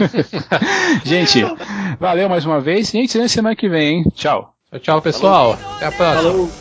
[1.07, 1.45] gente,
[2.01, 2.91] valeu mais uma vez.
[2.91, 4.05] Gente, até semana que vem, hein?
[4.17, 4.53] Tchau.
[4.73, 5.53] Tchau, tchau, pessoal.
[5.77, 6.33] Até a próxima.
[6.33, 6.60] Falou.